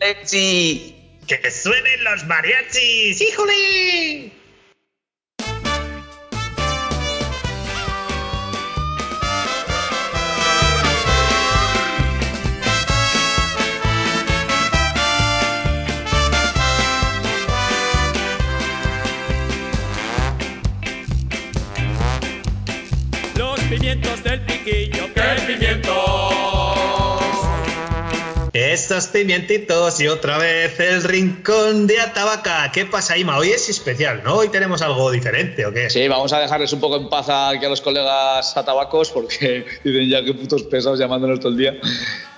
¡Exi! 0.00 0.96
¡Que 1.28 1.50
suenen 1.52 2.02
los 2.02 2.24
mariachis! 2.26 3.20
¡Híjole! 3.20 4.32
Del 24.22 24.40
piquillo, 24.40 25.12
que 25.14 25.22
pimientos. 25.46 26.32
Estos 28.52 29.06
pimientitos 29.06 29.98
y 30.00 30.08
otra 30.08 30.36
vez 30.36 30.78
el 30.78 31.02
rincón 31.02 31.86
de 31.86 31.98
Atabaca. 31.98 32.70
¿Qué 32.70 32.84
pasa, 32.84 33.16
Ima? 33.16 33.38
Hoy 33.38 33.48
es 33.48 33.68
especial, 33.70 34.22
¿no? 34.22 34.36
Hoy 34.36 34.48
tenemos 34.48 34.82
algo 34.82 35.10
diferente, 35.10 35.64
¿o 35.64 35.72
qué? 35.72 35.88
Sí, 35.88 36.06
vamos 36.06 36.32
a 36.34 36.38
dejarles 36.40 36.72
un 36.74 36.80
poco 36.80 36.96
en 36.96 37.08
paz 37.08 37.28
aquí 37.30 37.64
a 37.64 37.68
los 37.70 37.80
colegas 37.80 38.54
atabacos 38.56 39.10
porque 39.10 39.64
dicen 39.84 40.08
ya 40.08 40.22
que 40.22 40.34
putos 40.34 40.64
pesados 40.64 40.98
llamándonos 40.98 41.40
todo 41.40 41.52
el 41.52 41.58
día. 41.58 41.74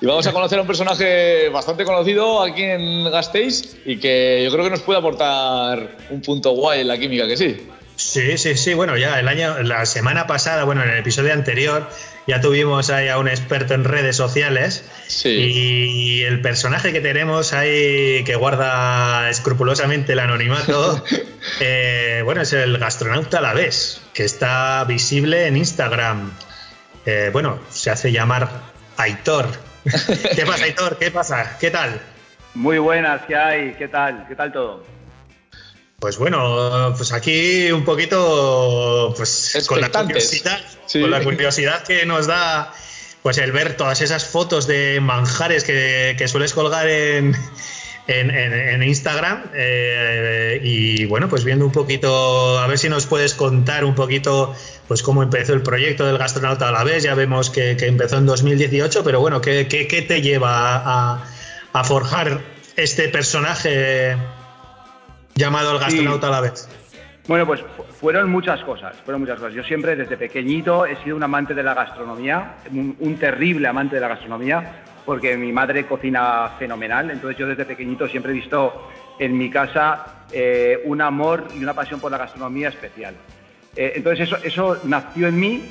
Y 0.01 0.07
vamos 0.07 0.26
a 0.26 0.32
conocer 0.32 0.59
a 0.59 0.62
un 0.62 0.68
personaje 0.68 1.49
bastante 1.49 1.85
conocido 1.85 2.43
aquí 2.43 2.62
en 2.62 3.11
Gasteiz 3.11 3.76
y 3.85 3.97
que 3.99 4.43
yo 4.45 4.53
creo 4.53 4.64
que 4.64 4.70
nos 4.70 4.82
puede 4.82 5.01
aportar 5.01 5.97
un 6.11 6.22
punto 6.22 6.53
guay 6.53 6.82
en 6.82 6.89
la 6.89 6.99
química, 6.99 7.26
que 7.26 7.37
sí. 7.37 7.57
Sí, 7.97 8.36
sí, 8.38 8.57
sí. 8.57 8.74
Bueno, 8.74 8.97
ya 8.97 9.20
el 9.20 9.28
año, 9.28 9.62
la 9.62 9.86
semana 9.86 10.26
pasada, 10.26 10.64
bueno, 10.64 10.82
en 10.82 10.90
el 10.90 10.99
episodio 10.99 11.32
anterior, 11.32 11.88
ya 12.26 12.40
tuvimos 12.40 12.90
ahí 12.90 13.09
a 13.09 13.18
un 13.18 13.28
experto 13.28 13.74
en 13.74 13.84
redes 13.84 14.16
sociales. 14.16 14.84
Sí. 15.07 15.28
Y 15.28 16.22
el 16.24 16.40
personaje 16.40 16.92
que 16.92 17.01
tenemos 17.01 17.53
ahí, 17.53 18.24
que 18.24 18.34
guarda 18.36 19.30
escrupulosamente 19.30 20.12
el 20.12 20.18
anonimato, 20.18 21.05
eh, 21.61 22.22
bueno, 22.24 22.42
es 22.42 22.53
el 22.53 22.78
gastronauta 22.78 23.38
a 23.38 23.42
la 23.42 23.53
vez, 23.53 24.01
que 24.12 24.24
está 24.24 24.84
visible 24.84 25.47
en 25.47 25.57
Instagram. 25.57 26.32
Eh, 27.07 27.30
bueno, 27.32 27.61
se 27.70 27.90
hace 27.90 28.11
llamar 28.11 28.49
Aitor. 28.97 29.47
¿Qué 30.34 30.45
pasa, 30.47 30.64
Aitor? 30.64 30.99
¿Qué 30.99 31.11
pasa? 31.11 31.59
¿Qué 31.61 31.70
tal? 31.70 32.01
Muy 32.55 32.78
buenas, 32.78 33.22
¿qué 33.26 33.36
hay? 33.36 33.74
¿Qué 33.74 33.88
tal? 33.88 34.26
¿Qué 34.28 34.34
tal 34.34 34.53
todo? 34.53 34.84
Pues 36.01 36.18
bueno, 36.18 36.92
pues 36.97 37.12
aquí 37.12 37.70
un 37.72 37.84
poquito, 37.84 39.14
pues 39.16 39.64
con 39.66 39.80
la 39.80 39.90
curiosidad, 39.90 40.61
Sí. 40.86 41.01
con 41.01 41.11
la 41.11 41.22
curiosidad 41.22 41.82
que 41.82 42.05
nos 42.05 42.26
da, 42.26 42.72
pues 43.22 43.38
el 43.38 43.53
ver 43.53 43.76
todas 43.76 44.03
esas 44.03 44.24
fotos 44.26 44.66
de 44.66 45.01
manjares 45.01 45.64
que, 45.64 46.14
que 46.18 46.28
sueles 46.28 46.53
colgar 46.53 46.86
en, 46.88 47.34
en, 48.07 48.30
en- 48.30 48.53
en 48.53 48.82
Instagram 48.82 49.45
eh, 49.55 50.61
y 50.62 51.07
bueno, 51.07 51.30
pues 51.30 51.42
viendo 51.45 51.64
un 51.64 51.72
poquito, 51.72 52.59
a 52.59 52.66
ver 52.66 52.76
si 52.78 52.90
nos 52.90 53.07
puedes 53.07 53.32
contar 53.32 53.86
un 53.86 53.95
poquito, 53.95 54.55
pues 54.88 55.03
cómo 55.03 55.22
empezó 55.22 55.55
el 55.55 55.62
proyecto 55.62 56.05
del 56.05 56.18
gastronauta 56.18 56.68
a 56.68 56.72
la 56.72 56.84
vez. 56.84 57.03
Ya 57.03 57.14
vemos 57.14 57.49
que, 57.49 57.78
que 57.78 57.86
empezó 57.86 58.18
en 58.18 58.26
2018, 58.26 59.03
pero 59.05 59.20
bueno, 59.20 59.40
¿qué, 59.40 59.68
qué- 59.68 59.88
qué 59.88 60.03
te 60.03 60.20
lleva 60.20 60.74
a, 60.84 61.24
a 61.72 61.84
forjar 61.84 62.42
este 62.76 63.09
personaje 63.09 64.16
llamado 65.35 65.72
el 65.72 65.78
gastronauta 65.78 66.28
a 66.28 66.30
la 66.30 66.41
vez? 66.41 66.68
Bueno, 67.26 67.47
pues 67.47 67.61
fu- 67.76 67.82
fueron 67.85 68.30
muchas 68.30 68.61
cosas, 68.64 68.95
fueron 69.05 69.22
muchas 69.22 69.39
cosas. 69.39 69.55
Yo 69.55 69.62
siempre 69.64 69.97
desde 69.97 70.16
pequeñito 70.16 70.85
he 70.87 70.97
sido 71.03 71.16
un 71.16 71.22
amante 71.22 71.55
de 71.55 71.62
la 71.62 71.74
gastronomía, 71.74 72.57
un, 72.70 72.97
un 73.01 73.16
terrible 73.16 73.66
amante 73.66 73.95
de 73.97 74.01
la 74.03 74.09
gastronomía, 74.09 74.82
porque 75.07 75.37
mi 75.37 75.53
madre 75.53 75.87
cocina 75.87 76.51
fenomenal, 76.59 77.11
entonces 77.11 77.39
yo 77.39 77.47
desde 77.47 77.64
pequeñito 77.64 78.09
siempre 78.09 78.32
he 78.32 78.35
visto 78.35 78.89
en 79.18 79.37
mi 79.37 79.51
casa 79.51 80.24
eh, 80.32 80.82
un 80.85 81.01
amor 81.01 81.49
y 81.55 81.62
una 81.62 81.72
pasión 81.74 82.01
por 82.01 82.11
la 82.11 82.18
gastronomía 82.18 82.68
especial. 82.68 83.14
Eh, 83.76 83.93
entonces 83.97 84.28
eso, 84.28 84.37
eso 84.43 84.78
nació 84.85 85.28
en 85.28 85.39
mí 85.41 85.62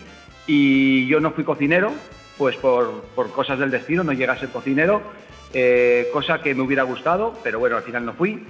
y 0.47 1.07
yo 1.07 1.20
no 1.20 1.32
fui 1.32 1.43
cocinero, 1.43 1.91
pues 2.38 2.55
por, 2.57 3.03
por 3.16 3.32
cosas 3.32 3.59
del 3.59 3.70
destino, 3.72 4.03
no 4.03 4.11
llegué 4.11 4.30
a 4.32 4.38
ser 4.39 4.49
cocinero, 4.49 5.01
eh, 5.53 6.09
cosa 6.11 6.39
que 6.41 6.53
me 6.55 6.61
hubiera 6.64 6.84
gustado, 6.84 7.34
pero 7.43 7.59
bueno, 7.59 7.78
al 7.78 7.84
final 7.84 8.05
no 8.05 8.14
fui. 8.14 8.43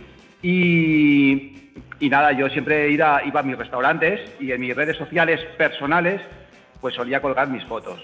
Y, 0.43 1.71
y 1.99 2.09
nada, 2.09 2.33
yo 2.33 2.49
siempre 2.49 2.89
iba, 2.91 3.23
iba 3.23 3.39
a 3.39 3.43
mis 3.43 3.57
restaurantes 3.57 4.19
y 4.39 4.51
en 4.51 4.61
mis 4.61 4.75
redes 4.75 4.97
sociales 4.97 5.39
personales 5.57 6.21
pues 6.81 6.93
solía 6.95 7.21
colgar 7.21 7.47
mis 7.47 7.63
fotos. 7.63 7.99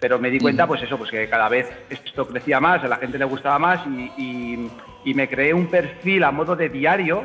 Pero 0.00 0.18
me 0.20 0.30
di 0.30 0.38
cuenta, 0.38 0.66
pues 0.68 0.82
eso, 0.82 0.96
pues 0.96 1.10
que 1.10 1.28
cada 1.28 1.48
vez 1.48 1.66
esto 1.90 2.26
crecía 2.28 2.60
más, 2.60 2.84
a 2.84 2.88
la 2.88 2.96
gente 2.96 3.18
le 3.18 3.24
gustaba 3.24 3.58
más 3.58 3.80
y, 3.86 4.12
y- 4.16 4.70
y 5.06 5.14
me 5.14 5.28
creé 5.28 5.52
un 5.52 5.66
perfil 5.66 6.22
a 6.24 6.30
modo 6.30 6.54
de 6.56 6.68
diario 6.68 7.24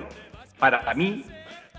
para 0.58 0.94
mí, 0.96 1.24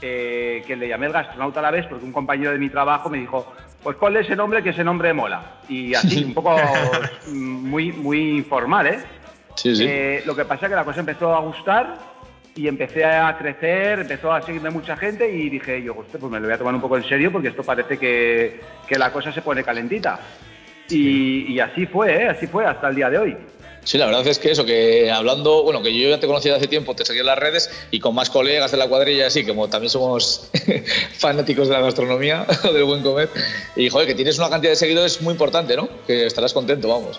eh, 0.00 0.62
que 0.66 0.76
le 0.76 0.88
llamé 0.88 1.06
el 1.06 1.12
gastronauta 1.12 1.60
a 1.60 1.62
la 1.64 1.70
vez, 1.70 1.86
porque 1.86 2.04
un 2.04 2.12
compañero 2.12 2.52
de 2.52 2.58
mi 2.58 2.70
trabajo 2.70 3.10
me 3.10 3.18
dijo, 3.18 3.52
pues 3.82 3.96
ponle 3.96 4.20
ese 4.20 4.36
nombre 4.36 4.62
que 4.62 4.70
ese 4.70 4.84
nombre 4.84 5.12
mola. 5.12 5.42
Y 5.68 5.94
así, 5.94 6.24
un 6.24 6.34
poco 6.34 6.92
mm, 7.26 7.30
muy, 7.68 7.92
muy 7.92 8.36
informal, 8.38 8.86
¿eh? 8.86 8.98
Sí, 9.56 9.74
sí. 9.74 9.84
Eh, 9.86 10.22
lo 10.24 10.34
que 10.36 10.44
pasa 10.46 10.66
es 10.66 10.70
que 10.70 10.76
la 10.76 10.84
cosa 10.84 11.00
empezó 11.00 11.34
a 11.34 11.40
gustar 11.40 11.98
y 12.56 12.68
empecé 12.68 13.04
a 13.04 13.36
crecer, 13.38 14.00
empezó 14.00 14.32
a 14.32 14.42
seguirme 14.42 14.70
mucha 14.70 14.96
gente 14.96 15.30
y 15.30 15.48
dije 15.48 15.82
yo, 15.82 15.96
"Hostia, 15.96 16.18
pues 16.18 16.32
me 16.32 16.40
lo 16.40 16.46
voy 16.46 16.54
a 16.54 16.58
tomar 16.58 16.74
un 16.74 16.80
poco 16.80 16.96
en 16.96 17.04
serio 17.08 17.30
porque 17.32 17.48
esto 17.48 17.62
parece 17.62 17.98
que, 17.98 18.60
que 18.86 18.98
la 18.98 19.12
cosa 19.12 19.32
se 19.32 19.42
pone 19.42 19.62
calentita. 19.62 20.20
Y, 20.88 21.52
y 21.52 21.60
así 21.60 21.86
fue, 21.86 22.24
¿eh? 22.24 22.28
así 22.28 22.46
fue 22.48 22.64
hasta 22.66 22.88
el 22.88 22.96
día 22.96 23.08
de 23.08 23.18
hoy. 23.18 23.36
Sí, 23.82 23.96
la 23.96 24.06
verdad 24.06 24.26
es 24.26 24.38
que 24.38 24.50
eso, 24.50 24.64
que 24.64 25.10
hablando, 25.10 25.62
bueno, 25.62 25.82
que 25.82 25.96
yo 25.96 26.10
ya 26.10 26.20
te 26.20 26.26
conocía 26.26 26.52
de 26.52 26.58
hace 26.58 26.68
tiempo, 26.68 26.94
te 26.94 27.04
seguía 27.04 27.22
en 27.22 27.26
las 27.26 27.38
redes 27.38 27.70
y 27.90 27.98
con 27.98 28.14
más 28.14 28.28
colegas 28.28 28.70
de 28.70 28.76
la 28.76 28.88
cuadrilla, 28.88 29.26
así 29.26 29.46
como 29.46 29.68
también 29.68 29.90
somos 29.90 30.50
fanáticos 31.18 31.68
de 31.68 31.74
la 31.74 31.80
gastronomía, 31.80 32.46
del 32.74 32.84
buen 32.84 33.02
comer. 33.02 33.30
Y 33.76 33.88
joder, 33.88 34.06
que 34.06 34.14
tienes 34.14 34.38
una 34.38 34.50
cantidad 34.50 34.72
de 34.72 34.76
seguidores 34.76 35.22
muy 35.22 35.32
importante, 35.32 35.76
¿no? 35.76 35.88
Que 36.06 36.26
estarás 36.26 36.52
contento, 36.52 36.88
vamos. 36.88 37.18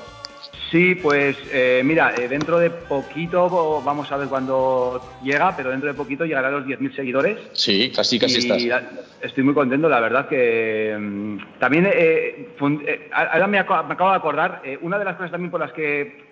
Sí, 0.71 0.95
pues 0.95 1.35
eh, 1.51 1.81
mira, 1.83 2.13
eh, 2.17 2.29
dentro 2.29 2.57
de 2.57 2.69
poquito, 2.69 3.81
vamos 3.83 4.09
a 4.09 4.15
ver 4.15 4.29
cuándo 4.29 5.01
llega, 5.21 5.53
pero 5.53 5.69
dentro 5.69 5.89
de 5.89 5.93
poquito 5.93 6.23
llegará 6.23 6.47
a 6.47 6.51
los 6.51 6.65
10.000 6.65 6.95
seguidores. 6.95 7.37
Sí, 7.51 7.91
casi, 7.93 8.17
casi 8.17 8.35
y 8.35 8.69
estás. 8.69 8.83
estoy 9.21 9.43
muy 9.43 9.53
contento, 9.53 9.89
la 9.89 9.99
verdad 9.99 10.29
que 10.29 10.95
mm, 10.97 11.59
también 11.59 11.87
eh, 11.87 12.47
eh, 12.87 13.09
ahora 13.11 13.47
me, 13.47 13.59
acabo 13.59 14.11
de 14.11 14.15
acordar, 14.15 14.61
una 14.79 14.97
de 14.97 15.03
las 15.03 15.17
cosas 15.17 15.31
también 15.31 15.51
por 15.51 15.59
las 15.59 15.73
que 15.73 16.31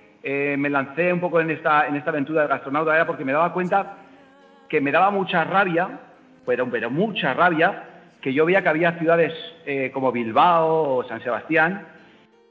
me 0.57 0.69
lancé 0.69 1.11
un 1.11 1.19
poco 1.19 1.41
en 1.41 1.51
esta, 1.51 1.87
en 1.87 1.97
esta 1.97 2.11
aventura 2.11 2.41
del 2.41 2.49
gastronauta 2.49 2.95
era 2.95 3.05
porque 3.05 3.25
me 3.25 3.33
daba 3.33 3.51
cuenta 3.51 3.97
que 4.69 4.79
me 4.79 4.93
daba 4.93 5.11
mucha 5.11 5.43
rabia, 5.43 5.99
pero, 6.45 6.69
pero 6.69 6.89
mucha 6.89 7.33
rabia, 7.33 7.83
que 8.21 8.33
yo 8.33 8.45
veía 8.45 8.63
que 8.63 8.69
había 8.69 8.97
ciudades 8.99 9.33
como 9.93 10.13
Bilbao 10.13 10.95
o 10.95 11.03
San 11.03 11.21
Sebastián 11.21 11.85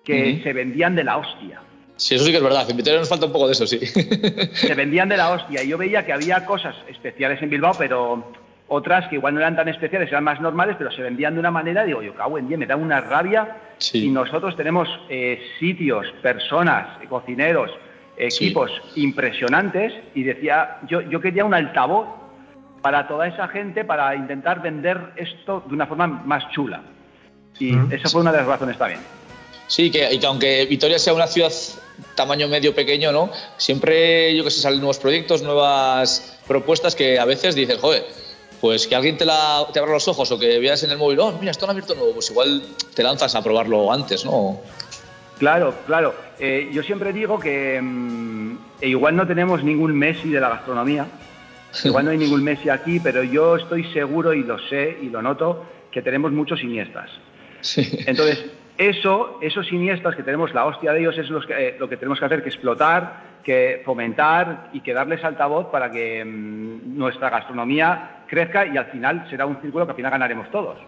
que 0.04 0.40
se 0.42 0.52
vendían 0.52 0.94
de 0.94 1.04
la 1.04 1.16
hostia. 1.16 1.60
Sí, 1.98 2.14
eso 2.14 2.24
sí 2.24 2.30
que 2.30 2.38
es 2.38 2.42
verdad. 2.42 2.68
En 2.70 2.76
Vitoria 2.76 2.98
nos 3.00 3.08
falta 3.08 3.26
un 3.26 3.32
poco 3.32 3.46
de 3.46 3.52
eso, 3.52 3.66
sí. 3.66 3.78
se 4.54 4.74
vendían 4.74 5.08
de 5.08 5.16
la 5.16 5.30
hostia. 5.32 5.62
Y 5.62 5.68
yo 5.68 5.76
veía 5.76 6.06
que 6.06 6.12
había 6.12 6.46
cosas 6.46 6.74
especiales 6.88 7.42
en 7.42 7.50
Bilbao, 7.50 7.72
pero 7.76 8.32
otras 8.68 9.08
que 9.08 9.16
igual 9.16 9.34
no 9.34 9.40
eran 9.40 9.56
tan 9.56 9.68
especiales, 9.68 10.08
eran 10.08 10.24
más 10.24 10.40
normales, 10.40 10.76
pero 10.78 10.90
se 10.92 11.02
vendían 11.02 11.34
de 11.34 11.40
una 11.40 11.50
manera, 11.50 11.84
digo, 11.84 12.00
yo 12.02 12.14
cago 12.14 12.38
en 12.38 12.48
día, 12.48 12.56
me 12.56 12.66
da 12.66 12.76
una 12.76 13.00
rabia. 13.00 13.56
Sí. 13.78 14.04
Y 14.06 14.10
nosotros 14.10 14.56
tenemos 14.56 14.88
eh, 15.08 15.40
sitios, 15.58 16.06
personas, 16.22 16.86
cocineros, 17.08 17.70
equipos 18.16 18.70
impresionantes, 18.94 19.92
y 20.14 20.22
decía, 20.22 20.78
yo, 20.88 21.00
yo 21.02 21.20
quería 21.20 21.44
un 21.44 21.54
altavoz 21.54 22.06
para 22.82 23.08
toda 23.08 23.26
esa 23.26 23.48
gente 23.48 23.84
para 23.84 24.14
intentar 24.14 24.62
vender 24.62 24.98
esto 25.16 25.64
de 25.66 25.74
una 25.74 25.86
forma 25.86 26.06
más 26.06 26.48
chula. 26.52 26.80
Y 27.58 27.72
Mm. 27.72 27.92
esa 27.92 28.08
fue 28.08 28.20
una 28.20 28.30
de 28.30 28.38
las 28.38 28.46
razones 28.46 28.78
también. 28.78 29.00
Sí, 29.66 29.90
que, 29.90 30.12
y 30.12 30.18
que 30.18 30.26
aunque 30.26 30.64
Vitoria 30.66 30.98
sea 30.98 31.12
una 31.12 31.26
ciudad 31.26 31.50
tamaño 32.14 32.48
medio 32.48 32.74
pequeño, 32.74 33.12
¿no? 33.12 33.30
Siempre, 33.56 34.34
yo 34.36 34.44
que 34.44 34.50
sé, 34.50 34.60
salen 34.60 34.80
nuevos 34.80 34.98
proyectos, 34.98 35.42
nuevas 35.42 36.38
propuestas 36.46 36.94
que 36.94 37.18
a 37.18 37.24
veces 37.24 37.54
dices, 37.54 37.78
joder, 37.78 38.06
pues 38.60 38.86
que 38.86 38.96
alguien 38.96 39.16
te, 39.16 39.24
la, 39.24 39.66
te 39.72 39.78
abra 39.78 39.92
los 39.92 40.08
ojos 40.08 40.30
o 40.32 40.38
que 40.38 40.58
veas 40.58 40.82
en 40.82 40.90
el 40.90 40.98
móvil, 40.98 41.20
oh, 41.20 41.32
mira, 41.38 41.50
esto 41.50 41.64
han 41.64 41.70
abierto 41.70 41.94
nuevo, 41.94 42.14
pues 42.14 42.30
igual 42.30 42.62
te 42.94 43.02
lanzas 43.02 43.34
a 43.34 43.42
probarlo 43.42 43.92
antes, 43.92 44.24
¿no? 44.24 44.60
Claro, 45.38 45.74
claro. 45.86 46.14
Eh, 46.40 46.68
yo 46.72 46.82
siempre 46.82 47.12
digo 47.12 47.38
que 47.38 47.80
mm, 47.80 48.56
igual 48.82 49.16
no 49.16 49.26
tenemos 49.26 49.62
ningún 49.62 49.96
Messi 49.96 50.30
de 50.30 50.40
la 50.40 50.48
gastronomía, 50.48 51.06
igual 51.84 52.04
no 52.04 52.10
hay 52.10 52.18
ningún 52.18 52.42
Messi 52.42 52.68
aquí, 52.68 53.00
pero 53.00 53.22
yo 53.22 53.56
estoy 53.56 53.84
seguro 53.92 54.34
y 54.34 54.42
lo 54.42 54.58
sé 54.68 54.98
y 55.00 55.08
lo 55.08 55.22
noto 55.22 55.64
que 55.92 56.02
tenemos 56.02 56.32
muchos 56.32 56.60
siniestras. 56.60 57.10
Sí. 57.60 57.88
Entonces, 58.06 58.44
eso, 58.78 59.38
esos 59.42 59.66
siniestras 59.66 60.14
que 60.14 60.22
tenemos, 60.22 60.54
la 60.54 60.64
hostia 60.64 60.92
de 60.92 61.00
ellos, 61.00 61.18
es 61.18 61.28
los 61.28 61.44
que, 61.44 61.68
eh, 61.68 61.76
lo 61.78 61.88
que 61.88 61.96
tenemos 61.96 62.18
que 62.18 62.24
hacer, 62.24 62.42
que 62.42 62.48
explotar, 62.48 63.40
que 63.42 63.82
fomentar 63.84 64.70
y 64.72 64.80
que 64.80 64.94
darles 64.94 65.22
altavoz 65.24 65.66
para 65.70 65.90
que 65.90 66.24
mm, 66.24 66.96
nuestra 66.96 67.28
gastronomía 67.28 68.24
crezca 68.28 68.66
y 68.66 68.76
al 68.76 68.86
final 68.86 69.26
será 69.28 69.46
un 69.46 69.60
círculo 69.60 69.84
que 69.84 69.90
al 69.90 69.96
final 69.96 70.12
ganaremos 70.12 70.48
todos. 70.50 70.78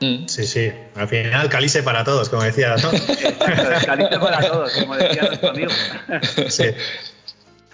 Mm. 0.00 0.26
Sí, 0.26 0.44
sí. 0.44 0.72
Al 0.94 1.08
final, 1.08 1.48
calice 1.48 1.82
para 1.82 2.04
todos, 2.04 2.28
como 2.28 2.42
decía, 2.42 2.76
¿no? 2.76 2.90
Calice 3.86 4.18
para 4.18 4.40
todos, 4.40 4.72
como 4.78 4.96
decía 4.96 5.22
nuestro 5.22 5.50
amigo. 5.50 5.70
Sí. 6.48 6.66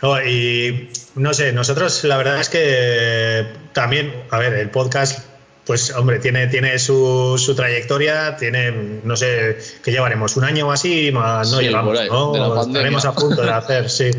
No, 0.01 0.21
y 0.21 0.91
no 1.15 1.33
sé, 1.33 1.53
nosotros 1.53 2.03
la 2.05 2.17
verdad 2.17 2.41
es 2.41 2.49
que 2.49 3.47
también, 3.73 4.13
a 4.31 4.39
ver, 4.39 4.55
el 4.55 4.71
podcast, 4.71 5.32
pues 5.67 5.95
hombre, 5.95 6.19
tiene, 6.19 6.49
tiene 6.49 6.79
su, 6.79 7.37
su 7.39 7.55
trayectoria, 7.55 8.37
tiene, 8.37 9.01
no 9.05 9.17
sé, 9.17 9.59
que 9.83 9.93
llevaremos 9.93 10.37
un 10.37 10.45
año 10.45 10.69
o 10.69 10.73
así, 10.73 11.11
más 11.13 11.51
no 11.53 11.59
Sí, 11.59 11.65
llevamos, 11.65 11.99
ahí, 11.99 12.09
¿no? 12.09 12.63
Estaremos 12.63 13.05
a 13.05 13.15
punto 13.15 13.43
de 13.43 13.51
hacer, 13.53 13.89
sí. 13.89 14.11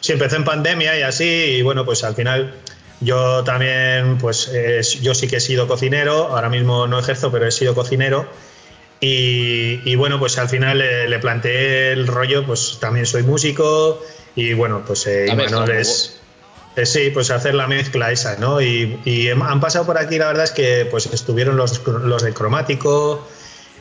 Sí, 0.00 0.12
empezó 0.12 0.36
en 0.36 0.44
pandemia 0.44 0.98
y 0.98 1.02
así, 1.02 1.24
y 1.24 1.62
bueno, 1.62 1.84
pues 1.84 2.04
al 2.04 2.14
final 2.14 2.54
yo 3.00 3.44
también, 3.44 4.18
pues 4.18 4.50
eh, 4.52 4.80
yo 5.02 5.14
sí 5.14 5.28
que 5.28 5.36
he 5.36 5.40
sido 5.40 5.66
cocinero, 5.66 6.28
ahora 6.28 6.48
mismo 6.48 6.86
no 6.86 6.98
ejerzo, 6.98 7.30
pero 7.30 7.46
he 7.46 7.50
sido 7.50 7.74
cocinero. 7.74 8.26
Y, 9.00 9.80
y 9.84 9.94
bueno, 9.96 10.18
pues 10.18 10.38
al 10.38 10.48
final 10.48 10.80
eh, 10.80 11.06
le 11.06 11.18
planteé 11.18 11.92
el 11.92 12.06
rollo, 12.06 12.46
pues 12.46 12.78
también 12.80 13.04
soy 13.04 13.22
músico 13.24 14.02
y 14.34 14.54
bueno, 14.54 14.82
pues 14.86 15.06
eh, 15.06 15.26
es, 15.78 16.15
eh, 16.15 16.15
sí, 16.84 17.10
pues 17.10 17.30
hacer 17.30 17.54
la 17.54 17.66
mezcla 17.66 18.12
esa, 18.12 18.36
¿no? 18.36 18.60
Y, 18.60 19.30
han 19.30 19.60
pasado 19.60 19.86
por 19.86 19.98
aquí, 19.98 20.18
la 20.18 20.26
verdad 20.26 20.44
es 20.44 20.50
que 20.52 20.86
pues 20.90 21.06
estuvieron 21.06 21.56
los, 21.56 21.86
los 21.86 22.22
de 22.22 22.34
Cromático, 22.34 23.26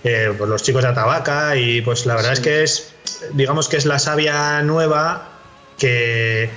eh, 0.04 0.34
pues 0.38 0.50
los 0.50 0.64
chicos 0.64 0.84
de 0.84 0.90
Atabaca 0.90 1.56
y 1.58 1.82
pues 1.82 2.06
la 2.06 2.16
verdad 2.16 2.34
es 2.34 2.40
que 2.40 2.64
es, 2.64 2.94
digamos 3.34 3.68
que 3.68 3.78
es 3.78 3.86
la 3.86 4.00
savia 4.00 4.62
nueva 4.62 5.30
que, 5.78 6.50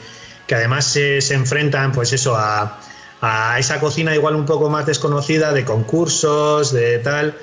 que 0.46 0.54
además 0.54 0.84
se, 0.84 1.20
se 1.20 1.34
enfrentan 1.34 1.92
pues 1.92 2.12
eso 2.12 2.36
a, 2.36 2.78
a 3.20 3.58
esa 3.58 3.80
cocina 3.80 4.14
igual 4.14 4.36
un 4.36 4.46
poco 4.46 4.70
más 4.70 4.86
desconocida 4.86 5.52
de 5.52 5.64
concursos, 5.64 6.72
de 6.72 6.98
tal. 6.98 7.36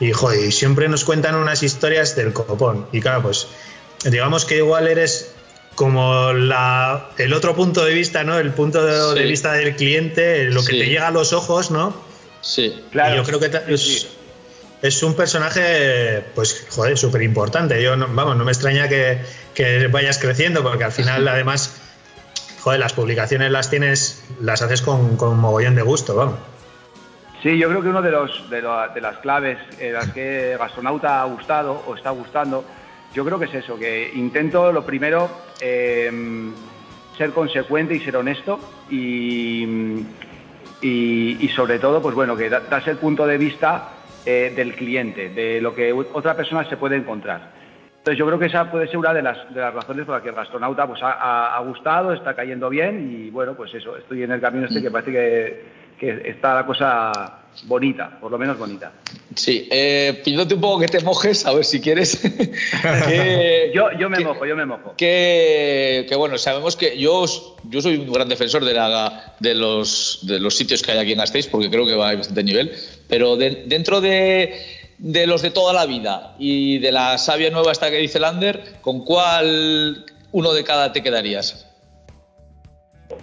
Y 0.00 0.12
joder, 0.12 0.46
y 0.46 0.52
siempre 0.52 0.88
nos 0.88 1.04
cuentan 1.04 1.34
unas 1.34 1.62
historias 1.62 2.16
del 2.16 2.32
copón. 2.32 2.86
Y 2.90 3.00
claro, 3.00 3.22
pues 3.22 3.46
digamos 4.04 4.44
que 4.44 4.56
igual 4.56 4.88
eres 4.88 5.34
como 5.80 6.34
la, 6.34 7.06
el 7.16 7.32
otro 7.32 7.54
punto 7.56 7.82
de 7.86 7.94
vista, 7.94 8.22
¿no? 8.22 8.38
El 8.38 8.52
punto 8.52 8.84
de, 8.84 9.22
vista 9.24 9.54
del 9.54 9.74
cliente, 9.76 10.44
lo 10.50 10.60
que 10.60 10.72
Sí. 10.72 10.78
te 10.80 10.84
llega 10.84 11.08
a 11.08 11.10
los 11.10 11.32
ojos, 11.32 11.70
¿no? 11.70 11.94
Sí. 12.42 12.84
Claro. 12.92 13.14
Y 13.14 13.16
yo 13.16 13.24
creo 13.24 13.40
que 13.40 13.72
es, 13.72 14.08
es 14.82 15.02
un 15.02 15.14
personaje, 15.14 16.22
pues, 16.34 16.66
joder, 16.68 16.98
súper 16.98 17.22
importante. 17.22 17.82
Yo, 17.82 17.96
no, 17.96 18.08
vamos, 18.10 18.36
no 18.36 18.44
me 18.44 18.52
extraña 18.52 18.90
que, 18.90 19.22
que 19.54 19.86
vayas 19.86 20.18
creciendo, 20.18 20.62
porque 20.62 20.84
al 20.84 20.92
final, 20.92 21.26
además, 21.28 21.80
joder, 22.60 22.78
las 22.78 22.92
publicaciones 22.92 23.50
las 23.50 23.70
tienes, 23.70 24.22
las 24.38 24.60
haces 24.60 24.82
con, 24.82 25.16
con 25.16 25.38
mogollón 25.38 25.76
de 25.76 25.82
gusto, 25.82 26.14
vamos. 26.14 26.34
Sí, 27.42 27.56
yo 27.56 27.70
creo 27.70 27.80
que 27.80 27.88
uno 27.88 28.02
de, 28.02 28.10
los, 28.10 28.50
de, 28.50 28.60
la- 28.60 28.88
de 28.88 29.00
las 29.00 29.16
claves 29.20 29.56
en 29.78 29.94
las 29.94 30.10
que 30.10 30.56
Gastronauta 30.58 31.22
ha 31.22 31.24
gustado 31.24 31.82
o 31.86 31.96
está 31.96 32.10
gustando, 32.10 32.66
yo 33.14 33.24
creo 33.24 33.38
que 33.38 33.46
es 33.46 33.54
eso, 33.54 33.78
que 33.78 34.12
intento 34.14 34.72
lo 34.72 34.84
primero 34.86 35.30
eh, 35.60 36.10
ser 37.16 37.32
consecuente 37.32 37.94
y 37.94 38.00
ser 38.00 38.16
honesto 38.16 38.60
y, 38.88 39.64
y, 40.80 41.38
y 41.40 41.48
sobre 41.50 41.78
todo, 41.78 42.00
pues 42.00 42.14
bueno, 42.14 42.36
que 42.36 42.48
da- 42.48 42.60
das 42.60 42.86
el 42.88 42.98
punto 42.98 43.26
de 43.26 43.36
vista 43.38 44.20
eh, 44.24 44.52
del 44.54 44.74
cliente, 44.76 45.30
de 45.30 45.60
lo 45.60 45.74
que 45.74 45.92
otra 45.92 46.36
persona 46.36 46.64
se 46.68 46.76
puede 46.76 46.96
encontrar. 46.96 47.58
Entonces 47.98 48.18
yo 48.18 48.26
creo 48.26 48.38
que 48.38 48.46
esa 48.46 48.70
puede 48.70 48.86
ser 48.86 48.96
una 48.96 49.12
de 49.12 49.20
las, 49.22 49.52
de 49.52 49.60
las 49.60 49.74
razones 49.74 50.06
por 50.06 50.14
las 50.14 50.22
que 50.22 50.30
el 50.30 50.34
gastronauta 50.34 50.86
pues, 50.86 51.02
ha, 51.02 51.12
ha- 51.12 51.56
ha 51.56 51.60
gustado, 51.60 52.12
está 52.14 52.34
cayendo 52.34 52.70
bien 52.70 53.10
y 53.12 53.30
bueno, 53.30 53.54
pues 53.54 53.74
eso, 53.74 53.96
estoy 53.96 54.22
en 54.22 54.30
el 54.32 54.40
camino 54.40 54.66
este 54.66 54.80
que 54.80 54.90
parece 54.90 55.12
que, 55.12 55.79
que 56.00 56.22
está 56.30 56.54
la 56.54 56.64
cosa 56.66 57.12
bonita, 57.64 58.18
por 58.20 58.30
lo 58.32 58.38
menos 58.38 58.58
bonita. 58.58 58.90
Sí, 59.34 59.68
eh, 59.70 60.20
pidiéndote 60.24 60.54
un 60.54 60.60
poco 60.62 60.80
que 60.80 60.86
te 60.88 61.00
mojes, 61.00 61.44
a 61.44 61.52
ver 61.52 61.64
si 61.64 61.78
quieres. 61.80 62.16
que, 63.06 63.70
Yo, 63.74 63.90
yo 63.98 64.08
me 64.08 64.16
que- 64.16 64.24
mojo, 64.24 64.46
yo 64.46 64.56
me 64.56 64.64
mojo. 64.64 64.94
que, 64.96 66.06
que, 66.08 66.16
bueno, 66.16 66.38
sabemos 66.38 66.74
que 66.76 66.98
yo, 66.98 67.26
yo 67.64 67.82
soy 67.82 67.96
un 67.96 68.10
gran 68.10 68.28
defensor 68.30 68.64
de, 68.64 68.72
la, 68.72 69.34
de, 69.40 69.54
los, 69.54 70.20
de 70.22 70.40
los 70.40 70.56
sitios 70.56 70.82
que 70.82 70.92
hay 70.92 70.98
aquí 70.98 71.12
en 71.12 71.18
Gasteiz, 71.18 71.46
porque 71.48 71.68
creo 71.70 71.84
que 71.86 71.94
va 71.94 72.08
a 72.10 72.16
bastante 72.16 72.42
nivel, 72.44 72.72
pero 73.08 73.36
de- 73.36 73.64
dentro 73.66 74.00
de, 74.00 74.54
de 74.98 75.26
los 75.26 75.42
de 75.42 75.50
toda 75.50 75.74
la 75.74 75.84
vida 75.84 76.34
y 76.38 76.78
de 76.78 76.92
la 76.92 77.18
savia 77.18 77.50
nueva 77.50 77.72
esta 77.72 77.90
que 77.90 77.98
dice 77.98 78.18
Lander, 78.20 78.76
¿con 78.80 79.04
cuál 79.04 80.06
uno 80.32 80.52
de 80.54 80.64
cada 80.64 80.92
te 80.92 81.02
quedarías? 81.02 81.66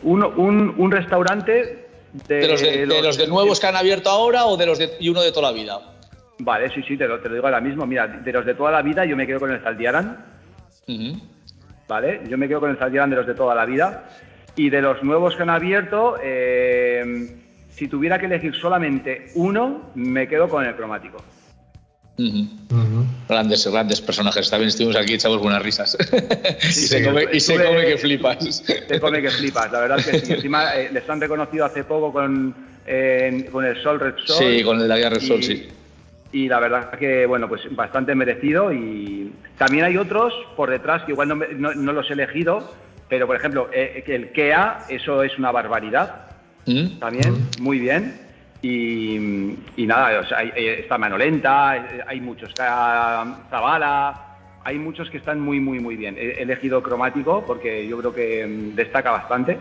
Uno- 0.04 0.30
un, 0.38 0.76
un 0.78 0.92
restaurante 0.92 1.87
de, 2.14 2.36
¿De 2.36 2.48
los 2.48 2.62
de, 2.62 2.86
de 2.86 3.02
los 3.02 3.18
de 3.18 3.28
nuevos 3.28 3.60
que 3.60 3.68
han 3.68 3.76
abierto 3.76 4.10
ahora 4.10 4.46
o 4.46 4.58
de 4.58 4.66
los 4.66 4.78
de, 4.78 4.98
y 5.00 5.10
uno 5.10 5.22
de 5.22 5.32
toda 5.32 5.52
la 5.52 5.58
vida? 5.58 5.80
Vale, 6.40 6.70
sí, 6.70 6.84
sí, 6.84 6.98
te 6.98 7.08
lo, 7.08 7.20
te 7.20 7.30
lo 7.30 7.36
digo 7.36 7.48
ahora 7.48 7.62
mismo. 7.62 7.86
Mira, 7.86 8.08
de 8.08 8.32
los 8.32 8.46
de 8.46 8.54
toda 8.54 8.72
la 8.72 8.82
vida 8.82 9.06
yo 9.06 9.16
me 9.16 9.26
quedo 9.26 9.40
con 9.40 9.52
el 9.52 9.62
Zaldiaran. 9.62 10.26
¿vale? 11.88 12.22
Yo 12.28 12.38
me 12.38 12.48
quedo 12.48 12.60
con 12.60 12.70
el 12.70 12.78
Zaldiaran 12.78 13.10
de 13.10 13.16
los 13.16 13.28
de 13.28 13.36
toda 13.36 13.56
la 13.56 13.66
vida. 13.66 14.10
Y 14.56 14.70
de 14.70 14.82
los 14.82 15.04
nuevos 15.04 15.36
que 15.36 15.44
han 15.44 15.50
abierto, 15.50 16.18
eh, 16.22 17.36
si 17.70 17.88
tuviera 17.88 18.18
que 18.20 18.26
elegir 18.26 18.56
solamente 18.56 19.28
uno, 19.36 19.92
me 19.96 20.28
quedo 20.28 20.50
con 20.50 20.66
el 20.66 20.76
cromático. 20.76 21.18
Grandes, 23.28 23.68
grandes 23.68 24.02
personajes. 24.02 24.50
También 24.50 24.70
estuvimos 24.70 24.96
aquí, 24.96 25.14
echamos 25.14 25.40
buenas 25.40 25.62
risas. 25.62 25.96
y 26.64 26.68
se 26.72 26.98
sí, 27.00 27.04
come, 27.06 27.26
y 27.32 27.40
se 27.40 27.64
come 27.64 27.86
que 27.86 27.98
flipas. 27.98 28.64
Te 28.88 29.00
come 29.00 29.22
que 29.22 29.30
flipas, 29.30 29.72
la 29.72 29.80
verdad 29.82 30.00
es 30.00 30.08
que 30.08 30.20
sí. 30.20 30.34
Encima 30.34 30.76
eh, 30.76 30.90
les 30.92 31.08
han 31.10 31.22
reconocido 31.22 31.66
hace 31.66 31.84
poco 31.84 32.12
con, 32.12 32.56
eh, 32.86 33.48
con 33.52 33.66
el 33.66 33.82
Sol 33.84 34.00
Red 34.00 34.16
Sol. 34.26 34.38
Sí, 34.58 34.64
con 34.64 34.82
el 34.82 34.88
Guerra 34.88 35.12
Repsol, 35.12 35.40
Y- 35.40 35.44
sí. 35.44 35.68
Y 36.34 36.50
la 36.50 36.60
verdad 36.60 36.92
que, 36.92 37.26
bueno, 37.26 37.48
pues 37.48 37.62
bastante 37.72 38.14
merecido. 38.14 38.74
Y 38.74 39.32
también 39.58 39.86
hay 39.86 39.98
otros 39.98 40.34
por 40.58 40.70
detrás 40.70 41.04
que 41.04 41.14
igual 41.14 41.30
no, 41.30 41.36
me- 41.38 41.54
no- 41.54 41.74
no 41.74 41.94
los 41.94 42.10
he 42.10 42.14
elegido, 42.14 42.74
pero 43.08 43.28
por 43.28 43.36
ejemplo, 43.38 43.70
eh, 43.74 44.04
que 44.06 44.16
el 44.16 44.32
KEA, 44.32 44.86
eso 44.90 45.24
es 45.24 45.38
una 45.38 45.52
barbaridad 45.52 46.26
¿Mm? 46.66 47.00
también, 47.00 47.48
muy 47.62 47.80
bien. 47.80 48.27
Y, 48.62 49.16
y 49.78 49.86
nada, 49.86 50.20
o 50.20 50.26
sea, 50.28 50.40
hay- 50.40 50.52
hay- 50.56 50.68
está 50.68 50.98
Manolenta, 50.98 51.78
eh, 51.78 52.04
hay 52.08 52.20
muchos, 52.22 52.50
está 52.50 53.38
Zavala, 53.50 54.22
hay 54.64 54.78
muchos 54.80 55.10
que 55.10 55.18
están 55.18 55.40
muy, 55.40 55.60
muy, 55.60 55.80
muy 55.80 55.96
bien. 55.96 56.16
He 56.18 56.42
elegido 56.42 56.82
cromático 56.82 57.46
porque 57.46 57.88
yo 57.88 57.98
creo 58.00 58.14
que 58.14 58.46
mm, 58.46 58.76
destaca 58.76 59.12
bastante. 59.12 59.58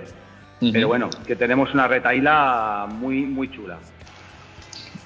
Pero 0.73 0.89
bueno, 0.89 1.11
que 1.27 1.37
tenemos 1.37 1.73
una 1.75 1.87
retaíla 1.87 2.87
muy, 2.89 3.23
muy 3.23 3.51
chula. 3.53 3.79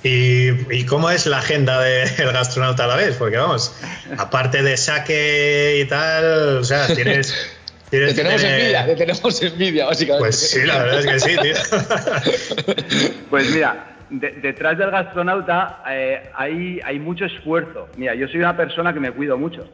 ¿Y, 0.02 0.48
y 0.74 0.86
cómo 0.86 1.10
es 1.10 1.26
la 1.26 1.38
agenda 1.38 1.80
del 1.82 2.32
gastronauta 2.32 2.84
a 2.84 2.86
la 2.86 2.96
vez? 2.96 3.16
Porque 3.16 3.36
vamos, 3.36 3.76
aparte 4.16 4.62
de 4.62 4.76
saque 4.76 5.80
y 5.84 5.88
tal, 5.88 6.58
o 6.58 6.64
sea, 6.64 6.86
tienes... 6.94 7.56
Te 7.90 8.14
tenemos 8.14 8.42
envidia, 8.44 8.86
te 8.86 8.94
tenemos 8.96 9.42
envidia, 9.42 9.86
básicamente. 9.86 10.20
Pues 10.24 10.36
sí, 10.50 10.64
la 10.64 10.78
verdad 10.78 11.00
es 11.00 11.06
que 11.06 11.20
sí, 11.20 11.36
tío. 11.42 11.54
Pues 13.30 13.50
mira, 13.54 13.86
de- 14.10 14.32
detrás 14.32 14.78
del 14.78 14.90
gastronauta 14.90 15.82
eh, 15.88 16.30
hay, 16.34 16.80
hay 16.84 16.98
mucho 16.98 17.24
esfuerzo. 17.24 17.88
Mira, 17.96 18.14
yo 18.14 18.26
soy 18.28 18.38
una 18.38 18.56
persona 18.56 18.92
que 18.92 19.00
me 19.00 19.10
cuido 19.12 19.36
mucho. 19.36 19.68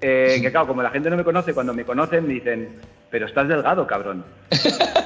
Eh, 0.00 0.38
que 0.42 0.50
claro, 0.50 0.66
como 0.66 0.82
la 0.82 0.90
gente 0.90 1.10
no 1.10 1.16
me 1.16 1.22
conoce, 1.24 1.54
cuando 1.54 1.72
me 1.72 1.84
conocen 1.84 2.26
me 2.26 2.34
dicen, 2.34 2.76
pero 3.08 3.26
estás 3.26 3.46
delgado, 3.46 3.86
cabrón. 3.86 4.24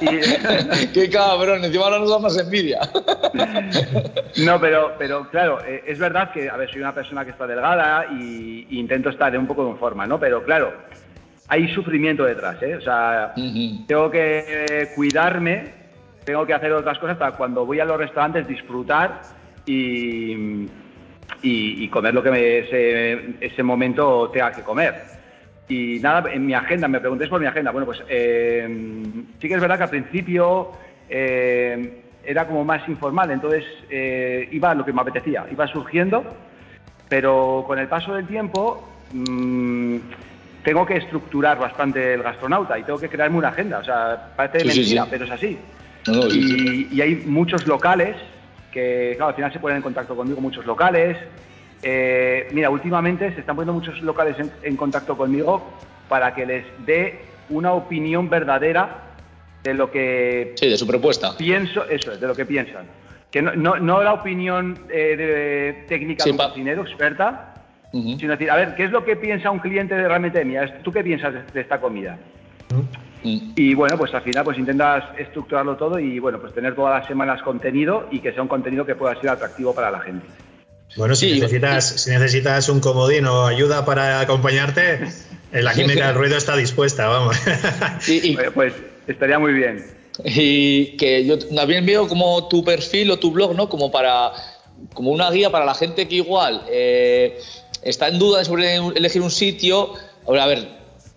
Y- 0.01 0.87
Qué 0.93 1.09
cabrón, 1.11 1.63
encima 1.63 1.83
ahora 1.85 1.99
nos 1.99 2.09
da 2.09 2.19
más 2.19 2.37
envidia. 2.37 2.79
No, 4.37 4.61
pero, 4.61 4.93
pero 4.99 5.27
claro, 5.31 5.59
eh, 5.65 5.83
es 5.87 5.97
verdad 5.97 6.31
que, 6.31 6.47
a 6.49 6.55
ver, 6.57 6.69
soy 6.69 6.79
una 6.81 6.93
persona 6.93 7.25
que 7.25 7.31
está 7.31 7.47
delgada 7.47 8.05
y, 8.11 8.67
y 8.69 8.79
intento 8.79 9.09
estar 9.09 9.35
un 9.37 9.47
poco 9.47 9.67
en 9.67 9.77
forma, 9.79 10.05
¿no? 10.05 10.19
Pero 10.19 10.43
claro, 10.43 10.73
hay 11.47 11.67
sufrimiento 11.73 12.25
detrás, 12.25 12.61
¿eh? 12.61 12.75
O 12.75 12.81
sea, 12.81 13.33
Ujú. 13.37 13.85
tengo 13.87 14.11
que 14.11 14.91
cuidarme, 14.95 15.71
tengo 16.25 16.45
que 16.45 16.53
hacer 16.53 16.71
otras 16.73 16.99
cosas 16.99 17.17
para 17.17 17.37
cuando 17.37 17.65
voy 17.65 17.79
a 17.79 17.85
los 17.85 17.97
restaurantes 17.97 18.47
disfrutar 18.47 19.21
y, 19.65 20.31
y- 21.41 21.83
y 21.83 21.87
comer 21.89 22.13
lo 22.13 22.21
que 22.23 22.31
me- 22.31 22.57
ese, 22.59 23.35
ese 23.41 23.63
momento 23.63 24.29
tenga 24.31 24.53
que 24.55 24.61
comer. 24.63 25.15
Y 25.69 25.99
nada, 26.01 26.31
en 26.31 26.45
mi 26.45 26.53
agenda, 26.53 26.87
me 26.87 26.99
preguntéis 26.99 27.29
por 27.29 27.39
mi 27.41 27.45
agenda. 27.47 27.71
Bueno, 27.71 27.85
pues 27.85 28.01
eh, 28.09 28.67
sí 29.41 29.47
que 29.47 29.53
es 29.53 29.59
verdad 29.61 29.77
que 29.77 29.83
al 29.83 29.89
principio 29.89 30.71
eh, 31.09 32.01
era 32.23 32.45
como 32.47 32.63
más 32.65 32.87
informal, 32.89 33.31
entonces 33.31 33.65
eh, 33.89 34.47
iba 34.51 34.73
lo 34.75 34.83
que 34.85 34.93
me 34.93 35.01
apetecía, 35.01 35.45
iba 35.51 35.67
surgiendo, 35.67 36.25
pero 37.09 37.63
con 37.67 37.79
el 37.79 37.87
paso 37.87 38.13
del 38.13 38.27
tiempo 38.27 39.05
mm, 39.11 39.97
tengo 40.67 40.85
que 40.85 40.97
estructurar 40.97 41.57
bastante 41.57 42.13
el 42.15 42.21
gastronauta 42.21 42.77
y 42.77 42.83
tengo 42.83 42.99
que 42.99 43.07
crearme 43.07 43.37
una 43.37 43.47
agenda. 43.47 43.77
O 43.77 43.85
sea, 43.85 44.33
parece 44.35 44.59
Sí, 44.65 44.69
sí, 44.71 44.79
mentira, 44.81 45.03
sí. 45.05 45.07
pero 45.11 45.23
es 45.23 45.31
así. 45.31 45.57
No, 46.07 46.23
sí, 46.23 46.43
sí. 46.43 46.87
y, 46.91 46.95
y 46.97 47.01
hay 47.01 47.15
muchos 47.25 47.65
locales 47.67 48.17
que, 48.69 49.13
claro, 49.15 49.29
al 49.29 49.35
final 49.35 49.53
se 49.53 49.59
ponen 49.59 49.77
en 49.77 49.81
contacto 49.83 50.13
conmigo, 50.13 50.41
muchos 50.41 50.65
locales. 50.65 51.15
Eh, 51.81 52.49
mira, 52.51 52.69
últimamente 52.69 53.33
se 53.33 53.39
están 53.39 53.55
poniendo 53.55 53.71
muchos 53.79 54.01
locales 54.01 54.37
en, 54.39 54.51
en 54.61 54.75
contacto 54.75 55.15
conmigo 55.15 55.71
para 56.09 56.35
que 56.35 56.45
les 56.45 56.65
dé 56.85 57.21
una 57.47 57.71
opinión 57.71 58.27
verdadera 58.29 59.03
de 59.63 59.73
lo 59.73 59.89
que 59.89 60.51
Sí, 60.57 60.67
de 60.67 60.77
su 60.77 60.85
propuesta. 60.85 61.37
pienso, 61.37 61.85
eso 61.85 62.11
es, 62.11 62.19
de 62.19 62.27
lo 62.27 62.35
que 62.35 62.45
piensan. 62.45 62.87
Que 63.31 63.41
no, 63.41 63.55
no, 63.55 63.77
no 63.77 64.03
la 64.03 64.11
opinión 64.11 64.77
eh, 64.89 65.15
de- 65.15 65.85
técnica 65.87 66.25
Sí, 66.25 66.31
de 66.31 66.33
un 66.33 66.37
cocinero 66.49 66.81
experta, 66.81 67.53
Sino 67.91 68.31
decir, 68.33 68.51
a 68.51 68.55
ver, 68.55 68.75
¿qué 68.75 68.85
es 68.85 68.91
lo 68.91 69.03
que 69.05 69.15
piensa 69.15 69.49
un 69.49 69.59
cliente 69.59 69.95
de 69.95 70.07
realmente 70.07 70.39
de 70.39 70.45
mí? 70.45 70.55
¿Tú 70.83 70.91
qué 70.91 71.03
piensas 71.03 71.33
de, 71.33 71.41
de 71.53 71.61
esta 71.61 71.79
comida? 71.79 72.17
Y 73.55 73.73
bueno, 73.73 73.97
pues 73.97 74.13
al 74.13 74.21
final 74.21 74.43
pues 74.45 74.57
intentas 74.57 75.03
estructurarlo 75.17 75.75
todo 75.75 75.99
y 75.99 76.19
bueno, 76.19 76.39
pues 76.39 76.53
tener 76.53 76.75
todas 76.75 76.99
las 76.99 77.07
semanas 77.07 77.41
contenido 77.41 78.07
y 78.11 78.19
que 78.19 78.31
sea 78.31 78.41
un 78.41 78.47
contenido 78.47 78.85
que 78.85 78.95
pueda 78.95 79.19
ser 79.19 79.29
atractivo 79.29 79.73
para 79.73 79.89
la 79.91 79.99
gente. 80.01 80.25
Bueno, 80.95 81.15
si, 81.15 81.33
Sí, 81.33 81.39
necesitas, 81.39 81.85
si 82.03 82.11
necesitas 82.11 82.69
un 82.69 82.79
comodín 82.79 83.25
o 83.25 83.45
ayuda 83.47 83.83
para 83.85 84.19
acompañarte, 84.21 84.99
en 85.51 85.63
la 85.63 85.73
química 85.73 86.07
del 86.07 86.15
ruido 86.15 86.37
está 86.37 86.55
dispuesta, 86.55 87.07
vamos. 87.07 87.35
Y, 88.07 88.31
y- 88.33 88.37
Oye, 88.37 88.51
Pues 88.51 88.73
estaría 89.07 89.39
muy 89.39 89.53
bien. 89.53 89.83
y 90.23 90.95
que 90.97 91.25
yo 91.25 91.37
también 91.39 91.85
veo 91.85 92.07
como 92.07 92.47
tu 92.47 92.63
perfil 92.63 93.11
o 93.11 93.17
tu 93.19 93.31
blog, 93.31 93.55
¿no? 93.55 93.67
Como 93.67 93.91
para 93.91 94.31
como 94.93 95.11
una 95.11 95.29
guía 95.31 95.49
para 95.49 95.65
la 95.65 95.73
gente 95.73 96.07
que 96.07 96.15
igual 96.15 96.63
eh, 96.69 97.39
está 97.83 98.07
en 98.07 98.19
duda 98.19 98.43
sobre 98.45 98.75
elegir 98.75 99.21
un 99.21 99.31
sitio. 99.31 99.93
Ahora, 100.25 100.43
a 100.43 100.47
ver, 100.47 100.67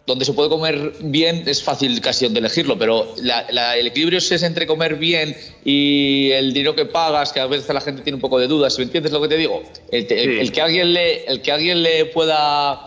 donde 0.06 0.24
se 0.24 0.32
puede 0.32 0.48
comer 0.48 0.92
bien 1.02 1.44
es 1.46 1.62
fácil 1.62 2.00
casi 2.00 2.24
donde 2.24 2.40
elegirlo, 2.40 2.76
pero 2.78 3.06
la- 3.22 3.46
la- 3.50 3.76
el 3.76 3.86
equilibrio 3.88 4.18
es 4.18 4.42
entre 4.42 4.66
comer 4.66 4.96
bien 4.96 5.36
y 5.64 6.30
el 6.32 6.52
dinero 6.52 6.74
que 6.74 6.84
pagas, 6.86 7.32
que 7.32 7.40
a 7.40 7.46
veces 7.46 7.72
la 7.72 7.80
gente 7.80 8.02
tiene 8.02 8.16
un 8.16 8.20
poco 8.20 8.38
de 8.38 8.46
dudas. 8.48 8.76
¿Me 8.78 8.84
entiendes 8.84 9.12
lo 9.12 9.20
que 9.20 9.28
te 9.28 9.36
digo? 9.36 9.62
El, 9.92 10.02
el- 10.10 10.34
Sí. 10.34 10.40
el 10.40 10.52
que 10.52 10.60
alguien 10.62 10.92
le, 10.92 11.24
el 11.26 11.42
que 11.42 11.52
alguien 11.52 11.82
le 11.82 12.06
pueda 12.06 12.86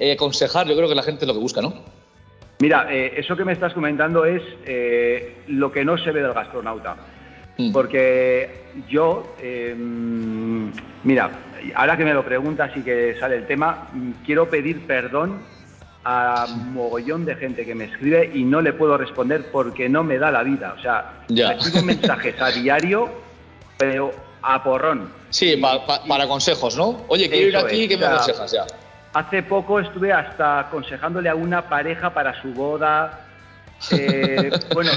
eh, 0.00 0.12
aconsejar, 0.12 0.66
yo 0.66 0.74
creo 0.76 0.88
que 0.88 0.94
la 0.96 1.02
gente 1.04 1.24
es 1.24 1.28
lo 1.28 1.34
que 1.34 1.40
busca, 1.40 1.62
¿no? 1.62 1.72
Mira, 2.58 2.88
eh, 2.90 3.14
eso 3.16 3.36
que 3.36 3.44
me 3.44 3.52
estás 3.52 3.72
comentando 3.72 4.24
es 4.24 4.42
eh, 4.66 5.36
lo 5.48 5.70
que 5.70 5.84
no 5.84 5.96
se 5.96 6.10
ve 6.10 6.20
del 6.20 6.32
gastronauta. 6.32 6.96
Mm. 7.58 7.72
Porque 7.72 8.50
yo, 8.90 9.34
eh, 9.40 9.74
mira, 11.04 11.30
ahora 11.74 11.96
que 11.96 12.04
me 12.04 12.14
lo 12.14 12.24
preguntas 12.24 12.70
y 12.76 12.82
que 12.82 13.16
sale 13.18 13.36
el 13.36 13.46
tema, 13.46 13.88
mm, 13.92 14.10
quiero 14.24 14.48
pedir 14.48 14.86
perdón 14.86 15.38
a 16.04 16.46
mogollón 16.72 17.24
de 17.24 17.34
gente 17.36 17.64
que 17.64 17.74
me 17.74 17.84
escribe 17.84 18.30
y 18.34 18.44
no 18.44 18.60
le 18.60 18.72
puedo 18.74 18.98
responder 18.98 19.46
porque 19.50 19.88
no 19.88 20.04
me 20.04 20.18
da 20.18 20.30
la 20.30 20.42
vida. 20.42 20.74
O 20.78 20.80
sea, 20.82 21.12
Ya. 21.28 21.52
recibo 21.54 21.82
mensajes 21.84 22.40
a 22.40 22.50
diario, 22.50 23.10
pero 23.78 24.12
a 24.42 24.62
porrón. 24.62 25.08
Sí, 25.30 25.56
pa- 25.56 25.84
pa- 25.86 26.04
para 26.04 26.26
consejos, 26.28 26.76
¿no? 26.76 27.04
Oye, 27.08 27.28
quiero 27.30 27.48
ir 27.48 27.56
aquí, 27.56 27.82
es, 27.84 27.88
¿qué 27.88 27.96
me 27.96 28.04
aconsejas? 28.06 28.52
Ya. 28.52 28.66
Hace 29.14 29.42
poco 29.44 29.80
estuve 29.80 30.12
hasta 30.12 30.58
aconsejándole 30.60 31.28
a 31.28 31.34
una 31.34 31.62
pareja 31.68 32.10
para 32.12 32.40
su 32.42 32.48
boda. 32.52 33.20
Eh, 33.90 34.50
bueno, 34.74 34.90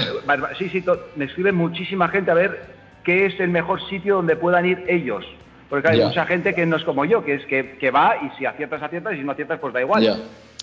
sí, 0.58 0.68
sí, 0.68 0.84
me 1.16 1.24
escribe 1.24 1.52
muchísima 1.52 2.08
gente 2.08 2.30
a 2.30 2.34
ver 2.34 2.66
qué 3.04 3.26
es 3.26 3.40
el 3.40 3.48
mejor 3.48 3.80
sitio 3.88 4.16
donde 4.16 4.36
puedan 4.36 4.66
ir 4.66 4.84
ellos. 4.88 5.24
Porque 5.68 5.82
claro, 5.82 5.94
hay 5.96 6.00
Ya. 6.00 6.08
mucha 6.08 6.26
gente 6.26 6.54
que 6.54 6.64
no 6.66 6.76
es 6.76 6.84
como 6.84 7.04
yo, 7.04 7.24
que 7.24 7.34
es 7.34 7.44
que, 7.46 7.76
que 7.78 7.90
va 7.90 8.16
y 8.22 8.30
si 8.38 8.46
aciertas, 8.46 8.82
aciertas 8.82 9.14
y 9.14 9.16
si 9.18 9.22
no 9.24 9.32
aciertas, 9.32 9.58
pues 9.60 9.74
da 9.74 9.80
igual. 9.80 10.02
Ya, 10.02 10.16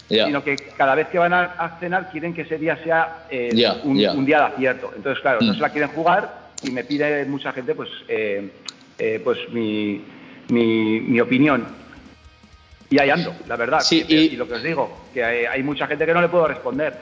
ya. 0.10 0.26
Sino 0.26 0.44
que 0.44 0.58
cada 0.78 0.96
vez 0.96 1.08
que 1.10 1.20
van 1.20 1.34
a, 1.34 1.44
a 1.44 1.80
cenar 1.80 2.10
quieren 2.12 2.34
que 2.34 2.42
ese 2.42 2.58
día 2.58 2.78
sea 2.84 3.26
eh, 3.30 3.50
un, 3.84 3.98
un 4.10 4.26
día 4.26 4.40
de 4.40 4.46
acierto. 4.46 4.92
Entonces, 4.96 5.22
claro, 5.22 5.42
no 5.42 5.52
Mm. 5.54 5.56
se 5.56 5.62
la 5.62 5.70
quieren 5.70 5.90
jugar 5.92 6.46
y 6.64 6.72
me 6.72 6.84
pide 6.84 7.26
mucha 7.26 7.52
gente 7.54 7.76
pues, 7.76 7.90
eh, 8.08 8.50
eh, 8.98 9.22
pues 9.24 9.38
mi, 9.52 10.04
mi, 10.50 11.00
mi 11.02 11.20
opinión. 11.20 11.68
Y 12.90 13.00
ahí 13.00 13.10
ando, 13.10 13.34
la 13.48 13.56
verdad. 13.56 13.80
Sí, 13.82 14.06
y, 14.08 14.16
y- 14.16 14.26
y 14.34 14.36
lo 14.38 14.48
que 14.48 14.54
os 14.54 14.64
digo, 14.64 15.06
que 15.14 15.24
hay, 15.24 15.46
hay 15.46 15.64
mucha 15.64 15.86
gente 15.88 16.06
que 16.06 16.14
no 16.14 16.22
le 16.22 16.30
puedo 16.30 16.48
responder. 16.48 16.96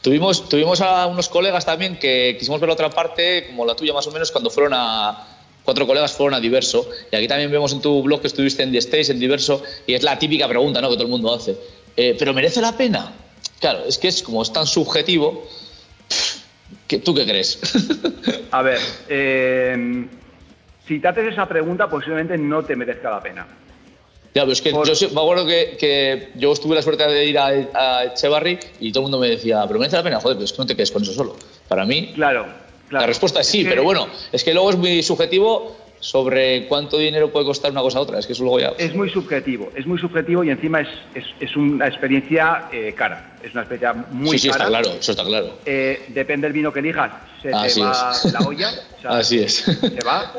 Tuvimos, 0.00 0.48
tuvimos 0.48 0.80
a 0.80 1.06
unos 1.06 1.28
colegas 1.28 1.64
también 1.66 1.98
que 1.98 2.36
quisimos 2.38 2.58
ver 2.58 2.68
la 2.68 2.74
otra 2.74 2.88
parte, 2.90 3.46
como 3.48 3.66
la 3.66 3.74
tuya 3.76 3.92
más 3.92 4.06
o 4.06 4.12
menos, 4.12 4.30
cuando 4.32 4.48
fueron 4.50 4.72
a. 4.74 5.28
Cuatro 5.64 5.86
colegas 5.86 6.12
fueron 6.12 6.34
a 6.34 6.40
Diverso. 6.40 6.88
Y 7.10 7.16
aquí 7.16 7.26
también 7.26 7.50
vemos 7.50 7.72
en 7.72 7.80
tu 7.80 8.02
blog 8.02 8.20
que 8.20 8.26
estuviste 8.26 8.62
en 8.62 8.70
The 8.72 8.78
Stage, 8.78 9.12
en 9.12 9.18
Diverso, 9.20 9.62
y 9.86 9.94
es 9.94 10.02
la 10.02 10.18
típica 10.18 10.46
pregunta 10.46 10.80
¿no? 10.80 10.88
que 10.90 10.94
todo 10.94 11.04
el 11.04 11.10
mundo 11.10 11.32
hace. 11.34 11.56
Eh, 11.96 12.14
¿Pero 12.18 12.34
merece 12.34 12.60
la 12.60 12.76
pena? 12.76 13.12
Claro, 13.60 13.84
es 13.86 13.96
que 13.98 14.08
es 14.08 14.22
como 14.22 14.42
es 14.42 14.52
tan 14.52 14.66
subjetivo. 14.66 15.46
¿qué- 16.86 16.98
¿Tú 16.98 17.14
qué 17.14 17.24
crees? 17.24 17.58
A 18.50 18.62
ver, 18.62 18.78
eh, 19.08 20.06
si 20.86 20.98
te 21.00 21.08
haces 21.08 21.32
esa 21.32 21.46
pregunta, 21.48 21.88
posiblemente 21.88 22.36
no 22.36 22.62
te 22.64 22.76
merezca 22.76 23.10
la 23.10 23.22
pena. 23.22 23.46
Ya, 24.34 24.42
pero 24.42 24.52
es 24.52 24.60
que 24.60 24.70
Por- 24.70 24.86
yo 24.92 25.08
me 25.12 25.20
acuerdo 25.20 25.46
que, 25.46 25.76
que 25.78 26.28
yo 26.34 26.52
tuve 26.56 26.74
la 26.74 26.82
suerte 26.82 27.06
de 27.06 27.24
ir 27.24 27.38
a, 27.38 27.46
a 27.72 28.04
Echevarri 28.06 28.58
y 28.80 28.90
todo 28.90 29.02
el 29.02 29.04
mundo 29.04 29.18
me 29.20 29.28
decía, 29.30 29.64
pero 29.66 29.78
merece 29.78 29.96
la 29.96 30.02
pena, 30.02 30.20
joder, 30.20 30.36
pero 30.36 30.44
es 30.44 30.52
que 30.52 30.58
no 30.58 30.66
te 30.66 30.74
quedes 30.74 30.90
con 30.90 31.02
eso 31.02 31.12
solo. 31.12 31.36
Para 31.68 31.84
mí, 31.86 32.12
Claro, 32.14 32.46
claro. 32.94 33.02
la 33.02 33.06
respuesta 33.06 33.40
es 33.40 33.46
sí, 33.46 33.62
que- 33.62 33.70
pero 33.70 33.82
bueno, 33.84 34.08
es 34.32 34.42
que 34.44 34.52
luego 34.54 34.70
es 34.70 34.76
muy 34.76 35.02
subjetivo 35.02 35.76
sobre 36.00 36.66
cuánto 36.66 36.98
dinero 36.98 37.30
puede 37.32 37.46
costar 37.46 37.70
una 37.70 37.80
cosa 37.80 37.98
a 37.98 38.02
otra. 38.02 38.18
Es 38.18 38.26
que 38.26 38.34
eso 38.34 38.42
luego 38.42 38.60
ya. 38.60 38.72
Es 38.78 38.94
muy 38.94 39.08
subjetivo, 39.08 39.70
es 39.74 39.86
muy 39.86 39.98
subjetivo 39.98 40.44
y 40.44 40.50
encima 40.50 40.80
es, 40.80 40.88
es, 41.14 41.24
es 41.40 41.56
una 41.56 41.86
experiencia 41.86 42.64
eh, 42.70 42.92
cara. 42.94 43.36
Es 43.42 43.52
una 43.52 43.62
experiencia 43.62 44.04
muy 44.10 44.38
sí, 44.38 44.40
sí, 44.40 44.48
cara. 44.50 44.64
está 44.64 44.68
claro, 44.82 44.98
eso 45.00 45.10
está 45.12 45.24
claro. 45.24 45.58
Eh, 45.64 46.04
depende 46.08 46.46
del 46.46 46.52
vino 46.52 46.70
que 46.72 46.80
elijas, 46.80 47.10
se 47.40 47.50
Así 47.52 47.80
te 47.80 47.86
va 47.86 48.12
es. 48.12 48.32
la 48.32 48.40
olla. 48.40 48.68
o 48.98 49.00
sea, 49.00 49.10
Así 49.12 49.38
es. 49.38 49.54
Se 49.54 50.04
va. 50.04 50.32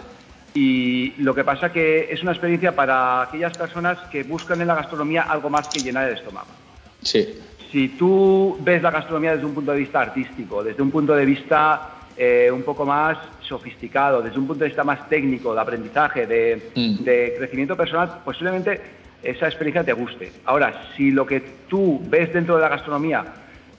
Y 0.53 1.13
lo 1.21 1.33
que 1.35 1.43
pasa 1.43 1.71
que 1.73 2.07
es 2.11 2.21
una 2.21 2.31
experiencia 2.31 2.75
para 2.75 3.23
aquellas 3.23 3.57
personas 3.57 3.97
que 4.11 4.23
buscan 4.23 4.61
en 4.61 4.67
la 4.67 4.75
gastronomía 4.75 5.23
algo 5.23 5.49
más 5.49 5.67
que 5.67 5.79
llenar 5.79 6.07
el 6.09 6.15
estómago. 6.15 6.47
Sí, 7.01 7.27
Si 7.71 7.89
tú 7.89 8.57
ves 8.61 8.81
la 8.81 8.89
gastronomía 8.91 9.33
desde 9.33 9.45
un 9.45 9.53
punto 9.53 9.71
de 9.73 9.79
vista 9.79 10.01
artístico, 10.01 10.63
desde 10.63 10.81
un 10.81 10.91
punto 10.91 11.13
de 11.13 11.25
vista 11.25 11.89
eh, 12.17 12.49
un 12.51 12.63
poco 12.63 12.85
más 12.85 13.17
sofisticado, 13.47 14.21
desde 14.21 14.39
un 14.39 14.47
punto 14.47 14.63
de 14.63 14.69
vista 14.69 14.83
más 14.83 15.07
técnico, 15.09 15.53
de 15.53 15.61
aprendizaje, 15.61 16.25
de, 16.25 16.71
Mm. 16.75 17.03
de 17.03 17.35
crecimiento 17.37 17.75
personal, 17.75 18.21
posiblemente 18.23 18.79
esa 19.21 19.47
experiencia 19.47 19.83
te 19.83 19.93
guste. 19.93 20.31
Ahora, 20.45 20.89
si 20.95 21.11
lo 21.11 21.25
que 21.25 21.41
tú 21.67 21.99
ves 22.07 22.31
dentro 22.33 22.55
de 22.55 22.61
la 22.61 22.69
gastronomía 22.69 23.25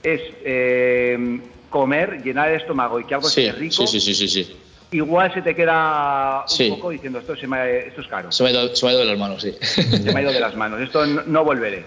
es 0.03 0.21
eh, 0.45 1.41
comer, 1.71 2.23
llenar 2.23 2.51
el 2.51 2.61
estómago 2.61 3.01
y 3.01 3.05
que 3.05 3.15
algo 3.15 3.29
sí, 3.29 3.47
esté 3.47 3.59
rico, 3.59 3.87
sí, 3.87 4.01
sí, 4.01 4.57
igual 4.93 5.33
se 5.35 5.43
te 5.43 5.55
queda 5.55 6.45
un 6.61 6.69
poco 6.77 6.91
diciendo 6.91 7.19
esto, 7.19 7.37
se 7.37 7.47
me- 7.47 7.87
esto 7.89 8.01
es 8.03 8.07
caro, 8.09 8.31
Se 8.33 8.43
me, 8.43 8.51
ha 8.51 8.53
ido, 8.53 8.75
se 8.77 8.85
me 8.85 8.91
ha 8.91 8.95
ido 8.95 9.01
de 9.01 9.07
las 9.11 9.19
manos, 9.19 9.43
sí. 9.43 9.53
se 9.61 10.13
me 10.13 10.19
ha 10.21 10.23
ido 10.23 10.33
de 10.33 10.41
las 10.41 10.55
manos, 10.57 10.81
esto 10.81 11.05
no, 11.07 11.23
no 11.27 11.45
volveré. 11.45 11.85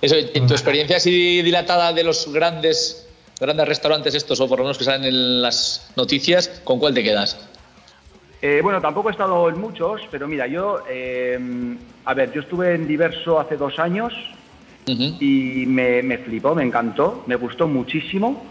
Eso, 0.00 0.16
en 0.16 0.46
tu 0.46 0.52
experiencia 0.52 0.96
así 0.98 1.40
dilatada 1.42 1.92
de 1.92 2.04
los 2.04 2.30
grandes, 2.32 3.08
grandes 3.40 3.68
restaurantes 3.68 4.14
estos, 4.14 4.40
o 4.40 4.48
por 4.48 4.58
lo 4.58 4.64
menos 4.64 4.78
que 4.78 4.84
salen 4.84 5.04
en 5.04 5.42
las 5.42 5.92
noticias, 5.96 6.62
¿con 6.64 6.78
cuál 6.78 6.94
te 6.94 7.02
quedas? 7.02 7.50
Eh, 8.42 8.60
bueno, 8.62 8.80
tampoco 8.80 9.08
he 9.08 9.12
estado 9.12 9.48
en 9.48 9.58
muchos, 9.58 10.02
pero 10.10 10.28
mira, 10.28 10.46
yo, 10.46 10.82
eh, 10.88 11.38
a 12.04 12.14
ver, 12.14 12.32
yo 12.32 12.42
estuve 12.42 12.74
en 12.74 12.86
Diverso 12.86 13.40
hace 13.40 13.56
dos 13.56 13.78
años 13.78 14.12
y 14.86 15.64
me, 15.66 16.02
me 16.02 16.18
flipó, 16.18 16.54
me 16.54 16.62
encantó, 16.62 17.24
me 17.26 17.36
gustó 17.36 17.66
muchísimo, 17.66 18.44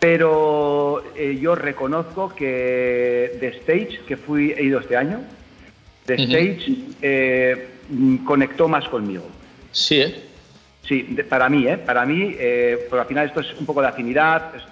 pero 0.00 1.04
eh, 1.14 1.38
yo 1.40 1.54
reconozco 1.54 2.34
que 2.34 3.36
The 3.40 3.48
Stage, 3.60 4.00
que 4.06 4.16
fui, 4.16 4.52
he 4.52 4.64
ido 4.64 4.80
este 4.80 4.96
año, 4.96 5.20
The 6.06 6.14
Ujú. 6.14 6.22
Stage 6.24 6.76
eh, 7.02 7.68
conectó 8.24 8.68
más 8.68 8.88
conmigo. 8.88 9.24
Sí, 9.70 10.00
¿eh? 10.00 10.31
Sí, 10.84 11.02
para 11.28 11.48
mí, 11.48 11.66
¿eh? 11.66 11.78
Para 11.78 12.04
mí, 12.04 12.34
eh, 12.38 12.86
porque 12.90 13.00
al 13.02 13.06
final 13.06 13.26
esto 13.28 13.40
es 13.40 13.54
un 13.58 13.66
poco 13.66 13.80
de 13.80 13.88
afinidad, 13.88 14.54
es- 14.56 14.62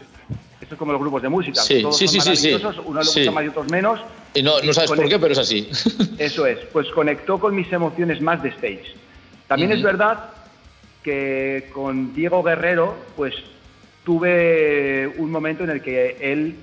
esto 0.60 0.74
es 0.74 0.78
como 0.78 0.92
los 0.92 1.00
grupos 1.00 1.22
de 1.22 1.28
música, 1.28 1.60
Sí, 1.60 1.80
todos 1.82 1.96
sí, 1.96 2.06
son 2.08 2.20
sí, 2.20 2.36
sí, 2.36 2.54
unos 2.84 3.10
Sí. 3.12 3.20
gusta 3.20 3.30
más 3.32 3.44
y 3.44 3.48
otros 3.48 3.70
menos, 3.70 4.00
Y 4.34 4.42
no, 4.42 4.60
no 4.62 4.72
sabes 4.72 4.90
por 4.90 5.08
qué, 5.08 5.18
pero 5.18 5.32
es 5.32 5.38
así. 5.38 5.68
Eso 6.18 6.46
es, 6.46 6.58
pues 6.72 6.88
conectó 6.90 7.38
con 7.40 7.54
mis 7.54 7.72
emociones 7.72 8.20
más 8.20 8.42
de 8.42 8.50
stage. 8.50 8.94
También 9.48 9.70
Ujú. 9.70 9.78
es 9.78 9.84
verdad 9.84 10.30
que 11.02 11.70
con 11.72 12.14
Diego 12.14 12.42
Guerrero, 12.42 12.96
pues 13.16 13.34
tuve 14.04 15.08
un 15.18 15.30
momento 15.30 15.64
en 15.64 15.70
el 15.70 15.82
que 15.82 16.16
él, 16.20 16.56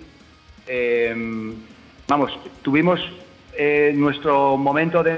eh, 0.67 1.13
vamos, 2.07 2.31
tuvimos 2.61 2.99
eh, 3.59 3.91
nuestro 3.95 4.55
momento 4.55 5.01
de, 5.01 5.17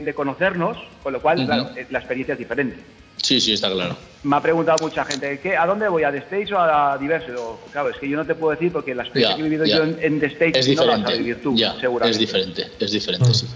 de- 0.00 0.14
conocernos, 0.14 0.76
con 1.02 1.12
lo 1.12 1.22
cual, 1.22 1.38
Ujú. 1.38 1.46
claro, 1.46 1.70
eh, 1.76 1.86
la 1.90 2.00
experiencia 2.00 2.32
es 2.32 2.38
diferente. 2.38 2.76
Sí, 3.22 3.40
sí, 3.40 3.52
está 3.52 3.70
claro. 3.70 3.96
Me 4.22 4.36
ha 4.36 4.40
preguntado 4.40 4.78
mucha 4.82 5.04
gente, 5.04 5.38
¿qué, 5.40 5.56
¿a 5.56 5.66
dónde 5.66 5.88
voy? 5.88 6.02
¿A 6.02 6.10
The 6.10 6.18
States 6.18 6.50
o 6.52 6.58
a 6.58 6.96
Diverso? 6.98 7.60
Claro, 7.72 7.90
es 7.90 7.96
que 7.98 8.08
yo 8.08 8.16
no 8.16 8.24
te 8.24 8.34
puedo 8.34 8.52
decir 8.52 8.72
porque 8.72 8.94
la 8.94 9.02
experiencia 9.02 9.32
Ya, 9.32 9.36
que 9.36 9.40
he 9.42 9.50
vivido 9.50 9.64
ya. 9.66 9.76
yo 9.78 9.84
en, 9.84 9.98
en 10.00 10.20
The 10.20 10.26
States 10.26 10.66
Es 10.66 10.76
no 10.76 10.84
la 10.86 10.92
vas 10.92 11.00
diferente. 11.00 11.12
a 11.12 11.16
vivir 11.18 11.42
tú, 11.42 11.56
ya, 11.56 11.74
seguramente. 11.80 12.10
es 12.10 12.18
diferente, 12.18 12.66
es 12.80 12.90
diferente, 12.92 13.34
sí. 13.34 13.46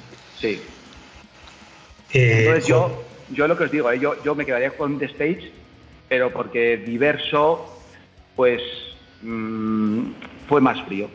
Sí. 0.40 0.60
Eh, 2.12 2.38
Entonces 2.40 2.66
yo, 2.66 3.02
yo 3.30 3.48
lo 3.48 3.56
que 3.56 3.64
os 3.64 3.70
digo, 3.70 3.90
¿eh? 3.90 3.98
yo, 3.98 4.22
yo 4.24 4.34
me 4.34 4.44
quedaría 4.46 4.70
con 4.76 4.98
The 4.98 5.06
Stage, 5.06 5.52
pero 6.08 6.32
porque 6.32 6.76
diverso, 6.78 7.66
pues 8.36 8.60
mm, 9.22 10.02
fue 10.48 10.60
más 10.60 10.80
frío, 10.86 11.08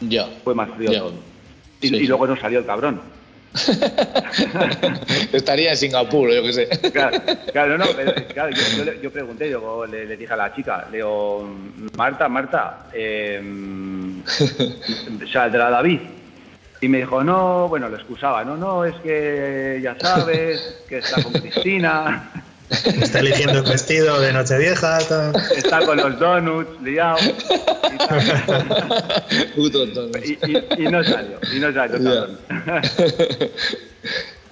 Ya. 0.00 0.28
fue 0.44 0.54
más 0.54 0.68
frío. 0.76 1.12
Y, 1.80 1.88
Sí, 1.88 1.94
y 1.96 1.98
sí. 2.00 2.06
luego 2.08 2.26
nos 2.26 2.38
salió 2.40 2.58
el 2.58 2.66
cabrón. 2.66 3.00
Estaría 5.32 5.70
en 5.72 5.76
Singapur, 5.76 6.32
yo 6.32 6.42
qué 6.42 6.52
sé. 6.52 6.68
Claro, 6.92 7.18
claro, 7.52 7.78
no, 7.78 7.84
pero, 7.96 8.14
claro, 8.32 8.50
yo, 8.50 8.84
yo 8.84 8.92
yo 9.02 9.10
pregunté, 9.10 9.46
digo, 9.46 9.86
le, 9.86 10.06
le 10.06 10.16
dije 10.16 10.32
a 10.32 10.36
la 10.36 10.54
chica, 10.54 10.86
le 10.90 10.98
digo, 10.98 11.50
Marta, 11.96 12.28
Marta, 12.28 12.86
eh, 12.92 13.42
¿saldrá 15.32 15.70
David? 15.70 16.00
Y 16.80 16.88
me 16.88 16.98
dijo, 16.98 17.22
no, 17.22 17.68
bueno, 17.68 17.88
lo 17.88 17.96
excusaba, 17.96 18.44
no, 18.44 18.56
no, 18.56 18.84
es 18.84 18.94
que 18.96 19.80
ya 19.82 19.96
sabes, 19.98 20.82
que 20.88 20.98
está 20.98 21.22
con 21.22 21.32
Cristina, 21.32 22.30
Está 22.70 23.18
eligiendo 23.20 23.58
el 23.58 23.64
vestido 23.64 24.20
de 24.20 24.32
Nochevieja. 24.32 24.98
está 25.56 25.84
con 25.84 25.96
los 25.96 26.18
donuts, 26.18 26.80
liado. 26.82 27.18
Puto 29.54 29.88
tonto. 29.92 30.18
Y- 30.18 30.38
y- 30.46 30.82
y 30.84 30.88
no 30.88 31.02
salió, 31.04 31.38
y 31.54 31.58
no 31.58 31.72
salió. 31.72 32.28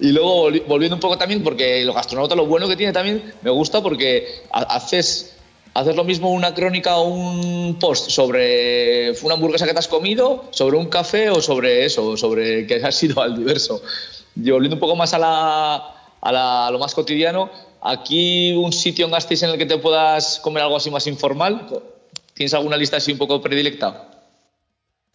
Y 0.01 0.13
luego 0.13 0.49
volvi- 0.49 0.63
volviendo 0.65 0.95
un 0.95 1.01
poco 1.01 1.17
también, 1.17 1.43
porque 1.43 1.81
el 1.81 1.91
gastronauta 1.91 2.33
lo 2.33 2.45
bueno 2.45 2.69
que 2.69 2.77
tiene 2.77 2.93
también, 2.93 3.33
me 3.41 3.49
gusta 3.51 3.81
porque 3.81 4.43
ha- 4.53 4.61
haces, 4.75 5.35
haces 5.73 5.93
lo 5.93 6.05
mismo 6.05 6.31
una 6.31 6.53
crónica 6.53 6.95
o 6.97 7.09
un 7.09 7.77
post 7.79 8.09
sobre 8.09 9.11
una 9.23 9.33
hamburguesa 9.33 9.65
que 9.65 9.73
te 9.73 9.79
has 9.79 9.89
comido, 9.89 10.45
sobre 10.51 10.77
un 10.77 10.85
café 10.85 11.29
o 11.29 11.41
sobre 11.41 11.83
eso, 11.83 12.05
o 12.11 12.15
sobre 12.15 12.65
que 12.65 12.75
has 12.75 13.03
ido 13.03 13.21
al 13.21 13.35
diverso. 13.35 13.81
Y 14.41 14.49
volviendo 14.51 14.75
un 14.77 14.79
poco 14.79 14.95
más 14.95 15.13
a, 15.13 15.19
la, 15.19 15.75
a, 16.21 16.31
la- 16.31 16.67
a 16.67 16.71
lo 16.71 16.79
más 16.79 16.93
cotidiano, 16.95 17.49
aquí 17.81 18.53
un 18.53 18.71
sitio 18.71 19.05
en 19.05 19.11
Gasteiz 19.11 19.43
en 19.43 19.51
el 19.51 19.57
que 19.57 19.65
te 19.65 19.77
puedas 19.77 20.39
comer 20.39 20.63
algo 20.63 20.77
así 20.77 20.89
más 20.91 21.07
informal. 21.07 21.67
¿Tienes 22.33 22.53
alguna 22.53 22.77
lista 22.77 22.97
así 22.97 23.11
un 23.11 23.17
poco 23.17 23.41
predilecta? 23.41 24.09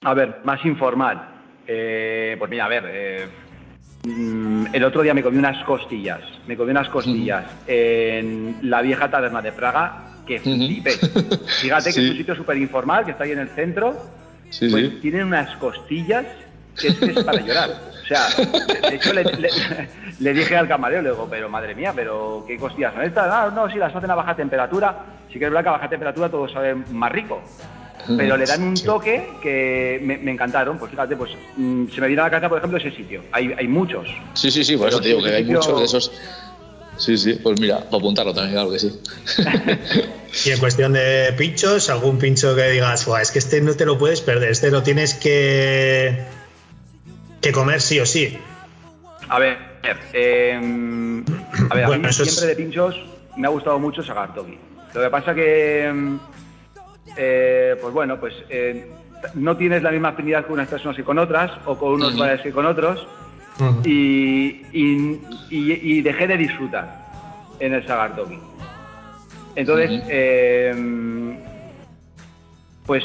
A 0.03 0.15
ver, 0.15 0.41
más 0.45 0.65
informal. 0.65 1.31
Eh, 1.67 2.37
pues 2.39 2.51
mira, 2.51 2.67
a 2.67 2.69
ver, 2.69 2.85
eh, 2.87 3.27
mm, 4.05 4.67
el 4.75 4.85
otro 4.85 5.03
día 5.03 5.15
me 5.15 5.23
comí 5.23 5.39
unas 5.39 5.65
costillas, 5.65 6.21
me 6.47 6.57
comí 6.57 6.71
unas 6.73 6.89
costillas 6.91 7.47
en 7.67 8.59
la 8.63 8.83
vieja 8.83 9.11
taberna 9.11 9.41
de 9.41 9.53
Praga, 9.53 10.11
que 10.27 10.41
flipé. 10.41 10.91
Fíjate 11.63 11.93
que 11.95 12.01
es 12.05 12.11
un 12.11 12.17
sitio 12.19 12.35
súper 12.35 12.59
informal, 12.59 13.05
que 13.07 13.13
está 13.13 13.25
ahí 13.25 13.33
en 13.33 13.39
el 13.41 13.49
centro, 13.49 13.95
Sí, 14.51 14.69
pues 14.69 14.85
sí. 14.91 14.99
tienen 15.01 15.25
unas 15.25 15.57
costillas 15.57 16.27
que 16.81 16.89
es, 16.89 17.25
para 17.25 17.41
llorar. 17.41 17.71
O 18.03 18.07
sea, 18.07 18.29
de, 18.91 18.97
hecho 18.97 19.13
le, 19.13 19.25
le- 19.25 19.51
le 20.21 20.33
dije 20.35 20.57
al 20.57 20.69
camarero, 20.69 21.03
le 21.03 21.11
digo, 21.11 21.27
pero 21.31 21.49
madre 21.49 21.75
mía, 21.75 21.93
pero 21.95 22.45
¿qué 22.47 22.57
costillas 22.59 22.93
son 22.95 23.03
estas? 23.05 23.27
Ah, 23.31 23.51
no, 23.55 23.71
sí, 23.71 23.79
las 23.79 23.95
hacen 23.95 24.11
a 24.11 24.15
baja 24.15 24.37
temperatura. 24.37 24.99
Sí 25.33 25.39
que 25.39 25.47
es 25.47 25.51
verdad 25.51 25.63
que 25.63 25.69
a 25.71 25.73
baja 25.73 25.89
temperatura 25.89 26.29
todo 26.29 26.49
sabe 26.49 26.75
más 26.75 27.11
rico. 27.11 27.43
Pero 28.19 28.37
le 28.37 28.45
dan 28.45 28.63
un 28.63 28.75
toque 28.75 29.31
que 29.43 29.99
me, 30.03 30.19
me 30.19 30.31
encantaron. 30.33 30.79
Pues 30.79 30.91
fíjate, 30.91 31.17
pues 31.17 31.31
mm, 31.57 31.87
se 31.89 32.01
me 32.03 32.09
viene 32.09 32.21
a 32.21 32.27
la 32.27 32.31
cabeza, 32.31 32.49
por 32.51 32.59
ejemplo, 32.59 32.77
ese 32.79 32.91
sitio. 32.91 33.23
Hay, 33.33 33.55
hay 33.57 33.67
muchos. 33.67 34.07
Sí, 34.35 34.51
sí, 34.51 34.63
sí, 34.63 34.77
por 34.77 34.89
eso 34.91 35.01
te 35.01 35.09
digo 35.09 35.23
que 35.23 35.31
hay 35.31 35.43
sitio- 35.45 35.59
muchos 35.61 35.79
de 35.79 35.85
esos. 35.87 36.13
Sí, 36.99 37.17
sí, 37.17 37.35
pues 37.43 37.59
mira, 37.59 37.79
para 37.79 37.97
apuntarlo 37.97 38.33
también, 38.35 38.53
claro 38.55 38.71
que 38.71 38.79
sí. 38.79 39.01
Y 40.47 40.51
en 40.51 40.59
cuestión 40.59 40.93
de 40.93 41.33
pinchos, 41.39 41.89
algún 41.91 42.19
pincho 42.19 42.55
que 42.57 42.69
digas, 42.71 43.07
"Buah, 43.07 43.23
es 43.23 43.31
que 43.31 43.39
este 43.39 43.61
no 43.61 43.75
te 43.75 43.87
lo 43.87 43.97
puedes 43.97 44.21
perder, 44.21 44.51
este 44.51 44.71
lo 44.71 44.83
tienes 44.83 45.15
que, 45.15 46.25
que 47.45 47.53
comer 47.53 47.81
sí 47.81 48.01
o 48.01 48.07
sí. 48.07 48.37
A 49.29 49.39
ver, 49.39 49.59
eh, 50.13 50.59
a 51.71 51.75
ver, 51.75 51.85
a 51.85 51.87
Bueno, 51.89 52.03
mí 52.05 52.09
eso 52.09 52.23
es- 52.23 52.35
siempre 52.35 52.55
de 52.55 52.63
pinchos 52.63 52.97
me 53.37 53.47
ha 53.47 53.51
gustado 53.51 53.79
mucho 53.79 54.03
Sagartoki. 54.03 54.59
Lo 54.95 55.01
que 55.03 55.11
pasa 55.11 55.35
que, 55.35 55.93
eh, 57.17 57.77
pues 57.81 57.93
bueno, 57.93 58.19
pues 58.19 58.35
eh, 58.49 58.87
no 59.35 59.57
tienes 59.57 59.83
la 59.83 59.91
misma 59.91 60.09
afinidad 60.11 60.45
con 60.45 60.55
unas 60.55 60.69
personas 60.69 60.97
que 60.97 61.05
con 61.05 61.19
otras, 61.19 61.51
o 61.67 61.77
con 61.79 61.93
unos 61.95 62.17
bares 62.19 62.41
que 62.41 62.51
con 62.53 62.65
otros, 62.67 63.07
y, 63.85 64.63
y- 64.73 65.21
y- 65.51 65.81
y 65.99 66.03
dejé 66.03 66.27
de 66.27 66.37
disfrutar 66.37 67.05
en 67.61 67.75
el 67.75 67.87
Sagartoki. 67.87 68.39
Entonces, 69.57 69.91
Ujú. 69.91 70.07
eh, 70.09 71.37
pues 72.87 73.05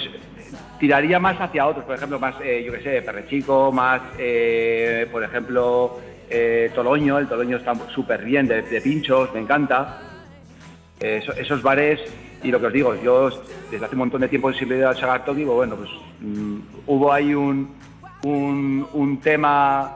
tiraría 0.79 1.19
más 1.19 1.39
hacia 1.39 1.65
otros, 1.67 1.85
por 1.85 1.95
ejemplo, 1.95 2.19
más, 2.19 2.35
eh, 2.43 2.63
yo 2.65 2.71
qué 2.73 2.81
sé, 2.81 3.01
Perrechico, 3.01 3.71
más, 3.71 4.01
eh, 4.17 5.07
por 5.11 5.23
ejemplo, 5.23 5.99
eh, 6.29 6.71
Toloño, 6.75 7.17
el 7.17 7.27
Toloño 7.27 7.57
está 7.57 7.73
súper 7.93 8.23
bien 8.23 8.47
de, 8.47 8.61
de 8.61 8.81
pinchos, 8.81 9.33
me 9.33 9.39
encanta. 9.39 10.01
Eso- 10.99 11.33
esos 11.33 11.61
bares, 11.61 11.99
y 12.43 12.51
lo 12.51 12.59
que 12.59 12.67
os 12.67 12.73
digo, 12.73 12.95
yo 13.01 13.29
desde 13.71 13.85
hace 13.85 13.95
un 13.95 13.99
montón 13.99 14.21
de 14.21 14.27
tiempo 14.27 14.51
siempre 14.53 14.77
he 14.77 14.79
ido 14.81 14.89
al 14.89 14.97
Sagartoki, 14.97 15.39
digo, 15.39 15.55
bueno, 15.55 15.75
pues 15.75 15.89
mm, 16.19 16.59
hubo 16.87 17.11
ahí 17.13 17.33
un, 17.33 17.73
un, 18.23 18.87
un 18.93 19.21
tema 19.21 19.95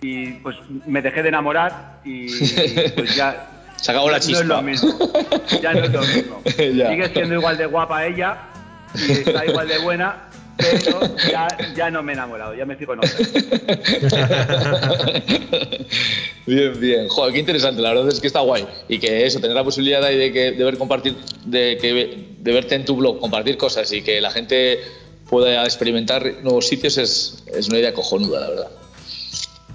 y 0.00 0.32
pues 0.34 0.56
me 0.86 1.02
dejé 1.02 1.22
de 1.22 1.30
enamorar 1.30 2.00
y 2.04 2.26
pues 2.94 3.16
ya 3.16 3.48
Se 3.76 3.90
acabó 3.90 4.08
la 4.10 4.18
no 4.18 4.22
chispa. 4.24 4.40
es 4.42 4.46
lo 4.46 4.62
mismo. 4.62 4.90
Ya 5.62 5.72
no 5.72 5.78
es 5.84 5.92
lo 5.92 6.00
mismo. 6.00 6.40
Sigue 6.56 7.08
siendo 7.12 7.34
igual 7.34 7.56
de 7.58 7.66
guapa 7.66 8.06
ella 8.06 8.36
y 8.94 9.12
está 9.12 9.46
igual 9.46 9.68
de 9.68 9.78
buena, 9.78 10.28
pero 10.56 11.00
ya, 11.30 11.48
ya 11.74 11.90
no 11.90 12.02
me 12.02 12.12
he 12.12 12.14
enamorado, 12.14 12.54
ya 12.54 12.64
me 12.64 12.74
en 12.74 12.90
otra. 12.90 13.10
Bien, 16.46 16.78
bien. 16.78 17.08
Joder, 17.08 17.32
qué 17.32 17.38
interesante. 17.38 17.80
La 17.80 17.88
verdad 17.90 18.08
es 18.08 18.20
que 18.20 18.26
está 18.26 18.40
guay. 18.40 18.66
Y 18.88 18.98
que 18.98 19.24
eso, 19.24 19.40
tener 19.40 19.56
la 19.56 19.64
posibilidad 19.64 20.06
de, 20.06 20.30
que, 20.30 20.52
de 20.52 20.64
ver 20.64 20.76
compartir, 20.76 21.16
de, 21.46 21.78
que, 21.80 22.34
de 22.38 22.52
verte 22.52 22.74
en 22.74 22.84
tu 22.84 22.96
blog, 22.96 23.18
compartir 23.18 23.56
cosas 23.56 23.90
y 23.92 24.02
que 24.02 24.20
la 24.20 24.30
gente 24.30 24.78
pueda 25.28 25.64
experimentar 25.64 26.42
nuevos 26.42 26.68
sitios 26.68 26.98
es, 26.98 27.42
es 27.46 27.68
una 27.68 27.78
idea 27.78 27.94
cojonuda, 27.94 28.40
la 28.40 28.48
verdad. 28.50 28.70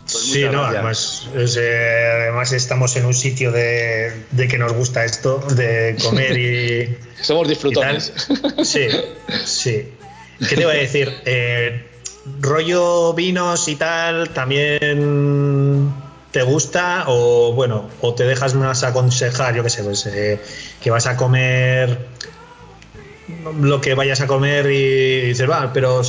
Sí, 0.10 0.40
muchas 0.40 0.54
no, 0.54 0.60
gracias. 0.62 0.76
además, 0.76 1.28
es, 1.36 1.58
eh, 1.58 2.12
además 2.24 2.52
estamos 2.54 2.96
en 2.96 3.06
un 3.06 3.14
sitio 3.14 3.52
de, 3.52 4.12
de 4.32 4.48
que 4.48 4.58
nos 4.58 4.74
gusta 4.74 5.06
esto, 5.06 5.40
de 5.56 5.96
comer 6.04 6.38
y, 6.38 6.98
Somos 7.22 7.48
y 7.48 7.50
disfrutones. 7.50 8.14
Sí, 8.64 8.88
sí. 9.46 9.94
¿Qué 10.48 10.56
te 10.56 10.62
iba 10.62 10.72
a 10.72 10.76
decir? 10.76 11.14
Eh, 11.26 11.86
rollo 12.40 13.14
vinos 13.14 13.68
y 13.68 13.76
tal, 13.76 14.30
¿también 14.30 15.92
te 16.32 16.44
gusta? 16.44 17.06
O 17.08 17.54
bueno, 17.54 17.90
o 18.02 18.14
te 18.14 18.24
dejas 18.24 18.54
más 18.54 18.84
aconsejar, 18.84 19.56
yo 19.56 19.64
qué 19.64 19.70
sé, 19.70 19.84
pues 19.84 20.06
eh, 20.06 20.40
que 20.82 20.92
vas 20.92 21.08
a 21.08 21.18
comer 21.18 22.08
lo 23.62 23.82
que 23.82 23.94
vayas 23.94 24.22
a 24.22 24.28
comer 24.28 24.66
y 24.72 25.22
dices, 25.28 25.50
va, 25.50 25.72
pero 25.74 26.02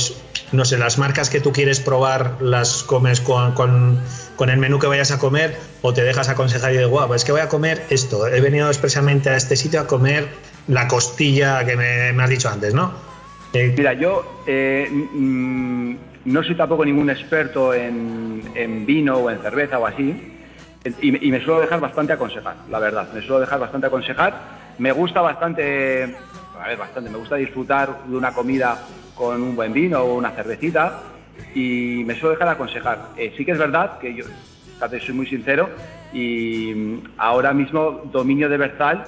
no 0.51 0.65
sé, 0.65 0.77
las 0.77 0.97
marcas 0.97 1.29
que 1.29 1.39
tú 1.39 1.51
quieres 1.51 1.79
probar 1.79 2.37
las 2.41 2.83
comes 2.83 3.21
con, 3.21 3.53
con- 3.53 3.99
con 4.35 4.49
el 4.49 4.57
menú 4.57 4.79
que 4.79 4.87
vayas 4.87 5.11
a 5.11 5.19
comer 5.19 5.55
o 5.81 5.93
te 5.93 6.03
dejas 6.03 6.27
aconsejar 6.29 6.71
y 6.71 6.77
dices, 6.77 6.89
guau, 6.89 7.13
es 7.13 7.23
que 7.23 7.31
voy 7.31 7.41
a 7.41 7.47
comer 7.47 7.83
esto, 7.89 8.27
he 8.27 8.41
venido 8.41 8.67
expresamente 8.67 9.29
a 9.29 9.35
este 9.37 9.55
sitio 9.55 9.79
a 9.81 9.87
comer 9.87 10.27
la 10.67 10.87
costilla 10.87 11.63
que 11.65 11.75
me, 11.75 12.09
has 12.23 12.29
dicho 12.29 12.49
antes, 12.49 12.73
¿no? 12.73 12.91
Eh, 13.53 13.73
Mira, 13.77 13.93
yo 13.93 14.41
eh, 14.47 14.87
mm, 14.91 15.95
no 16.25 16.43
soy 16.43 16.55
tampoco 16.55 16.85
ningún 16.85 17.09
experto 17.09 17.73
en, 17.73 18.41
en 18.55 18.85
vino 18.85 19.15
o 19.17 19.29
en 19.29 19.39
cerveza 19.41 19.77
o 19.79 19.85
así, 19.85 20.37
y, 21.01 21.27
y 21.27 21.31
me 21.31 21.43
suelo 21.43 21.61
dejar 21.61 21.79
bastante 21.79 22.13
aconsejar, 22.13 22.55
la 22.69 22.79
verdad. 22.79 23.07
Me 23.13 23.21
suelo 23.21 23.39
dejar 23.39 23.59
bastante 23.59 23.85
aconsejar. 23.87 24.59
Me 24.79 24.91
gusta 24.91 25.21
bastante, 25.21 26.15
a 26.61 26.67
ver, 26.67 26.77
bastante, 26.77 27.09
me 27.09 27.17
gusta 27.17 27.35
disfrutar 27.37 28.03
de 28.05 28.15
una 28.15 28.33
comida 28.33 28.85
con 29.15 29.41
un 29.41 29.55
buen 29.55 29.73
vino 29.73 29.99
o 30.01 30.15
una 30.15 30.31
cervecita 30.31 31.01
y 31.55 32.03
me 32.05 32.13
suelo 32.15 32.31
dejar 32.31 32.49
aconsejar. 32.49 33.09
Eh, 33.17 33.33
sí 33.35 33.43
que 33.45 33.51
es 33.51 33.57
verdad 33.57 33.97
que 33.99 34.13
yo, 34.13 34.25
soy 35.05 35.13
muy 35.15 35.27
sincero 35.27 35.69
y 36.13 36.73
mm, 36.75 37.03
ahora 37.17 37.53
mismo 37.53 38.01
Dominio 38.11 38.49
de 38.49 38.57
Berzal 38.57 39.05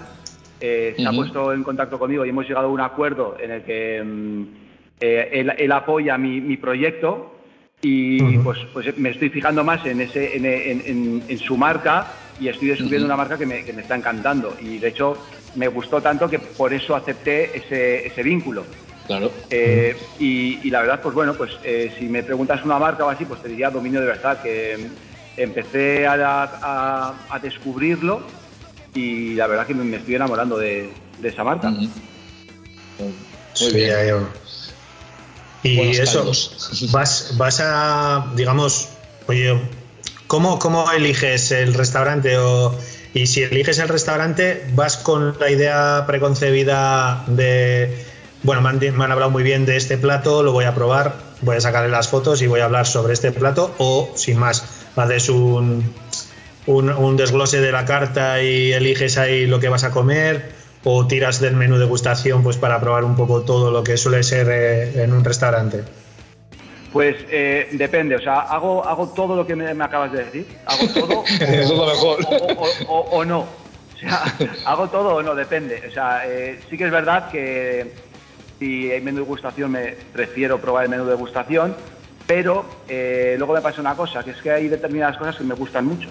eh, 0.60 0.94
se 0.98 1.06
ha 1.06 1.10
Ujú. 1.10 1.18
puesto 1.18 1.54
en 1.54 1.64
contacto 1.64 2.00
conmigo 2.00 2.26
y 2.26 2.30
hemos 2.30 2.48
llegado 2.48 2.68
a 2.68 2.72
un 2.72 2.80
acuerdo 2.82 3.38
en 3.40 3.52
el 3.52 3.62
que 3.64 4.02
mm, 4.04 4.44
eh, 5.00 5.30
él, 5.34 5.54
él 5.58 5.72
apoya 5.72 6.18
mi, 6.18 6.42
mi 6.42 6.58
proyecto 6.58 7.36
y 7.82 8.22
Ujú. 8.38 8.44
pues, 8.44 8.60
pues 8.74 8.98
me 8.98 9.10
estoy 9.10 9.30
fijando 9.30 9.64
más 9.64 9.86
en, 9.86 10.02
ese, 10.02 10.38
en, 10.38 10.46
en- 10.46 10.82
en- 10.86 11.24
en 11.28 11.38
su 11.40 11.58
marca 11.58 12.08
y 12.40 12.48
estoy 12.48 12.70
descubriendo 12.70 13.06
una 13.06 13.18
marca 13.18 13.38
que 13.38 13.46
me, 13.46 13.64
que 13.64 13.74
me 13.74 13.82
está 13.82 13.96
encantando 13.96 14.56
y 14.62 14.78
de 14.80 14.88
hecho 14.88 15.18
me 15.56 15.68
gustó 15.68 16.02
tanto 16.02 16.30
que 16.30 16.40
por 16.40 16.74
eso 16.74 16.96
acepté 16.96 17.58
ese, 17.58 18.08
ese 18.08 18.24
vínculo. 18.24 18.66
Claro. 19.06 19.32
Eh, 19.50 19.96
y, 20.20 20.60
y 20.68 20.70
la 20.70 20.82
verdad, 20.82 21.02
pues 21.02 21.14
bueno, 21.14 21.34
pues 21.36 21.52
eh, 21.64 21.94
si 22.00 22.06
me 22.06 22.24
preguntas 22.24 22.64
una 22.64 22.80
marca 22.80 23.06
o 23.06 23.10
así, 23.10 23.26
pues 23.26 23.42
te 23.42 23.50
diría 23.50 23.70
Dominio 23.70 24.00
de 24.00 24.08
Verdad, 24.08 24.42
que 24.42 24.78
mm, 24.78 25.40
empecé 25.42 26.08
a, 26.08 26.14
a- 26.44 27.14
a 27.30 27.40
descubrirlo 27.40 28.22
y 28.96 29.34
la 29.36 29.48
verdad 29.48 29.68
que 29.68 29.74
me, 29.74 29.84
me 29.84 29.98
estoy 29.98 30.16
enamorando 30.16 30.58
de, 30.58 30.90
de 31.20 31.30
esa 31.30 31.44
marca. 31.44 31.70
Muy 31.70 31.92
Sí, 33.54 33.72
bien. 33.74 34.28
Y 35.62 35.78
Buenos 35.78 36.00
eso, 36.00 36.20
caldos. 36.20 36.90
vas, 36.92 37.34
vas 37.38 37.62
a, 37.64 38.32
digamos, 38.36 38.90
oye, 39.28 39.58
¿cómo, 40.28 40.60
¿cómo 40.60 40.92
eliges 40.92 41.52
el 41.52 41.74
restaurante? 41.74 42.38
O, 42.38 42.78
y 43.14 43.28
si 43.28 43.44
eliges 43.44 43.78
el 43.80 43.90
restaurante, 43.90 44.66
¿vas 44.74 44.98
con 44.98 45.38
la 45.40 45.52
idea 45.52 46.04
preconcebida 46.08 47.24
de, 47.28 48.06
bueno, 48.42 48.62
me 48.62 48.70
han, 48.70 49.12
hablado 49.12 49.30
muy 49.30 49.44
bien 49.44 49.66
de 49.66 49.78
este 49.78 49.98
plato, 49.98 50.42
lo 50.42 50.52
voy 50.52 50.66
a 50.66 50.74
probar, 50.74 51.16
voy 51.42 51.58
a 51.58 51.62
sacarle 51.62 51.90
las 51.90 52.08
fotos 52.08 52.42
y 52.42 52.48
voy 52.48 52.62
a 52.62 52.66
hablar 52.66 52.88
sobre 52.88 53.14
este 53.14 53.32
plato? 53.32 53.74
O, 53.78 54.12
sin 54.16 54.40
más, 54.40 54.88
haces 54.96 55.30
un, 55.30 55.94
un, 56.66 56.90
un 56.90 57.16
desglose 57.16 57.62
de 57.62 57.72
la 57.72 57.86
carta 57.86 58.42
y 58.42 58.74
eliges 58.74 59.20
ahí 59.20 59.46
lo 59.46 59.60
que 59.60 59.70
vas 59.70 59.84
a 59.84 59.92
comer? 59.92 60.64
¿O 60.84 61.08
tiras 61.08 61.40
del 61.40 61.56
menú 61.56 61.78
degustación 61.78 62.44
pues 62.44 62.58
para 62.58 62.82
probar 62.82 63.06
un 63.06 63.16
poco 63.16 63.44
todo 63.44 63.72
lo 63.72 63.84
que 63.84 63.96
suele 63.96 64.24
ser 64.24 64.50
eh, 64.50 65.04
en 65.04 65.14
un 65.14 65.24
restaurante? 65.24 65.84
Pues 66.94 67.16
eh, 67.32 67.70
depende, 67.74 68.16
o 68.16 68.22
sea, 68.22 68.42
hago, 68.42 68.88
hago 68.88 69.10
todo 69.10 69.36
lo 69.36 69.46
que 69.48 69.56
me, 69.56 69.74
me 69.74 69.84
acabas 69.84 70.12
de 70.12 70.26
decir, 70.26 70.46
hago 70.68 70.88
todo 70.94 71.24
Eso 71.42 71.74
es 71.74 71.80
lo 71.80 71.86
mejor. 71.88 72.20
o, 72.40 72.46
o- 72.46 72.70
o- 72.88 73.18
o 73.18 73.26
no. 73.26 73.40
O 73.40 73.98
sea, 74.00 74.22
hago 74.66 74.90
todo 74.90 75.16
o 75.16 75.24
no, 75.24 75.34
depende. 75.34 75.82
O 75.88 75.92
sea, 75.92 76.22
eh, 76.28 76.62
sí 76.70 76.78
que 76.78 76.86
es 76.86 76.92
verdad 76.92 77.32
que 77.32 77.94
si 78.60 78.92
hay 78.92 79.02
menú 79.02 79.18
de 79.18 79.24
degustación 79.24 79.72
me 79.72 79.96
prefiero 80.14 80.62
probar 80.62 80.84
el 80.84 80.90
menú 80.92 81.06
de 81.06 81.12
degustación, 81.12 81.76
pero 82.28 82.64
eh, 82.88 83.36
luego 83.40 83.54
me 83.56 83.62
pasa 83.62 83.82
una 83.82 83.96
cosa, 83.96 84.24
que 84.24 84.32
es 84.32 84.42
que 84.42 84.52
hay 84.52 84.68
determinadas 84.70 85.18
cosas 85.18 85.36
que 85.36 85.44
me 85.44 85.56
gustan 85.56 85.86
mucho. 85.86 86.10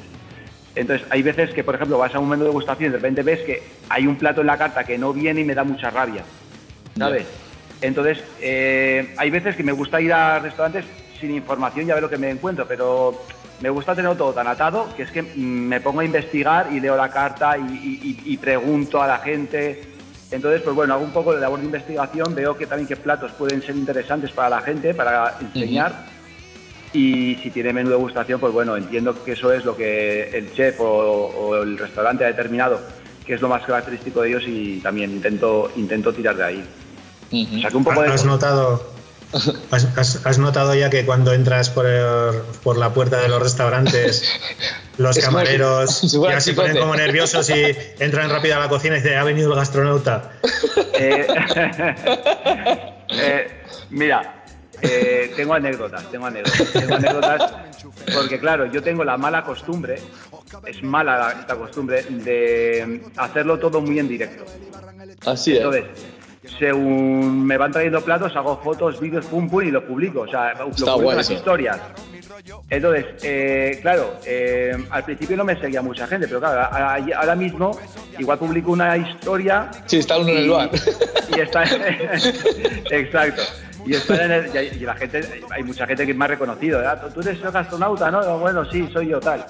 Entonces, 0.75 1.07
hay 1.11 1.23
veces 1.23 1.51
que, 1.53 1.63
por 1.65 1.75
ejemplo, 1.75 1.99
vas 1.99 2.15
a 2.15 2.19
un 2.19 2.29
menú 2.29 2.43
de 2.43 2.49
degustación 2.49 2.89
y 2.89 2.91
de 2.93 2.97
repente 2.99 3.23
ves 3.23 3.41
que 3.43 3.63
hay 3.89 4.07
un 4.07 4.17
plato 4.17 4.41
en 4.41 4.47
la 4.49 4.59
carta 4.59 4.85
que 4.85 4.99
no 4.99 5.13
viene 5.13 5.43
y 5.43 5.45
me 5.45 5.55
da 5.55 5.63
mucha 5.65 5.91
rabia, 5.91 6.25
¿sabes? 6.99 7.27
Entonces, 7.83 8.23
eh, 8.41 9.13
hay 9.19 9.31
veces 9.31 9.57
que 9.57 9.63
me 9.65 9.73
gusta 9.73 10.01
ir 10.01 10.13
a 10.13 10.39
restaurantes 10.39 10.85
sin 11.21 11.35
información 11.35 11.87
y 11.87 11.91
a 11.91 11.95
ver 11.95 12.03
lo 12.05 12.09
que 12.11 12.17
me 12.19 12.31
encuentro, 12.31 12.67
pero 12.67 13.23
me 13.61 13.69
gusta 13.71 13.95
tenerlo 13.95 14.17
todo 14.17 14.33
tan 14.33 14.47
atado 14.47 14.89
que 14.97 15.03
es 15.03 15.11
que 15.11 15.23
me 15.23 15.81
pongo 15.81 16.01
a 16.01 16.05
investigar 16.05 16.69
y 16.73 16.81
leo 16.81 16.97
la 16.97 17.11
carta 17.11 17.57
y, 17.59 17.61
y- 17.63 18.23
y- 18.27 18.33
y 18.33 18.37
pregunto 18.39 19.03
a 19.03 19.07
la 19.07 19.19
gente. 19.19 19.83
Entonces, 20.31 20.63
pues 20.63 20.75
bueno, 20.75 20.95
hago 20.95 21.05
un 21.05 21.13
poco 21.13 21.35
de 21.35 21.41
labor 21.41 21.59
de 21.61 21.67
investigación, 21.67 22.35
veo 22.35 22.57
que 22.57 22.67
también 22.67 22.89
qué 22.89 22.97
platos 22.97 23.33
pueden 23.33 23.61
ser 23.63 23.77
interesantes 23.77 24.31
para 24.31 24.49
la 24.49 24.61
gente, 24.63 24.95
para 24.95 25.35
enseñar. 25.41 26.07
Y 26.95 27.37
si 27.43 27.51
tiene 27.51 27.73
menú 27.73 27.89
de 27.91 27.97
degustación, 27.97 28.39
pues 28.41 28.53
bueno, 28.53 28.77
entiendo 28.77 29.23
que 29.25 29.33
eso 29.33 29.53
es 29.53 29.65
lo 29.65 29.77
que 29.77 30.29
el 30.37 30.53
chef 30.55 30.81
o, 30.81 30.85
o 30.87 31.63
el 31.63 31.79
restaurante 31.79 32.25
ha 32.25 32.29
determinado, 32.29 32.81
que 33.27 33.35
es 33.35 33.41
lo 33.41 33.49
más 33.49 33.63
característico 33.65 34.23
de 34.23 34.29
ellos 34.31 34.45
y 34.47 34.79
también 34.81 35.11
intento, 35.11 35.71
intento 35.77 36.13
tirar 36.13 36.37
de 36.37 36.45
ahí. 36.45 36.65
O 37.33 37.61
sea 37.61 37.71
que 37.71 37.77
un 37.77 37.85
poco 37.85 38.03
de... 38.03 38.09
¿Has 38.09 38.25
notado, 38.25 38.93
has, 39.71 39.87
has- 39.97 40.27
has 40.27 40.39
notado 40.39 40.75
ya 40.75 40.91
que 40.91 41.05
cuando 41.07 41.33
entras 41.33 41.71
por, 41.71 41.87
el- 41.87 42.41
por 42.63 42.77
la 42.77 42.93
puerta 42.93 43.21
de 43.21 43.29
los 43.29 43.41
restaurantes, 43.43 44.23
los 44.99 45.17
Es 45.17 45.25
camareros 45.25 46.03
ya 46.31 46.41
se 46.41 46.53
ponen 46.53 46.77
como 46.79 46.95
nerviosos 46.95 47.49
y 47.51 47.63
entran 47.99 48.29
rápido 48.31 48.57
a 48.57 48.59
la 48.61 48.69
cocina 48.69 48.97
y 48.97 49.01
dicen, 49.01 49.17
ha 49.19 49.25
venido 49.25 49.51
el 49.51 49.57
gastronauta? 49.57 50.33
Eh, 50.95 51.27
eh, 53.09 53.63
mira, 53.91 54.45
eh, 54.81 55.33
tengo 55.37 55.55
anécdotas, 55.55 56.11
tengo 56.11 56.27
anécdotas, 56.27 56.73
tengo 56.73 56.95
anécdotas, 56.97 57.53
porque 58.15 58.39
claro, 58.39 58.67
yo 58.67 58.83
tengo 58.83 59.05
la 59.05 59.17
mala 59.17 59.43
costumbre, 59.45 60.01
es 60.67 60.83
mala 60.83 61.19
la- 61.19 61.33
esta 61.41 61.57
costumbre, 61.57 62.03
de 62.03 63.03
hacerlo 63.17 63.59
todo 63.59 63.81
muy 63.81 63.99
en 63.99 64.09
directo. 64.09 64.45
Así 65.27 65.53
es. 65.53 65.59
Entonces, 65.59 65.85
según 66.59 67.45
me 67.47 67.57
van 67.57 67.73
trayendo 67.73 68.01
platos, 68.01 68.35
hago 68.37 68.59
fotos, 68.63 68.99
vídeos, 69.01 69.27
pum, 69.27 69.49
pum, 69.49 69.63
y 69.63 69.71
lo 69.71 69.85
publico. 69.87 70.23
O 70.23 70.29
sea, 70.29 70.55
lo 70.55 70.71
publico 70.71 71.11
en 71.13 71.17
las 71.17 71.31
historias. 71.31 71.79
Entonces, 72.71 73.07
eh, 73.23 73.79
claro, 73.83 74.15
eh, 74.27 74.77
al 74.91 75.05
principio 75.05 75.37
no 75.37 75.45
me 75.45 75.59
seguía 75.61 75.81
mucha 75.83 76.07
gente, 76.07 76.27
pero 76.27 76.41
claro, 76.41 76.61
a- 76.61 76.95
a- 76.97 77.21
ahora 77.21 77.35
mismo 77.37 77.79
igual 78.19 78.39
publico 78.39 78.73
una 78.73 78.97
historia 78.97 79.71
Sí, 79.87 79.99
está 79.99 80.19
uno 80.19 80.29
en 80.31 80.39
el 80.39 80.47
y- 80.47 80.49
bar. 80.49 80.71
y 81.37 81.41
está 81.41 81.63
exacto 82.91 83.43
y 83.87 83.95
está 83.95 84.25
en 84.25 84.31
el- 84.33 84.47
y, 84.55 84.77
y 84.77 84.81
la 84.81 84.95
gente 84.95 85.43
hay 85.51 85.63
mucha 85.63 85.87
gente 85.87 86.07
que 86.07 86.15
me 86.15 86.25
ha 86.25 86.29
reconocido 86.29 86.79
¿verdad? 86.79 87.11
tú 87.13 87.21
eres 87.21 87.41
el 87.43 87.57
astronauta 87.57 88.11
no 88.11 88.39
bueno 88.39 88.65
sí 88.71 88.89
soy 88.93 89.09
yo 89.09 89.19
tal 89.21 89.45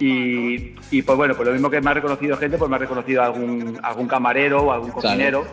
y, 0.00 0.74
y, 0.90 1.02
pues 1.02 1.16
bueno 1.18 1.34
pues 1.34 1.46
lo 1.48 1.52
mismo 1.52 1.68
que 1.68 1.80
me 1.80 1.90
ha 1.90 1.94
reconocido 1.94 2.36
gente 2.36 2.56
pues 2.56 2.68
me 2.70 2.76
ha 2.76 2.78
reconocido 2.78 3.22
algún 3.22 3.78
algún 3.82 4.06
camarero 4.08 4.62
o 4.64 4.72
algún 4.72 4.90
Claro. 4.92 5.44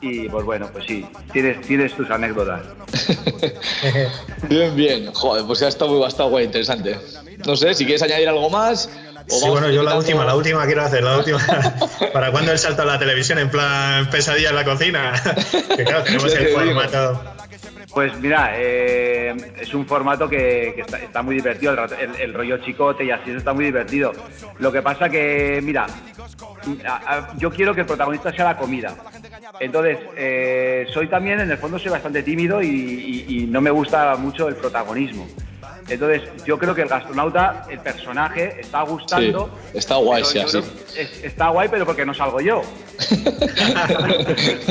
Y 0.00 0.28
pues 0.28 0.44
bueno 0.44 0.68
pues 0.72 0.84
sí 0.86 1.06
tienes 1.32 1.60
tienes 1.66 1.94
tus 1.94 2.10
anécdotas 2.10 2.60
Bien, 4.48 4.74
bien. 4.74 5.12
Joder, 5.12 5.44
pues 5.46 5.60
ya 5.60 5.68
está 5.68 5.86
muy 5.86 5.98
bastante 6.00 6.30
guay, 6.30 6.44
interesante. 6.46 6.96
No 7.46 7.56
sé, 7.56 7.74
si 7.74 7.84
quieres 7.84 8.02
añadir 8.02 8.28
algo 8.28 8.48
más. 8.50 8.90
Sí, 9.26 9.48
bueno, 9.48 9.70
yo 9.70 9.82
la 9.82 9.96
última, 9.96 10.24
la 10.24 10.34
última 10.34 10.64
quiero 10.66 10.82
hacer, 10.82 11.02
la 11.04 11.18
última. 11.18 11.38
¿Para 12.12 12.30
cuándo 12.30 12.50
el 12.52 12.58
salto 12.58 12.82
a 12.82 12.84
la 12.86 12.98
televisión 12.98 13.38
en 13.38 13.50
plan 13.50 14.08
pesadilla 14.10 14.48
en 14.50 14.54
la 14.56 14.64
cocina? 14.64 15.12
que 15.76 15.84
claro, 15.84 16.02
tenemos 16.04 16.34
el 16.34 16.48
formato. 16.48 17.22
Pues 17.92 18.14
mira, 18.20 18.52
eh, 18.56 19.34
es 19.60 19.74
un 19.74 19.86
formato 19.86 20.28
que, 20.28 20.72
que 20.74 20.82
está, 20.82 20.98
está 20.98 21.22
muy 21.22 21.34
divertido, 21.36 21.72
el, 21.72 21.78
el- 22.10 22.20
el 22.20 22.34
rollo 22.34 22.58
chicote 22.58 23.04
y 23.04 23.10
así 23.10 23.30
eso 23.30 23.38
está 23.38 23.52
muy 23.52 23.64
divertido. 23.66 24.12
Lo 24.58 24.70
que 24.72 24.82
pasa 24.82 25.08
que, 25.08 25.60
mira, 25.62 25.86
a- 26.86 27.14
a- 27.16 27.36
yo 27.38 27.50
quiero 27.50 27.74
que 27.74 27.80
el 27.82 27.86
protagonista 27.86 28.32
sea 28.32 28.44
la 28.44 28.56
comida. 28.56 28.94
Entonces, 29.60 29.98
eh, 30.16 30.86
soy 30.92 31.08
también, 31.08 31.40
en 31.40 31.50
el 31.50 31.58
fondo, 31.58 31.78
soy 31.78 31.90
bastante 31.90 32.22
tímido 32.22 32.62
y, 32.62 32.66
y- 32.68 33.24
y 33.42 33.46
no 33.46 33.60
me 33.60 33.70
gusta 33.70 34.16
mucho 34.16 34.48
el 34.48 34.54
protagonismo. 34.56 35.26
Entonces, 35.88 36.22
yo 36.44 36.58
creo 36.58 36.74
que 36.74 36.82
el 36.82 36.88
gastronauta, 36.88 37.66
el 37.70 37.78
personaje, 37.80 38.60
está 38.60 38.82
gustando. 38.82 39.50
Sí, 39.72 39.78
está 39.78 39.96
guay, 39.96 40.22
pero 40.32 40.48
sí, 40.48 40.58
así. 40.58 40.70
es- 40.96 41.24
está 41.24 41.48
guay, 41.48 41.68
pero 41.70 41.86
porque 41.86 42.04
no 42.04 42.12
salgo 42.14 42.40
yo. 42.40 42.62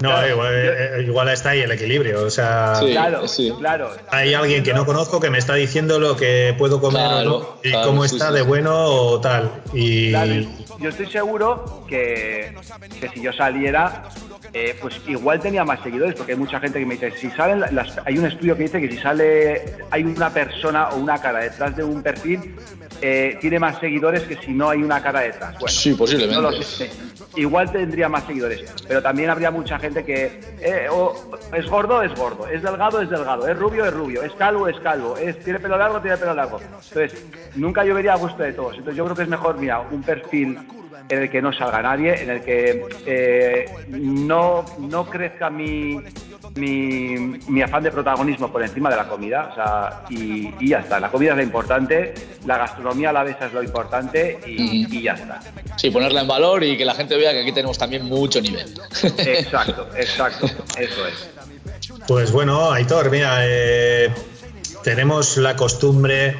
No, 0.00 0.28
igual, 0.28 0.52
eh, 0.54 1.04
igual 1.06 1.28
está 1.30 1.50
ahí 1.50 1.60
el 1.60 1.72
equilibrio. 1.72 2.22
O 2.24 2.30
sea, 2.30 2.74
Sí. 2.76 2.90
Claro, 2.90 3.26
sí. 3.26 3.52
claro. 3.58 3.90
hay 4.10 4.34
alguien 4.34 4.62
que 4.62 4.74
no 4.74 4.84
conozco 4.84 5.20
que 5.20 5.30
me 5.30 5.38
está 5.38 5.54
diciendo 5.54 5.98
lo 5.98 6.16
que 6.16 6.54
puedo 6.58 6.80
comer 6.80 7.02
o 7.02 7.08
Claro, 7.08 7.30
no, 7.30 7.58
y 7.62 7.70
claro, 7.70 7.86
cómo 7.88 8.06
sí, 8.06 8.16
está 8.16 8.28
sí, 8.28 8.34
de 8.34 8.40
sí. 8.40 8.46
bueno 8.46 8.74
o 8.84 9.20
tal. 9.20 9.50
Y 9.72 10.10
Claro, 10.10 10.32
yo 10.78 10.88
estoy 10.90 11.06
seguro 11.06 11.84
que, 11.88 12.54
que 13.00 13.08
si 13.08 13.22
yo 13.22 13.32
saliera, 13.32 14.04
eh, 14.52 14.76
pues 14.80 15.00
igual 15.06 15.40
tenía 15.40 15.64
más 15.64 15.80
seguidores, 15.82 16.14
porque 16.14 16.32
hay 16.32 16.38
mucha 16.38 16.58
gente 16.60 16.78
que 16.78 16.86
me 16.86 16.94
dice, 16.94 17.12
si 17.12 17.30
salen 17.30 17.60
las, 17.74 17.98
hay 18.04 18.18
un 18.18 18.26
estudio 18.26 18.56
que 18.56 18.64
dice 18.64 18.80
que 18.80 18.90
si 18.90 18.98
sale, 18.98 19.62
hay 19.90 20.04
una 20.04 20.30
persona 20.30 20.88
o 20.90 20.96
una 20.96 21.18
cara 21.20 21.40
detrás 21.40 21.76
de 21.76 21.84
un 21.84 22.02
perfil, 22.02 22.54
eh, 23.02 23.36
tiene 23.40 23.58
más 23.58 23.78
seguidores 23.78 24.22
que 24.22 24.36
si 24.36 24.52
no 24.52 24.70
hay 24.70 24.82
una 24.82 25.02
cara 25.02 25.20
detrás. 25.20 25.52
Bueno, 25.54 25.68
Sí, 25.68 25.92
posiblemente. 25.94 26.34
no 26.42 26.50
lo 26.50 26.62
sé. 26.62 26.90
Igual 27.36 27.70
tendría 27.70 28.08
más 28.08 28.24
seguidores, 28.24 28.64
pero 28.88 29.02
también 29.02 29.28
habría 29.28 29.50
mucha 29.50 29.78
gente 29.78 30.04
que 30.04 30.40
eh, 30.60 30.88
o 30.90 31.14
es 31.52 31.68
gordo, 31.68 32.02
es 32.02 32.14
gordo, 32.14 32.48
es 32.48 32.62
delgado, 32.62 33.02
es 33.02 33.10
delgado, 33.10 33.46
es 33.46 33.58
rubio, 33.58 33.84
es 33.84 33.92
rubio, 33.92 34.22
es 34.22 34.32
calvo, 34.32 34.68
es 34.68 34.78
calvo, 34.80 35.16
es, 35.18 35.38
tiene 35.40 35.60
pelo 35.60 35.76
largo, 35.76 36.00
tiene 36.00 36.16
pelo 36.16 36.34
largo. 36.34 36.58
Entonces, 36.60 37.26
nunca 37.54 37.84
yo 37.84 37.94
vería 37.94 38.14
a 38.14 38.16
gusto 38.16 38.42
de 38.42 38.54
todos. 38.54 38.72
Entonces, 38.72 38.96
yo 38.96 39.04
creo 39.04 39.16
que 39.16 39.22
es 39.22 39.28
mejor, 39.28 39.58
mira, 39.58 39.80
un 39.80 40.02
perfil 40.02 40.58
en 41.08 41.22
el 41.22 41.30
que 41.30 41.42
no 41.42 41.52
salga 41.52 41.82
nadie, 41.82 42.22
en 42.22 42.30
el 42.30 42.40
que 42.42 42.84
eh, 43.04 43.66
no, 43.88 44.64
no 44.78 45.06
crezca 45.06 45.50
mi, 45.50 46.00
mi, 46.56 47.38
mi 47.48 47.62
afán 47.62 47.82
de 47.82 47.90
protagonismo 47.90 48.50
por 48.52 48.62
encima 48.62 48.90
de 48.90 48.96
la 48.96 49.08
comida. 49.08 49.48
O 49.52 49.54
sea, 49.54 50.02
y, 50.10 50.52
y 50.60 50.68
ya 50.70 50.78
está. 50.80 50.98
La 51.00 51.10
comida 51.10 51.30
es 51.32 51.36
lo 51.36 51.42
importante, 51.42 52.14
la 52.46 52.58
gastronomía 52.58 53.10
a 53.10 53.12
la 53.12 53.22
vez 53.24 53.36
es 53.40 53.52
lo 53.52 53.62
importante 53.62 54.40
y, 54.46 54.86
y 54.98 55.02
ya 55.02 55.12
está. 55.12 55.40
Sí, 55.76 55.90
ponerla 55.90 56.22
en 56.22 56.28
valor 56.28 56.62
y 56.64 56.76
que 56.76 56.84
la 56.84 56.94
gente 56.94 57.16
vea 57.16 57.32
que 57.32 57.40
aquí 57.42 57.52
tenemos 57.52 57.78
también 57.78 58.04
mucho 58.04 58.40
nivel. 58.40 58.72
Exacto, 59.18 59.88
exacto, 59.96 60.46
eso 60.78 61.06
es. 61.06 61.30
Pues 62.08 62.30
bueno, 62.32 62.70
Aitor, 62.72 63.10
mira, 63.10 63.38
eh, 63.42 64.10
tenemos 64.82 65.36
la 65.36 65.56
costumbre 65.56 66.36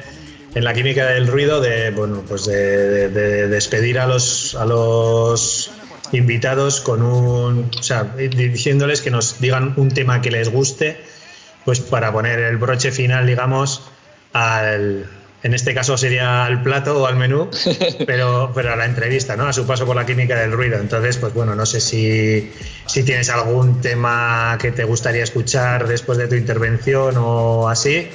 en 0.55 0.63
la 0.63 0.73
química 0.73 1.05
del 1.07 1.27
ruido 1.27 1.59
de, 1.61 1.91
bueno, 1.91 2.23
pues 2.27 2.45
de, 2.45 2.87
de- 2.87 3.09
de 3.09 3.47
despedir 3.47 3.99
a 3.99 4.07
los, 4.07 4.55
a 4.55 4.65
los 4.65 5.71
invitados 6.11 6.81
con 6.81 7.01
un, 7.01 7.69
o 7.77 7.83
sea, 7.83 8.03
diciéndoles 8.03 9.01
que 9.01 9.11
nos 9.11 9.39
digan 9.39 9.73
un 9.77 9.89
tema 9.89 10.21
que 10.21 10.31
les 10.31 10.49
guste, 10.49 10.97
pues 11.65 11.79
para 11.79 12.11
poner 12.11 12.39
el 12.39 12.57
broche 12.57 12.91
final, 12.91 13.27
digamos, 13.27 13.83
al, 14.33 15.05
en 15.43 15.53
este 15.53 15.73
caso 15.73 15.97
sería 15.97 16.45
al 16.45 16.63
plato 16.63 17.01
o 17.01 17.07
al 17.07 17.15
menú, 17.17 17.49
pero, 18.07 18.51
pero 18.55 18.73
a 18.73 18.75
la 18.75 18.85
entrevista, 18.85 19.35
¿no? 19.35 19.47
A 19.47 19.53
su 19.53 19.65
paso 19.67 19.85
por 19.85 19.95
la 19.95 20.05
química 20.05 20.35
del 20.39 20.51
ruido. 20.51 20.77
Entonces, 20.79 21.17
pues 21.17 21.33
bueno, 21.33 21.55
no 21.55 21.65
sé 21.65 21.81
si, 21.81 22.51
si 22.85 23.03
tienes 23.03 23.29
algún 23.29 23.81
tema 23.81 24.57
que 24.61 24.71
te 24.71 24.83
gustaría 24.85 25.23
escuchar 25.23 25.87
después 25.87 26.17
de 26.17 26.27
tu 26.27 26.35
intervención 26.35 27.15
o 27.17 27.67
así. 27.69 28.07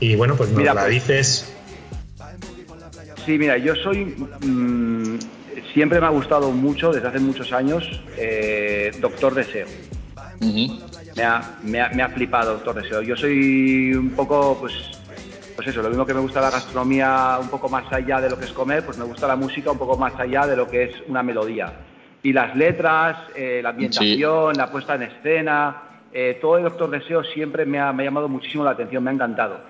Y 0.00 0.14
bueno, 0.16 0.36
pues 0.36 0.50
nos 0.50 0.58
Mira, 0.58 0.74
la 0.74 0.82
pues- 0.82 0.92
dices. 0.94 1.44
Sí, 3.26 3.36
mira, 3.38 3.58
yo 3.58 3.74
soy. 3.74 4.04
mm, 4.40 5.18
siempre 5.72 6.00
me 6.00 6.06
ha 6.06 6.10
gustado 6.10 6.50
mucho, 6.50 6.92
desde 6.92 7.08
hace 7.08 7.20
muchos 7.20 7.52
años, 7.52 8.02
eh, 8.16 8.90
Doctor 9.00 9.34
Deseo. 9.34 9.66
Me 11.16 11.24
ha, 11.24 11.58
me, 11.62 11.80
ha, 11.80 11.88
me 11.90 12.02
ha 12.02 12.08
flipado 12.10 12.54
Doctor 12.54 12.82
Deseo. 12.82 13.02
Yo 13.02 13.16
soy 13.16 13.92
un 13.94 14.10
poco, 14.10 14.56
pues, 14.60 14.72
pues 15.56 15.68
eso, 15.68 15.82
lo 15.82 15.88
mismo 15.88 16.06
que 16.06 16.14
me 16.14 16.20
gusta 16.20 16.40
la 16.40 16.50
gastronomía 16.50 17.38
un 17.40 17.48
poco 17.48 17.68
más 17.68 17.92
allá 17.92 18.20
de 18.20 18.30
lo 18.30 18.38
que 18.38 18.44
es 18.44 18.52
comer, 18.52 18.84
pues 18.84 18.98
me 18.98 19.04
gusta 19.04 19.26
la 19.26 19.36
música 19.36 19.70
un 19.70 19.78
poco 19.78 19.96
más 19.96 20.14
allá 20.18 20.46
de 20.46 20.56
lo 20.56 20.68
que 20.68 20.84
es 20.84 20.94
una 21.08 21.22
melodía. 21.22 21.72
Y 22.22 22.32
las 22.32 22.54
letras, 22.56 23.16
eh, 23.34 23.60
la 23.62 23.70
ambientación, 23.70 24.56
la 24.56 24.70
puesta 24.70 24.94
en 24.94 25.02
escena, 25.02 25.82
eh, 26.12 26.38
todo 26.40 26.56
el 26.58 26.64
Doctor 26.64 26.90
Deseo 26.90 27.22
siempre 27.24 27.66
me 27.66 27.78
ha, 27.78 27.92
me 27.92 28.02
ha 28.02 28.06
llamado 28.06 28.28
muchísimo 28.28 28.64
la 28.64 28.70
atención, 28.70 29.02
me 29.04 29.10
ha 29.10 29.14
encantado. 29.14 29.60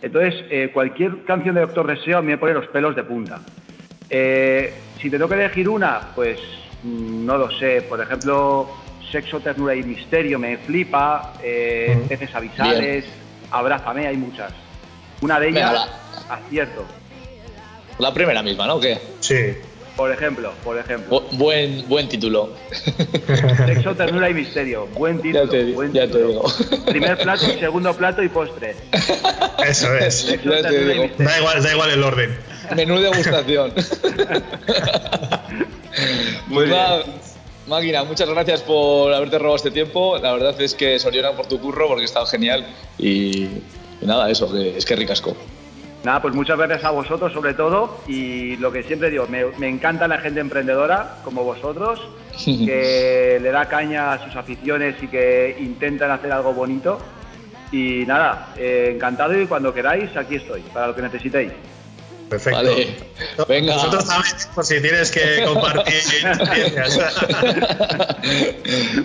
Entonces, 0.00 0.44
eh, 0.50 0.70
cualquier 0.72 1.22
canción 1.24 1.54
de 1.54 1.60
Doctor 1.60 1.86
Deseo 1.86 2.18
a 2.18 2.22
mí 2.22 2.28
me 2.28 2.38
pone 2.38 2.54
los 2.54 2.66
pelos 2.68 2.96
de 2.96 3.04
punta. 3.04 3.40
Eh, 4.10 4.74
si 5.02 5.10
te 5.10 5.16
tengo 5.18 5.28
que 5.28 5.34
elegir 5.34 5.68
una, 5.68 6.00
pues 6.14 6.38
mm, 6.84 7.26
no 7.26 7.36
lo 7.36 7.50
sé. 7.58 7.82
Por 7.82 8.00
ejemplo, 8.00 8.68
Sexo, 9.10 9.40
Ternura 9.40 9.74
y 9.74 9.82
Misterio 9.82 10.38
me 10.38 10.56
flipa. 10.58 11.34
eh. 11.42 11.98
Peces 12.08 12.34
Avisales, 12.34 13.04
Abrázame, 13.50 14.06
hay 14.06 14.16
muchas. 14.16 14.52
Una 15.20 15.38
de 15.38 15.48
ellas, 15.48 15.72
Venga, 15.72 16.34
acierto. 16.34 16.84
La 17.98 18.14
primera 18.14 18.42
misma, 18.42 18.66
¿no? 18.66 18.76
¿O 18.76 18.80
¿Qué? 18.80 18.98
Sí. 19.20 19.54
Por 19.96 20.10
ejemplo, 20.10 20.52
por 20.64 20.78
ejemplo. 20.78 21.20
Bu- 21.20 21.36
buen, 21.36 21.86
buen 21.88 22.08
título. 22.08 22.54
Sexo, 23.66 23.94
Ternura 23.94 24.30
y 24.30 24.34
Misterio. 24.34 24.86
Buen 24.94 25.20
título. 25.20 25.44
Ya 25.44 25.50
te 25.50 25.72
buen 25.72 25.92
ya 25.92 26.06
te 26.08 26.18
digo. 26.26 26.44
Primer 26.86 27.18
plato, 27.18 27.44
segundo 27.58 27.94
plato 27.94 28.22
y 28.22 28.28
postre. 28.28 28.74
Eso 29.66 29.94
es. 29.96 30.14
Sexo, 30.14 30.50
Ya 30.50 30.56
te 30.56 30.62
Ternura 30.62 30.82
y 30.82 30.86
digo. 30.94 31.02
Misterio. 31.04 31.28
Da 31.30 31.38
igual, 31.38 31.62
da 31.62 31.72
igual 31.72 31.90
el 31.90 32.02
orden. 32.02 32.38
Menú 32.74 33.00
degustación. 33.00 33.72
Muy 36.48 36.54
Pues 36.66 36.68
nada, 36.70 37.02
Máquina, 37.66 38.04
muchas 38.04 38.28
gracias 38.28 38.62
por 38.62 39.12
haberte 39.12 39.38
robado 39.38 39.56
este 39.56 39.70
tiempo. 39.70 40.16
La 40.18 40.32
verdad 40.32 40.58
es 40.60 40.74
que 40.74 40.98
Soriona 40.98 41.32
por 41.32 41.46
tu 41.46 41.60
curro 41.60 41.86
porque 41.88 42.04
estaba 42.04 42.26
genial. 42.26 42.66
Y, 42.98 43.42
y 43.44 44.06
nada, 44.06 44.30
eso, 44.30 44.50
que 44.52 44.76
es 44.76 44.84
que 44.86 44.96
ricasco. 44.96 45.36
Nada, 46.04 46.20
pues 46.20 46.34
muchas 46.34 46.58
gracias 46.58 46.84
a 46.84 46.90
vosotros 46.90 47.32
sobre 47.32 47.54
todo 47.54 48.00
y 48.08 48.56
lo 48.56 48.72
que 48.72 48.82
siempre 48.82 49.08
digo, 49.08 49.26
me, 49.28 49.44
me 49.58 49.68
encanta 49.68 50.08
la 50.08 50.18
gente 50.18 50.40
emprendedora 50.40 51.18
como 51.24 51.44
vosotros, 51.44 52.00
que 52.44 53.38
le 53.40 53.50
da 53.50 53.66
caña 53.68 54.12
a 54.12 54.24
sus 54.24 54.34
aficiones 54.34 54.96
y 55.00 55.06
que 55.06 55.56
intentan 55.60 56.10
hacer 56.10 56.32
algo 56.32 56.52
bonito. 56.52 56.98
Y 57.70 58.04
nada, 58.06 58.52
eh, 58.58 58.92
encantado 58.94 59.40
y 59.40 59.46
cuando 59.46 59.72
queráis, 59.72 60.14
aquí 60.16 60.36
estoy, 60.36 60.60
para 60.60 60.88
lo 60.88 60.94
que 60.94 61.02
necesitéis. 61.02 61.52
Perfecto. 62.28 62.58
Vale. 62.58 62.96
Venga. 63.48 63.74
Nosotros 63.74 64.06
también, 64.06 64.34
por 64.54 64.64
si 64.64 64.80
tienes 64.80 65.10
que 65.10 65.44
compartir 65.46 65.94
experiencias. 66.26 66.98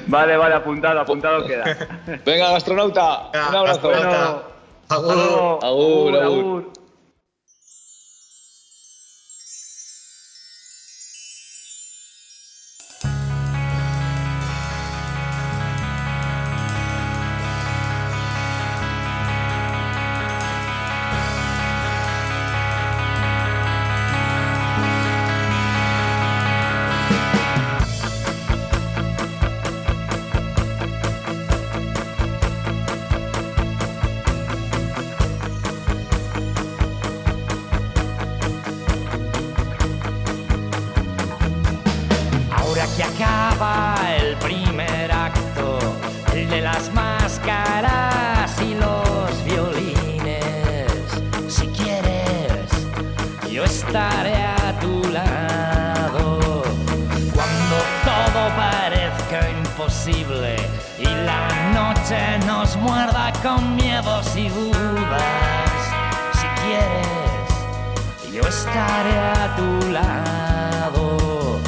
Vale, 0.08 0.38
vale, 0.38 0.56
apuntado, 0.56 1.00
apuntado 1.00 1.46
queda. 1.46 1.78
Venga, 2.26 2.52
gastronauta, 2.52 3.30
un 3.50 3.56
abrazo. 3.56 3.92
Hasta 3.92 4.44
Agur. 4.90 5.60
Agur, 5.62 6.16
agur. 6.16 6.24
agur. 6.24 6.77
Con 63.34 63.76
miedos 63.76 64.36
y 64.38 64.48
dudas, 64.48 65.22
si 66.34 66.48
quieres, 66.64 68.34
yo 68.34 68.42
estaré 68.48 69.18
a 69.18 69.56
tu 69.56 69.92
lado. 69.92 71.60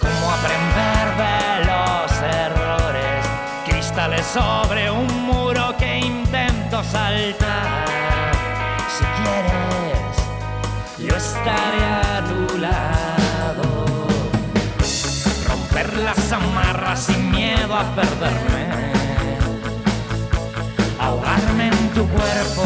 Como 0.00 0.30
aprender 0.30 1.06
de 1.18 1.64
los 1.66 2.12
errores, 2.22 3.26
cristales 3.66 4.26
sobre 4.26 4.90
un 4.90 5.26
muro 5.26 5.74
que 5.76 5.98
intento 5.98 6.84
saltar. 6.84 7.88
Si 8.96 9.04
quieres, 9.20 10.16
yo 10.98 11.16
estaré 11.16 11.84
a 11.84 12.24
tu 12.24 12.58
lado. 12.58 13.86
Romper 15.48 15.96
las 15.98 16.32
amarras 16.32 17.00
sin 17.00 17.30
miedo 17.30 17.74
a 17.74 17.84
perderme. 17.94 18.97
Tu 21.98 22.06
cuerpo, 22.06 22.64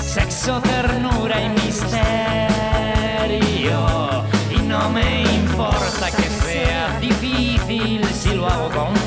sexo, 0.00 0.60
ternura 0.60 1.42
y 1.42 1.48
misterio. 1.48 2.04
Y 4.56 4.58
no 4.62 4.88
me 4.90 5.22
importa 5.22 6.12
que 6.16 6.22
sea 6.46 6.96
difícil 7.00 8.04
si 8.06 8.34
lo 8.34 8.46
hago 8.46 8.70
contigo. 8.70 9.03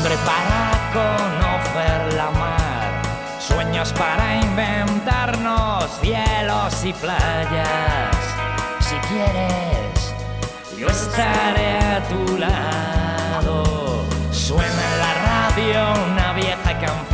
Hambre 0.00 0.16
para 0.24 0.80
conocer 0.94 2.14
la 2.14 2.30
mar, 2.30 3.02
sueños 3.38 3.92
para 3.92 4.36
inventarnos 4.36 5.90
cielos 6.00 6.84
y 6.86 6.94
playas. 6.94 8.16
Si 8.80 8.94
quieres, 9.08 10.14
yo 10.78 10.88
estaré 10.88 11.76
a 11.80 12.02
tu 12.08 12.38
lado. 12.38 14.06
Suena 14.32 14.64
en 14.64 14.98
la 15.00 15.12
radio 15.28 16.04
una 16.10 16.32
vieja 16.32 16.78
canción. 16.78 17.09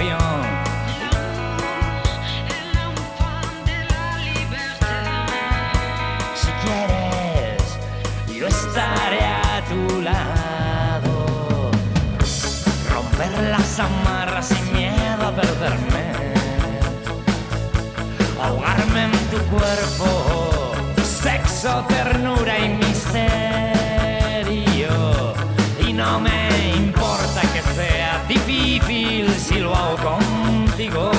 Perderme. 15.66 16.06
Ahogarme 18.42 19.04
en 19.04 19.12
tu 19.30 19.38
cuerpo. 19.54 20.72
Sexo, 21.02 21.84
ternura 21.88 22.58
y 22.58 22.68
misterio. 22.68 23.24
Y 25.86 25.92
no 25.92 26.20
me 26.20 26.46
difícil 28.28 29.28
si 29.30 29.58
lo 29.60 29.74
hago 29.74 29.96
contigo. 29.96 31.10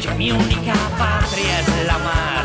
Que 0.00 0.10
mi 0.14 0.32
única 0.32 0.74
patria 0.98 1.60
es 1.60 1.86
la 1.86 1.98
mar 1.98 2.41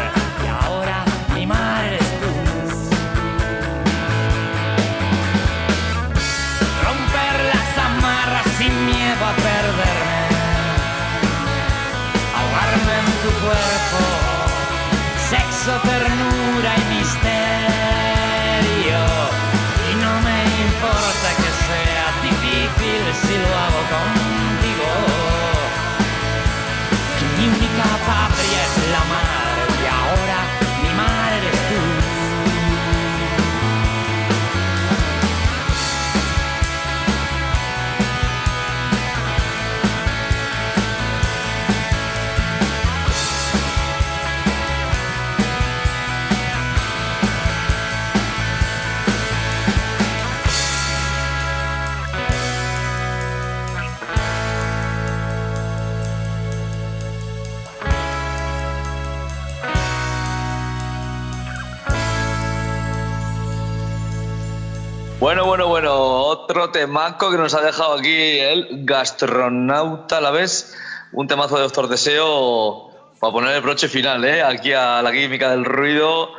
Bueno, 65.48 65.70
bueno, 65.70 65.96
otro 65.96 66.72
temaco 66.72 67.32
que 67.32 67.38
nos 67.38 67.54
ha 67.54 67.62
dejado 67.62 67.94
aquí 67.94 68.38
el 68.38 68.68
gastronauta 68.84 70.18
a 70.18 70.22
la 70.22 70.30
vez. 70.30 70.76
Un 71.14 71.26
temazo 71.26 71.56
de 71.56 71.62
Doctor 71.62 71.88
Deseo 71.88 72.92
para 73.18 73.32
poner 73.32 73.56
el 73.56 73.62
broche 73.62 73.88
final, 73.88 74.26
¿eh? 74.26 74.42
Aquí 74.44 74.74
a 74.74 75.02
la 75.02 75.10
química 75.10 75.50
del 75.52 75.64
ruido 75.64 76.32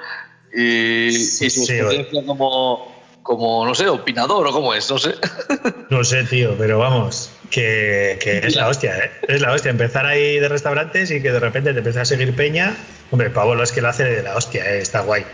y, 0.54 1.10
Sí, 1.10 1.46
y 1.46 1.50
su 1.50 1.64
sí, 1.64 1.72
experiencia 1.72 2.22
como, 2.26 3.02
como, 3.22 3.64
no 3.64 3.74
sé, 3.74 3.88
opinador 3.88 4.46
o 4.46 4.52
cómo 4.52 4.74
es, 4.74 4.90
no 4.90 4.98
sé. 4.98 5.14
No 5.88 6.04
sé, 6.04 6.24
tío, 6.24 6.54
pero 6.58 6.78
vamos, 6.78 7.30
que, 7.50 8.18
que 8.20 8.46
es 8.46 8.56
la 8.56 8.68
hostia, 8.68 8.94
¿eh? 8.98 9.10
Es 9.26 9.40
la 9.40 9.52
hostia. 9.52 9.70
Empezar 9.70 10.04
ahí 10.04 10.38
de 10.38 10.50
restaurantes 10.50 11.10
y 11.10 11.22
que 11.22 11.32
de 11.32 11.40
repente 11.40 11.72
te 11.72 11.78
empieza 11.78 12.02
a 12.02 12.04
seguir 12.04 12.36
Peña. 12.36 12.76
Hombre, 13.10 13.30
Pablo 13.30 13.62
es 13.62 13.72
que 13.72 13.80
lo 13.80 13.88
hace 13.88 14.04
de 14.04 14.22
la 14.22 14.36
hostia, 14.36 14.70
¿eh? 14.70 14.80
Está 14.80 15.00
guay. 15.00 15.24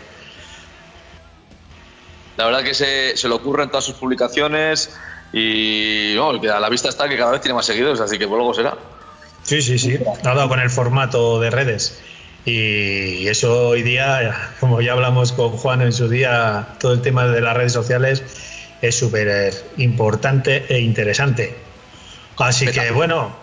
La 2.37 2.45
verdad 2.45 2.63
que 2.63 2.73
se, 2.73 3.15
se 3.15 3.27
le 3.27 3.35
ocurre 3.35 3.63
en 3.63 3.69
todas 3.69 3.85
sus 3.85 3.95
publicaciones 3.95 4.95
y 5.31 6.13
no, 6.15 6.39
que 6.39 6.49
a 6.49 6.59
la 6.59 6.69
vista 6.69 6.89
está 6.89 7.09
que 7.09 7.17
cada 7.17 7.31
vez 7.31 7.41
tiene 7.41 7.55
más 7.55 7.65
seguidores, 7.65 7.99
así 7.99 8.17
que 8.17 8.27
por 8.27 8.37
luego 8.37 8.53
será. 8.53 8.77
Sí, 9.43 9.61
sí, 9.61 9.77
sí. 9.77 9.97
Ha 10.23 10.33
dado 10.33 10.49
con 10.49 10.59
el 10.59 10.69
formato 10.69 11.39
de 11.39 11.49
redes. 11.49 12.01
Y 12.45 13.27
eso 13.27 13.69
hoy 13.69 13.83
día, 13.83 14.51
como 14.59 14.81
ya 14.81 14.93
hablamos 14.93 15.31
con 15.31 15.51
Juan 15.51 15.81
en 15.81 15.91
su 15.91 16.07
día, 16.07 16.67
todo 16.79 16.93
el 16.93 17.01
tema 17.01 17.25
de 17.25 17.41
las 17.41 17.57
redes 17.57 17.73
sociales 17.73 18.23
es 18.81 18.97
súper 18.97 19.53
importante 19.77 20.65
e 20.69 20.79
interesante. 20.79 21.55
Así 22.37 22.67
que 22.67 22.91
bueno, 22.91 23.35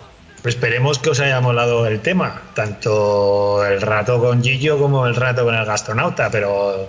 esperemos 0.45 0.99
que 0.99 1.11
os 1.11 1.21
haya 1.21 1.41
molado 1.41 1.87
el 1.87 2.01
tema, 2.01 2.43
tanto 2.55 3.65
el 3.67 3.81
rato 3.81 4.21
con 4.21 4.43
Gillo 4.43 4.79
como 4.79 5.07
el 5.07 5.17
rato 5.17 5.45
con 5.45 5.55
el 5.55 5.65
gastronauta, 5.65 6.31
pero 6.31 6.89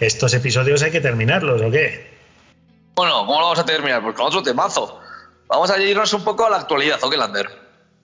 estos 0.00 0.34
episodios 0.34 0.82
hay 0.82 0.90
que 0.90 1.00
terminarlos, 1.00 1.62
¿o 1.62 1.70
qué? 1.70 2.16
Bueno, 2.94 3.26
¿cómo 3.26 3.40
lo 3.40 3.46
vamos 3.46 3.58
a 3.58 3.64
terminar? 3.64 4.02
Pues 4.02 4.14
con 4.14 4.26
otro 4.26 4.42
temazo. 4.42 5.00
Vamos 5.48 5.70
a 5.70 5.78
irnos 5.78 6.12
un 6.12 6.24
poco 6.24 6.46
a 6.46 6.50
la 6.50 6.56
actualidad, 6.56 6.98
¿o 7.02 7.10
qué, 7.10 7.16
Lander? 7.16 7.48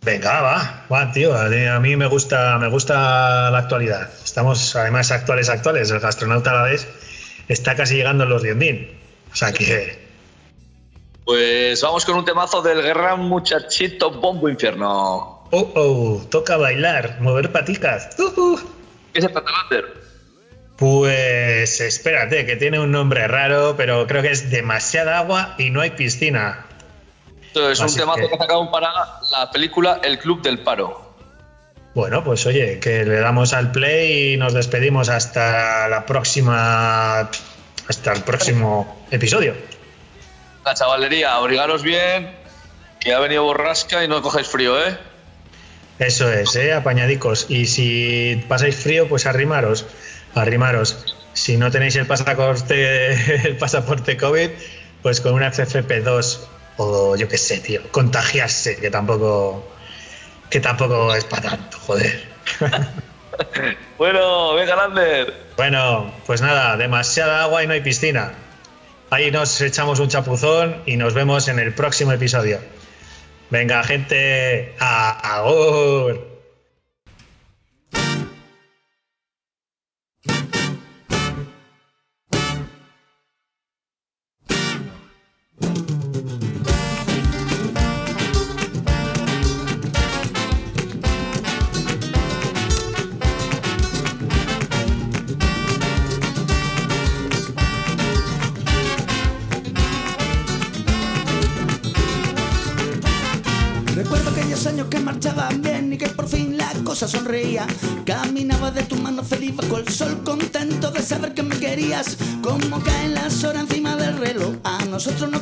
Venga, 0.03 0.41
va, 0.43 0.87
va, 0.93 1.13
tío. 1.13 1.35
A 1.35 1.47
a 1.47 1.81
mí 1.81 1.97
me 1.97 2.07
gusta, 2.07 2.59
me 2.59 2.69
gusta 2.69 3.51
la 3.51 3.59
actualidad. 3.59 4.11
Estamos, 4.25 4.75
además, 4.77 5.11
actuales, 5.11 5.49
actuales. 5.49 5.91
El 5.91 6.01
gastronauta 6.01 6.51
a 6.51 6.55
la 6.55 6.63
vez 6.65 6.89
está 7.49 7.77
casi 7.77 7.97
llegando 7.97 8.25
en 8.25 8.31
los 8.31 8.43
10.000. 8.43 8.91
O 9.33 9.37
sea 9.37 9.53
que, 9.53 9.99
Pues 11.25 11.81
vamos 11.83 12.05
con 12.05 12.17
un 12.17 12.25
temazo 12.25 12.63
del 12.63 12.83
gran 12.83 13.21
muchachito 13.21 14.11
Bombo 14.11 14.49
Infierno. 14.49 15.47
oh, 15.51 15.73
oh, 15.75 16.23
toca 16.31 16.57
bailar, 16.57 17.19
mover 17.21 17.51
paticas. 17.53 18.11
Uh, 18.19 18.41
uh. 18.41 18.61
¿Qué 19.13 19.23
se 19.23 19.29
trata, 19.29 19.51
Lander? 19.51 20.03
Pues 20.87 21.81
espérate, 21.81 22.45
que 22.45 22.57
tiene 22.57 22.81
un 22.81 22.91
nombre 22.91 23.29
raro, 23.29 23.77
pero 23.77 24.05
creo 24.09 24.21
que 24.21 24.33
es 24.33 24.51
demasiada 24.51 25.19
agua 25.19 25.55
y 25.57 25.71
no 25.71 25.81
hay 25.81 25.91
piscina. 25.91 26.67
Esto 27.41 27.71
es 27.71 27.79
un 27.79 27.95
temazo 27.95 28.23
que- 28.23 28.31
que 28.31 28.37
sacaron 28.37 28.69
para 28.73 28.89
la 29.31 29.49
película 29.53 30.01
El 30.03 30.19
Club 30.19 30.43
del 30.43 30.59
Paro. 30.59 31.15
Bueno, 31.95 32.25
pues 32.25 32.47
oye, 32.47 32.81
que 32.81 33.05
le 33.05 33.21
damos 33.21 33.53
al 33.53 33.71
play 33.71 34.33
y 34.33 34.37
nos 34.37 34.55
despedimos 34.55 35.09
hasta 35.09 35.87
la 35.87 36.05
próxima. 36.05 37.31
Hasta 37.89 38.13
el 38.15 38.23
próximo 38.25 39.07
episodio. 39.13 39.55
La 40.65 40.75
chavalería, 40.75 41.37
abrigaros 41.37 41.85
bien, 41.85 42.35
que 42.99 43.15
ha 43.15 43.21
venido 43.21 43.45
borrasca 43.45 44.03
y 44.03 44.09
no 44.09 44.21
cogáis 44.21 44.49
frío, 44.49 44.85
¿eh? 44.85 44.99
Eso 46.01 46.29
es, 46.33 46.57
¿eh? 46.57 46.73
apañadicos. 46.73 47.47
Y 47.49 47.67
si 47.67 48.45
pasáis 48.49 48.75
frío, 48.75 49.09
pues 49.09 49.27
arrimaros, 49.27 49.87
arrimaros. 50.35 51.17
Si 51.33 51.57
no 51.57 51.71
tenéis 51.71 51.97
el 51.97 52.07
pasaporte, 52.07 53.13
el 53.49 53.57
pasaporte 53.57 54.17
COVID, 54.17 54.51
pues 55.03 55.21
con 55.21 55.35
una 55.35 55.53
FFP2 55.53 56.39
o 56.77 57.17
yo 57.17 57.29
qué 57.29 57.39
sé, 57.39 57.59
tío, 57.59 57.81
contagiarse, 57.91 58.77
que 58.77 58.91
tampoco, 58.91 59.67
que 60.51 60.61
tampoco 60.61 61.15
es 61.15 61.25
para 61.25 61.51
tanto, 61.51 61.79
joder. 61.79 62.25
Bueno, 63.97 64.55
venga, 64.55 64.77
Lander. 64.77 65.33
Bueno, 65.57 66.13
pues 66.27 66.43
nada, 66.43 66.77
demasiada 66.77 67.45
agua 67.45 67.63
y 67.63 67.67
no 67.67 67.73
hay 67.73 67.81
piscina. 67.81 68.33
Ahí 69.11 69.31
nos 69.31 69.61
echamos 69.61 70.01
un 70.01 70.09
chapuzón 70.09 70.83
y 70.87 70.97
nos 70.97 71.15
vemos 71.15 71.49
en 71.49 71.59
el 71.59 71.73
próximo 71.75 72.13
episodio. 72.13 72.59
Venga, 73.51 73.83
gente, 73.85 74.75
a 74.79 75.37
agur. 75.37 76.32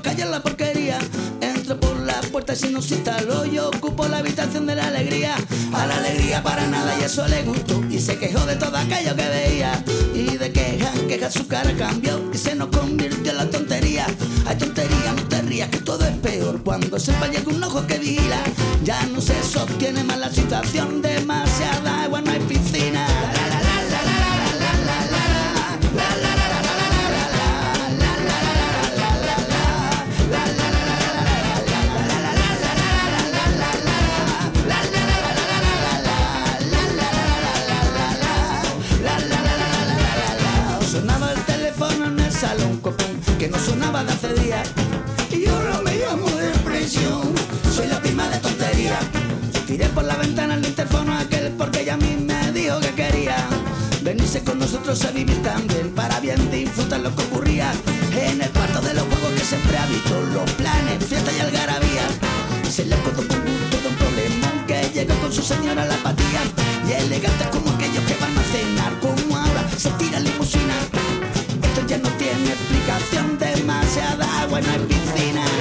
Nos 0.01 0.03
calla 0.03 0.27
la 0.27 0.43
porquería. 0.43 0.99
Entro 1.41 1.79
por 1.79 1.97
la 2.01 2.21
puerta 2.33 2.55
y 2.55 2.57
se 2.57 2.71
nos 2.71 2.91
instaló, 2.91 3.45
yo 3.45 3.69
ocupo 3.69 4.07
la 4.09 4.19
habitación 4.19 4.67
de 4.67 4.75
la 4.75 4.87
alegría. 4.87 5.35
A 5.73 5.87
la 5.87 5.97
alegría 5.97 6.43
para 6.43 6.67
nada 6.67 6.97
y 6.99 7.05
eso 7.05 7.27
le 7.29 7.43
gustó. 7.43 7.83
Y 7.91 7.99
se 8.01 8.19
quejó 8.19 8.45
de 8.47 8.57
todo 8.57 8.77
aquello 8.77 9.15
que 9.15 9.29
veía. 9.29 9.85
Y 10.15 10.37
de 10.37 10.53
queja 10.53 10.93
en 10.95 11.09
queja 11.09 11.31
su 11.31 11.47
cara 11.47 11.73
cambió 11.77 12.21
y 12.33 12.39
se 12.39 12.55
nos 12.55 12.69
convirtió 12.69 13.33
en 13.33 13.37
la 13.37 13.51
tontería. 13.51 14.07
Hay 14.47 14.57
tontería, 14.57 15.13
no 15.15 15.23
te 15.29 15.43
rías 15.43 15.69
que 15.69 15.79
todo 15.79 16.05
es 16.05 16.17
peor 16.17 16.63
cuando 16.63 16.99
se 16.99 17.13
llega 17.13 17.49
un 17.49 17.63
ojo 17.63 17.87
que 17.87 17.99
vigila. 17.99 18.41
Ya 18.85 19.05
no 19.07 19.21
se 19.21 19.43
sostiene 19.43 20.03
más 20.05 20.19
la 20.19 20.31
situación, 20.31 21.03
demasiada 21.03 22.05
agua, 22.05 22.23
no 22.23 22.31
hay 22.31 22.41
de 44.05 44.13
hace 44.13 44.33
día 44.35 44.63
y 45.31 45.45
yo 45.45 45.63
no 45.63 45.83
me 45.83 45.95
llamo 45.97 46.27
depresión, 46.31 47.35
soy 47.75 47.87
la 47.87 48.01
prima 48.01 48.27
de 48.29 48.39
tontería. 48.39 48.99
Tiré 49.67 49.87
por 49.91 50.05
la 50.05 50.17
ventana 50.17 50.55
el 50.55 50.65
interfono 50.65 51.13
a 51.13 51.21
aquel 51.21 51.53
porque 51.59 51.83
ella 51.83 51.95
a 51.95 51.97
mí 51.99 52.17
me 52.19 52.53
dijo 52.53 52.81
que 52.81 52.93
quería 52.95 53.37
venirse 54.03 54.43
con 54.43 54.59
nosotros 54.59 55.05
a 55.05 55.11
vivir 55.11 55.43
también 55.43 55.91
para 55.95 56.19
bien 56.21 56.51
disfrutar 56.51 57.01
lo 57.01 57.15
que 57.15 57.23
ocurría 57.25 57.73
en 58.13 58.41
el 58.41 58.51
cuarto 58.51 58.81
de 58.81 58.95
los 58.95 59.05
juegos 59.05 59.33
que 59.37 59.45
siempre 59.45 59.77
habito, 59.77 60.21
los 60.33 60.51
planes, 60.53 61.05
fiesta 61.05 61.31
y 61.37 61.41
algarabía. 61.41 62.07
Se 62.71 62.87
le 62.87 62.95
acordó 62.95 63.29
con 63.29 63.29
todo 63.29 63.89
un 63.91 63.97
problema 63.97 64.67
que 64.67 64.91
llegó 64.95 65.15
con 65.21 65.33
su 65.33 65.43
señora 65.43 65.85
la 65.85 65.95
apatía 65.95 66.41
y 66.89 66.93
elegante 66.93 67.45
como 67.51 67.71
aquellos 67.71 68.05
que 68.05 68.15
van 68.15 68.37
a 68.39 68.43
cenar 68.45 68.99
como 69.01 69.37
ahora 69.37 69.69
se 69.77 69.91
tiran 69.91 70.30
sensación 73.11 73.39
demasiada 73.39 74.47
buena 74.47 74.73
piscina. 74.89 75.60